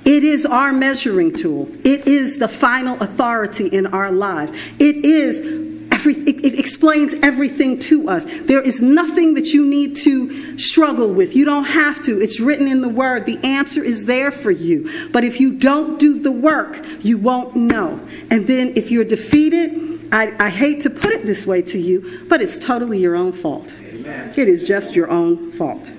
It 0.04 0.24
is 0.24 0.48
our 0.48 0.74
measuring 0.74 1.34
tool. 1.34 1.70
It 1.86 2.08
is 2.08 2.40
the 2.40 2.48
final 2.48 3.00
authority 3.00 3.68
in 3.68 3.86
our 3.86 4.12
lives. 4.12 4.52
It 4.80 5.06
is 5.06 5.71
every, 6.02 6.24
it, 6.24 6.46
it 6.46 6.60
explains 6.60 7.14
everything 7.22 7.80
to 7.80 8.10
us. 8.10 8.26
There 8.42 8.62
is 8.62 8.82
nothing 8.82 9.36
that 9.36 9.48
you 9.54 9.66
need 9.66 9.96
to 9.98 10.58
struggle 10.58 11.14
with. 11.14 11.36
You 11.36 11.46
don't 11.46 11.66
have 11.66 12.02
to. 12.04 12.20
It's 12.20 12.40
written 12.40 12.68
in 12.68 12.82
the 12.82 12.90
Word. 12.90 13.26
The 13.26 13.40
answer 13.44 13.84
is 13.84 14.06
there 14.06 14.32
for 14.32 14.52
you. 14.52 14.90
But 15.12 15.24
if 15.24 15.40
you 15.40 15.58
don't 15.58 16.00
do 16.00 16.20
the 16.20 16.32
work, 16.32 16.84
you 17.02 17.18
won't 17.18 17.56
know. 17.56 18.00
And 18.30 18.48
then 18.48 18.74
if 18.76 18.92
you're 18.92 19.06
defeated, 19.06 20.10
I, 20.12 20.34
I 20.40 20.50
hate 20.50 20.82
to 20.84 20.90
put 20.90 21.12
it 21.12 21.26
this 21.26 21.46
way 21.46 21.62
to 21.64 21.80
you, 21.80 22.26
but 22.28 22.42
it's 22.42 22.60
totally 22.60 23.00
your 23.00 23.16
own 23.16 23.32
fault. 23.32 23.74
Amen. 23.80 24.34
It 24.36 24.48
is 24.48 24.68
just 24.68 24.96
your 24.96 25.10
own 25.10 25.52
fault. 25.52 25.92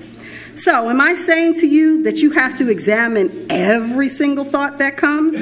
So, 0.55 0.91
am 0.91 1.01
I 1.01 1.15
saying 1.15 1.55
to 1.55 1.67
you 1.67 2.03
that 2.03 2.19
you 2.19 2.33
have 2.33 2.55
to 2.57 2.69
examine 2.69 3.47
every 3.49 4.11
single 4.11 4.45
thought 4.45 4.79
that 4.79 4.99
comes? 4.99 5.41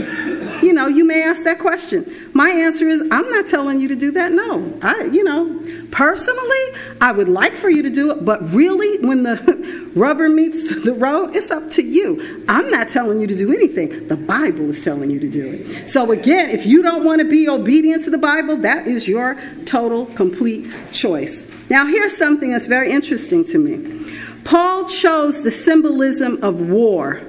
You 0.63 0.73
know, 0.73 0.87
you 0.87 1.05
may 1.05 1.25
ask 1.25 1.43
that 1.45 1.59
question. 1.59 2.05
My 2.33 2.51
answer 2.51 2.89
is 2.89 3.03
I'm 3.11 3.31
not 3.31 3.47
telling 3.49 3.81
you 3.81 3.89
to 3.89 3.97
do 3.97 4.13
that. 4.13 4.33
No. 4.33 4.79
I, 4.83 5.05
you 5.13 5.25
know, 5.25 5.61
personally, 5.91 6.59
I 7.01 7.13
would 7.13 7.29
like 7.29 7.53
for 7.53 7.69
you 7.69 7.83
to 7.83 7.91
do 7.91 8.11
it, 8.13 8.25
but 8.25 8.41
really, 8.53 9.05
when 9.05 9.23
the 9.25 9.91
rubber 9.95 10.29
meets 10.29 10.85
the 10.85 10.93
road, 10.93 11.35
it's 11.35 11.51
up 11.51 11.71
to 11.73 11.83
you. 11.83 12.45
I'm 12.49 12.71
not 12.71 12.89
telling 12.89 13.21
you 13.21 13.27
to 13.27 13.35
do 13.35 13.53
anything. 13.53 14.09
The 14.09 14.17
Bible 14.17 14.71
is 14.71 14.85
telling 14.85 15.11
you 15.11 15.21
to 15.21 15.29
do 15.29 15.49
it. 15.49 15.89
So, 15.89 16.13
again, 16.13 16.51
if 16.51 16.67
you 16.67 16.83
don't 16.83 17.05
want 17.05 17.21
to 17.21 17.29
be 17.29 17.49
obedient 17.49 18.05
to 18.05 18.11
the 18.11 18.19
Bible, 18.19 18.57
that 18.59 18.87
is 18.87 19.09
your 19.09 19.37
total, 19.65 20.07
complete 20.07 20.73
choice. 20.93 21.51
Now, 21.69 21.87
here's 21.87 22.17
something 22.17 22.51
that's 22.53 22.67
very 22.67 22.91
interesting 22.93 23.45
to 23.45 23.59
me. 23.59 24.01
Paul 24.45 24.87
chose 24.87 25.43
the 25.43 25.51
symbolism 25.51 26.43
of 26.43 26.71
war 26.71 27.21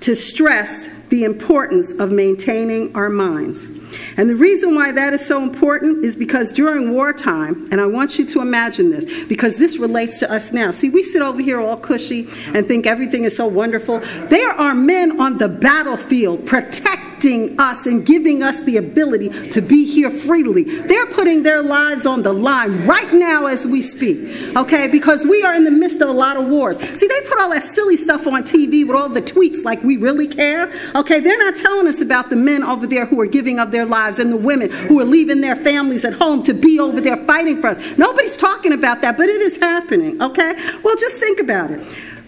to 0.00 0.16
stress 0.16 0.88
the 1.08 1.24
importance 1.24 1.98
of 1.98 2.10
maintaining 2.10 2.94
our 2.96 3.08
minds. 3.08 3.79
And 4.16 4.28
the 4.28 4.36
reason 4.36 4.74
why 4.74 4.92
that 4.92 5.12
is 5.12 5.26
so 5.26 5.42
important 5.42 6.04
is 6.04 6.16
because 6.16 6.52
during 6.52 6.92
wartime, 6.92 7.68
and 7.70 7.80
I 7.80 7.86
want 7.86 8.18
you 8.18 8.26
to 8.26 8.40
imagine 8.40 8.90
this, 8.90 9.24
because 9.24 9.58
this 9.58 9.78
relates 9.78 10.18
to 10.20 10.30
us 10.30 10.52
now. 10.52 10.70
See, 10.70 10.90
we 10.90 11.02
sit 11.02 11.22
over 11.22 11.40
here 11.40 11.60
all 11.60 11.76
cushy 11.76 12.28
and 12.54 12.66
think 12.66 12.86
everything 12.86 13.24
is 13.24 13.36
so 13.36 13.46
wonderful. 13.46 13.98
There 13.98 14.50
are 14.50 14.74
men 14.74 15.20
on 15.20 15.38
the 15.38 15.48
battlefield 15.48 16.46
protecting 16.46 17.09
protecting 17.20 17.60
us 17.60 17.86
and 17.86 18.06
giving 18.06 18.42
us 18.42 18.62
the 18.64 18.76
ability 18.76 19.50
to 19.50 19.60
be 19.60 19.86
here 19.86 20.10
freely. 20.10 20.64
They're 20.64 21.06
putting 21.06 21.42
their 21.42 21.62
lives 21.62 22.06
on 22.06 22.22
the 22.22 22.32
line 22.32 22.86
right 22.86 23.12
now 23.12 23.46
as 23.46 23.66
we 23.66 23.82
speak, 23.82 24.56
okay? 24.56 24.88
Because 24.88 25.26
we 25.26 25.42
are 25.42 25.54
in 25.54 25.64
the 25.64 25.70
midst 25.70 26.00
of 26.00 26.08
a 26.08 26.12
lot 26.12 26.36
of 26.36 26.48
wars. 26.48 26.78
See, 26.78 27.06
they 27.06 27.28
put 27.28 27.40
all 27.40 27.50
that 27.50 27.62
silly 27.62 27.96
stuff 27.96 28.26
on 28.26 28.42
TV 28.42 28.86
with 28.86 28.96
all 28.96 29.08
the 29.08 29.20
tweets 29.20 29.64
like 29.64 29.82
we 29.82 29.96
really 29.96 30.28
care, 30.28 30.72
okay? 30.94 31.20
They're 31.20 31.38
not 31.38 31.56
telling 31.56 31.86
us 31.86 32.00
about 32.00 32.30
the 32.30 32.36
men 32.36 32.62
over 32.62 32.86
there 32.86 33.06
who 33.06 33.20
are 33.20 33.26
giving 33.26 33.58
up 33.58 33.70
their 33.70 33.86
lives 33.86 34.18
and 34.18 34.32
the 34.32 34.36
women 34.36 34.70
who 34.70 35.00
are 35.00 35.04
leaving 35.04 35.40
their 35.40 35.56
families 35.56 36.04
at 36.04 36.14
home 36.14 36.42
to 36.44 36.54
be 36.54 36.78
over 36.80 37.00
there 37.00 37.16
fighting 37.16 37.60
for 37.60 37.68
us. 37.68 37.98
Nobody's 37.98 38.36
talking 38.36 38.72
about 38.72 39.02
that, 39.02 39.16
but 39.16 39.28
it 39.28 39.40
is 39.40 39.56
happening, 39.58 40.20
okay? 40.22 40.54
Well, 40.82 40.96
just 40.96 41.18
think 41.18 41.40
about 41.40 41.70
it. 41.70 41.80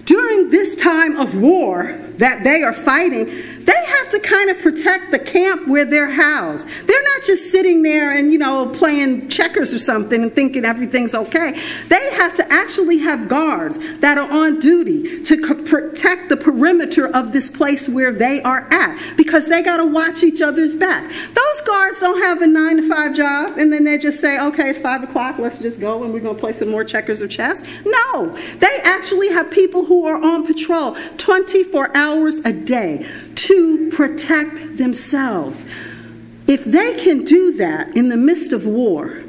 During 0.04 0.50
this 0.50 0.76
time 0.76 1.16
of 1.16 1.40
war 1.40 1.96
that 2.18 2.42
they 2.44 2.62
are 2.62 2.72
fighting, 2.72 3.26
they 3.64 3.84
have 3.86 4.10
to 4.10 4.20
kind 4.20 4.50
of 4.50 4.58
protect 4.60 5.10
the 5.10 5.18
camp 5.18 5.68
where 5.68 5.84
they're 5.84 6.10
housed. 6.10 6.66
They're 6.86 7.02
not 7.14 7.22
just 7.24 7.50
sitting 7.50 7.82
there 7.82 8.16
and, 8.16 8.32
you 8.32 8.38
know, 8.38 8.66
playing 8.68 9.28
checkers 9.28 9.72
or 9.72 9.78
something 9.78 10.22
and 10.22 10.32
thinking 10.32 10.64
everything's 10.64 11.14
okay. 11.14 11.58
They 11.88 12.10
have 12.14 12.34
to 12.36 12.52
actually 12.52 12.98
have 12.98 13.28
guards 13.28 13.78
that 14.00 14.18
are 14.18 14.30
on 14.30 14.58
duty 14.60 15.22
to 15.24 15.54
protect 15.64 16.28
the 16.28 16.36
perimeter 16.36 17.06
of 17.08 17.32
this 17.32 17.48
place 17.48 17.88
where 17.88 18.12
they 18.12 18.42
are 18.42 18.66
at 18.72 19.16
because 19.16 19.48
they 19.48 19.62
got 19.62 19.78
to 19.78 19.86
watch 19.86 20.22
each 20.22 20.42
other's 20.42 20.76
back. 20.76 21.08
Those 21.08 21.60
guards 21.66 22.00
don't 22.00 22.20
have 22.22 22.42
a 22.42 22.46
nine 22.46 22.78
to 22.78 22.88
five 22.88 23.14
job 23.14 23.58
and 23.58 23.72
then 23.72 23.84
they 23.84 23.98
just 23.98 24.20
say, 24.20 24.40
okay, 24.40 24.70
it's 24.70 24.80
five 24.80 25.02
o'clock, 25.02 25.38
let's 25.38 25.58
just 25.58 25.80
go 25.80 26.02
and 26.04 26.12
we're 26.12 26.20
going 26.20 26.34
to 26.34 26.40
play 26.40 26.52
some 26.52 26.68
more 26.68 26.84
checkers 26.84 27.22
or 27.22 27.28
chess. 27.28 27.62
No, 27.84 28.36
they 28.58 28.80
actually 28.84 29.28
have 29.28 29.50
people 29.50 29.84
who 29.84 30.06
are 30.06 30.20
on 30.22 30.46
patrol 30.46 30.96
24 31.18 31.96
hours 31.96 32.38
a 32.40 32.52
day 32.52 33.06
to 33.36 33.90
protect 33.90 34.76
themselves. 34.78 35.64
If 36.46 36.64
they 36.64 37.02
can 37.02 37.24
do 37.24 37.52
that 37.56 37.96
in 37.96 38.08
the 38.08 38.16
midst 38.16 38.52
of 38.52 38.66
war, 38.66 39.21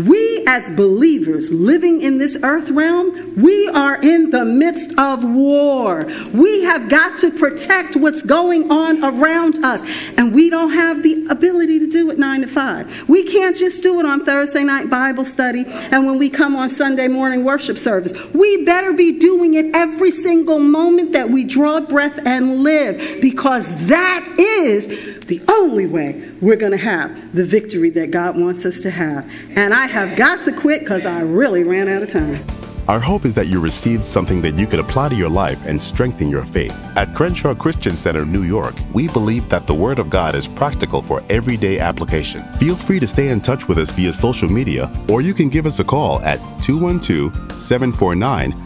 we, 0.00 0.44
as 0.46 0.74
believers 0.74 1.52
living 1.52 2.00
in 2.02 2.18
this 2.18 2.38
earth 2.42 2.70
realm, 2.70 3.34
we 3.36 3.68
are 3.68 4.00
in 4.00 4.30
the 4.30 4.44
midst 4.44 4.98
of 4.98 5.24
war. 5.24 6.04
We 6.32 6.64
have 6.64 6.88
got 6.88 7.18
to 7.20 7.30
protect 7.30 7.96
what's 7.96 8.22
going 8.22 8.70
on 8.70 9.04
around 9.04 9.64
us. 9.64 9.82
And 10.16 10.34
we 10.34 10.50
don't 10.50 10.72
have 10.72 11.02
the 11.02 11.26
ability 11.30 11.78
to 11.80 11.86
do 11.86 12.10
it 12.10 12.18
nine 12.18 12.42
to 12.42 12.48
five. 12.48 13.08
We 13.08 13.24
can't 13.24 13.56
just 13.56 13.82
do 13.82 14.00
it 14.00 14.06
on 14.06 14.24
Thursday 14.24 14.62
night 14.62 14.90
Bible 14.90 15.24
study 15.24 15.64
and 15.66 16.06
when 16.06 16.18
we 16.18 16.30
come 16.30 16.56
on 16.56 16.70
Sunday 16.70 17.08
morning 17.08 17.44
worship 17.44 17.78
service. 17.78 18.12
We 18.32 18.64
better 18.64 18.92
be 18.92 19.18
doing 19.18 19.54
it 19.54 19.74
every 19.74 20.10
single 20.10 20.58
moment 20.58 21.12
that 21.12 21.30
we 21.30 21.44
draw 21.44 21.80
breath 21.80 22.26
and 22.26 22.62
live 22.62 23.18
because 23.20 23.88
that 23.88 24.26
is 24.38 25.24
the 25.26 25.42
only 25.48 25.86
way 25.86 26.30
we're 26.40 26.56
going 26.56 26.72
to 26.72 26.78
have 26.78 27.34
the 27.34 27.44
victory 27.44 27.90
that 27.90 28.10
God 28.10 28.38
wants 28.38 28.64
us 28.64 28.82
to 28.82 28.90
have. 28.90 29.30
And 29.56 29.72
I 29.72 29.86
have 29.86 30.16
got 30.16 30.42
to 30.42 30.52
quit 30.52 30.80
because 30.80 31.06
I 31.06 31.20
really 31.20 31.64
ran 31.64 31.88
out 31.88 32.02
of 32.02 32.08
time. 32.08 32.44
Our 32.88 33.00
hope 33.00 33.24
is 33.24 33.34
that 33.34 33.48
you 33.48 33.60
received 33.60 34.06
something 34.06 34.40
that 34.42 34.56
you 34.56 34.64
could 34.64 34.78
apply 34.78 35.08
to 35.08 35.16
your 35.16 35.28
life 35.28 35.66
and 35.66 35.80
strengthen 35.80 36.30
your 36.30 36.44
faith. 36.44 36.72
At 36.96 37.12
Crenshaw 37.16 37.52
Christian 37.52 37.96
Center, 37.96 38.24
New 38.24 38.44
York, 38.44 38.76
we 38.94 39.08
believe 39.08 39.48
that 39.48 39.66
the 39.66 39.74
Word 39.74 39.98
of 39.98 40.08
God 40.08 40.36
is 40.36 40.46
practical 40.46 41.02
for 41.02 41.20
everyday 41.28 41.80
application. 41.80 42.44
Feel 42.58 42.76
free 42.76 43.00
to 43.00 43.06
stay 43.08 43.28
in 43.28 43.40
touch 43.40 43.66
with 43.66 43.78
us 43.78 43.90
via 43.90 44.12
social 44.12 44.48
media, 44.48 44.88
or 45.10 45.20
you 45.20 45.34
can 45.34 45.48
give 45.48 45.66
us 45.66 45.80
a 45.80 45.84
call 45.84 46.22
at 46.22 46.38
212 46.62 47.60
749 47.60 48.65